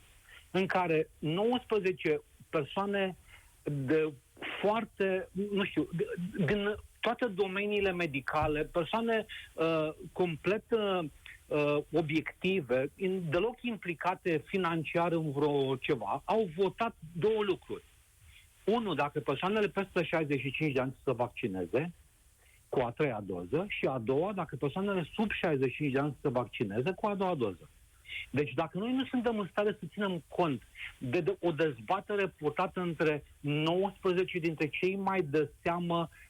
în 0.50 0.66
care 0.66 1.10
19 1.18 2.20
persoane 2.50 3.16
de 3.62 4.12
foarte, 4.60 5.28
nu 5.32 5.64
știu, 5.64 5.88
de, 5.92 6.06
din 6.46 6.74
toate 7.06 7.26
domeniile 7.26 7.92
medicale, 7.92 8.64
persoane 8.64 9.26
uh, 9.52 9.88
complet 10.12 10.64
uh, 10.70 10.98
uh, 11.46 11.78
obiective, 11.92 12.90
in, 12.96 13.22
deloc 13.30 13.62
implicate 13.62 14.42
financiar 14.46 15.12
în 15.12 15.30
vreo 15.30 15.76
ceva, 15.76 16.22
au 16.24 16.48
votat 16.56 16.94
două 17.12 17.42
lucruri. 17.42 17.84
Unu, 18.64 18.94
dacă 18.94 19.20
persoanele 19.20 19.68
peste 19.68 20.04
65 20.04 20.72
de 20.72 20.80
ani 20.80 20.94
să 20.96 21.00
se 21.04 21.12
vaccineze 21.12 21.92
cu 22.68 22.80
a 22.80 22.90
treia 22.90 23.20
doză 23.26 23.64
și 23.68 23.86
a 23.86 23.98
doua, 23.98 24.32
dacă 24.32 24.56
persoanele 24.56 25.08
sub 25.14 25.30
65 25.30 25.92
de 25.92 25.98
ani 25.98 26.12
să 26.12 26.18
se 26.22 26.28
vaccineze 26.28 26.92
cu 26.92 27.06
a 27.06 27.14
doua 27.14 27.34
doză. 27.34 27.70
Deci 28.30 28.52
dacă 28.52 28.78
noi 28.78 28.92
nu 28.92 29.04
suntem 29.04 29.38
în 29.38 29.48
stare 29.50 29.76
să 29.80 29.86
ținem 29.92 30.22
cont 30.28 30.62
de, 30.98 31.20
de 31.20 31.36
o 31.40 31.52
dezbatere 31.52 32.28
purtată 32.28 32.80
între 32.80 33.24
19 33.40 34.38
dintre 34.38 34.68
cei 34.68 34.96
mai 34.96 35.22
de 35.22 35.50
seamă 35.62 35.98
uh, 35.98 36.25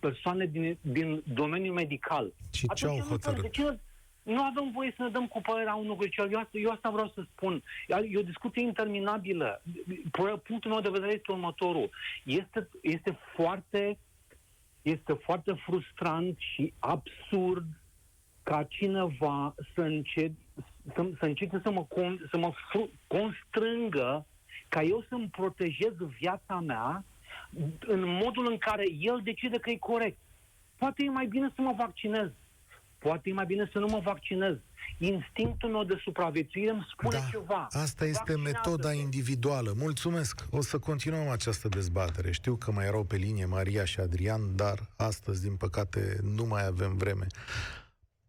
persoane 0.00 0.46
din, 0.46 0.78
din 0.80 1.22
domeniul 1.34 1.74
medical. 1.74 2.32
Și 2.52 2.66
ce 2.74 2.86
au 2.86 2.96
nu- 2.96 3.02
hotărât? 3.02 3.42
de 3.42 3.48
ce 3.48 3.78
nu 4.22 4.42
avem 4.42 4.70
voie 4.74 4.92
să 4.96 5.02
ne 5.02 5.08
dăm 5.08 5.26
cu 5.26 5.40
părerea 5.40 5.74
unul 5.74 5.96
cu 5.96 6.06
celălalt. 6.06 6.32
Eu 6.34 6.38
asta, 6.40 6.58
eu 6.58 6.70
asta 6.70 6.90
vreau 6.90 7.08
să 7.14 7.24
spun. 7.30 7.62
E 8.10 8.18
o 8.18 8.22
discuție 8.22 8.62
interminabilă. 8.62 9.62
Punctul 10.42 10.70
meu 10.70 10.80
de 10.80 10.88
vedere 10.90 11.12
este 11.12 11.32
următorul. 11.32 11.90
Este, 12.24 12.68
este 12.82 13.18
foarte 13.34 13.98
este 14.82 15.12
foarte 15.12 15.52
frustrant 15.52 16.36
și 16.38 16.72
absurd 16.78 17.64
ca 18.42 18.62
cineva 18.68 19.54
să, 19.74 19.80
înce- 19.80 20.34
să, 20.94 21.08
să 21.18 21.24
încerce 21.24 21.60
să 21.62 21.70
mă, 21.70 21.84
con, 21.84 22.26
să 22.30 22.36
mă 22.38 22.52
fru, 22.70 22.90
constrângă 23.06 24.26
ca 24.68 24.82
eu 24.82 25.04
să-mi 25.08 25.28
protejez 25.28 25.92
viața 26.18 26.60
mea 26.60 27.04
în 27.86 28.04
modul 28.22 28.46
în 28.50 28.58
care 28.58 28.84
el 28.98 29.20
decide 29.24 29.58
că 29.58 29.70
e 29.70 29.76
corect. 29.76 30.18
Poate 30.78 31.04
e 31.04 31.08
mai 31.10 31.26
bine 31.26 31.52
să 31.54 31.60
mă 31.62 31.74
vaccinez. 31.76 32.30
Poate 32.98 33.30
e 33.30 33.32
mai 33.32 33.46
bine 33.46 33.68
să 33.72 33.78
nu 33.78 33.86
mă 33.86 34.00
vaccinez. 34.04 34.56
Instinctul 34.98 35.70
meu 35.70 35.84
de 35.84 36.00
supraviețuire 36.02 36.70
îmi 36.70 36.86
spune 36.92 37.16
da, 37.18 37.28
ceva. 37.30 37.66
asta 37.70 38.04
este 38.04 38.22
Vaccinează-te. 38.32 38.68
metoda 38.68 38.92
individuală. 38.92 39.72
Mulțumesc. 39.76 40.44
O 40.50 40.60
să 40.60 40.78
continuăm 40.78 41.28
această 41.28 41.68
dezbatere. 41.68 42.30
Știu 42.30 42.56
că 42.56 42.72
mai 42.72 42.84
erau 42.86 43.04
pe 43.04 43.16
linie 43.16 43.44
Maria 43.44 43.84
și 43.84 44.00
Adrian, 44.00 44.56
dar 44.56 44.78
astăzi, 44.96 45.42
din 45.42 45.56
păcate, 45.56 46.18
nu 46.22 46.44
mai 46.44 46.66
avem 46.66 46.96
vreme. 46.96 47.26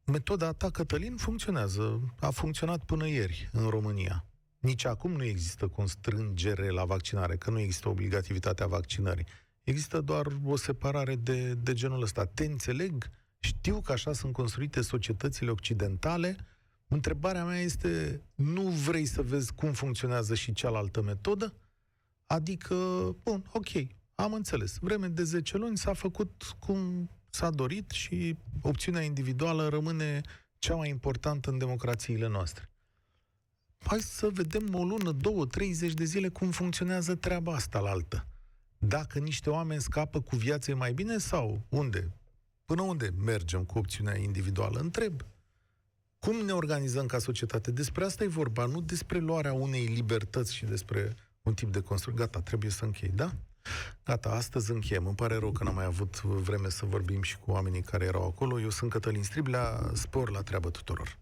Metoda 0.06 0.52
ta, 0.52 0.70
Cătălin, 0.70 1.16
funcționează. 1.16 2.00
A 2.20 2.30
funcționat 2.30 2.86
până 2.86 3.08
ieri 3.08 3.50
în 3.52 3.70
România. 3.70 4.26
Nici 4.64 4.86
acum 4.86 5.12
nu 5.12 5.24
există 5.24 5.68
constrângere 5.68 6.70
la 6.70 6.86
vaccinare, 6.86 7.36
că 7.36 7.50
nu 7.50 7.60
există 7.60 7.90
obligativitatea 7.90 8.68
vaccinării. 8.68 9.26
Există 9.64 10.02
doar 10.02 10.28
o 10.46 10.56
separare 10.56 11.16
de, 11.16 11.54
de 11.54 11.74
genul 11.74 12.02
ăsta. 12.02 12.26
Te 12.26 12.46
înțeleg, 12.46 13.10
știu 13.40 13.82
că 13.82 13.92
așa 13.92 14.14
sunt 14.14 14.34
construite 14.34 14.82
societățile 14.82 15.52
occidentale. 15.52 16.36
Întrebarea 16.88 17.46
mea 17.46 17.60
este, 17.60 18.22
nu 18.36 18.62
vrei 18.62 19.06
să 19.06 19.22
vezi 19.22 19.54
cum 19.54 19.72
funcționează 19.72 20.36
și 20.36 20.54
cealaltă 20.54 21.02
metodă? 21.02 21.54
Adică, 22.26 22.76
bun, 23.24 23.46
ok, 23.54 23.70
am 24.16 24.34
înțeles. 24.34 24.78
Vreme 24.82 25.08
de 25.08 25.24
10 25.24 25.58
luni 25.58 25.78
s-a 25.78 25.94
făcut 25.94 26.56
cum 26.60 27.10
s-a 27.30 27.50
dorit 27.50 27.90
și 27.90 28.38
opțiunea 28.62 29.02
individuală 29.02 29.68
rămâne 29.68 30.22
cea 30.60 30.76
mai 30.76 30.90
importantă 30.90 31.50
în 31.50 31.58
democrațiile 31.58 32.28
noastre. 32.28 32.68
Hai 33.86 34.00
să 34.00 34.30
vedem 34.34 34.76
o 34.76 34.84
lună, 34.84 35.12
două, 35.12 35.46
30 35.46 35.94
de 35.94 36.04
zile 36.04 36.30
cum 36.30 36.52
funcționează 36.52 37.16
treaba 37.16 37.54
asta 37.54 37.80
la 37.80 37.90
altă. 37.90 38.28
Dacă 38.78 39.20
niște 39.20 39.50
oameni 39.50 39.82
scapă 39.82 40.22
cu 40.22 40.36
viața 40.36 40.76
mai 40.76 40.94
bine 40.94 41.18
sau 41.18 41.62
unde? 41.70 42.14
Până 42.66 42.82
unde 42.82 43.14
mergem 43.18 43.64
cu 43.64 43.78
opțiunea 43.78 44.18
individuală? 44.18 44.80
Întreb. 44.80 45.22
Cum 46.20 46.36
ne 46.36 46.52
organizăm 46.52 47.06
ca 47.06 47.20
societate? 47.20 47.72
Despre 47.72 48.04
asta 48.04 48.24
e 48.24 48.28
vorba, 48.28 48.66
nu 48.66 48.82
despre 48.82 49.20
luarea 49.20 49.54
unei 49.54 49.86
libertăți 49.86 50.56
și 50.56 50.66
despre 50.66 51.16
un 51.42 51.54
tip 51.54 51.72
de 51.72 51.82
construcție. 51.82 52.26
Gata, 52.26 52.42
trebuie 52.42 52.72
să 52.72 52.86
închei, 52.86 53.12
da? 53.16 53.32
Gata, 54.06 54.30
astăzi 54.30 54.72
încheiem. 54.72 55.06
Îmi 55.06 55.16
pare 55.16 55.36
rău 55.36 55.52
că 55.52 55.64
n-am 55.64 55.76
mai 55.76 55.86
avut 55.86 56.22
vreme 56.22 56.70
să 56.70 56.86
vorbim 56.86 57.22
și 57.22 57.38
cu 57.38 57.52
oamenii 57.52 57.82
care 57.82 58.06
erau 58.06 58.26
acolo. 58.26 58.60
Eu 58.60 58.70
sunt 58.70 58.92
Cătălin 58.92 59.24
Striblea, 59.24 59.92
spor 59.94 60.30
la 60.30 60.42
treabă 60.42 60.70
tuturor. 60.70 61.22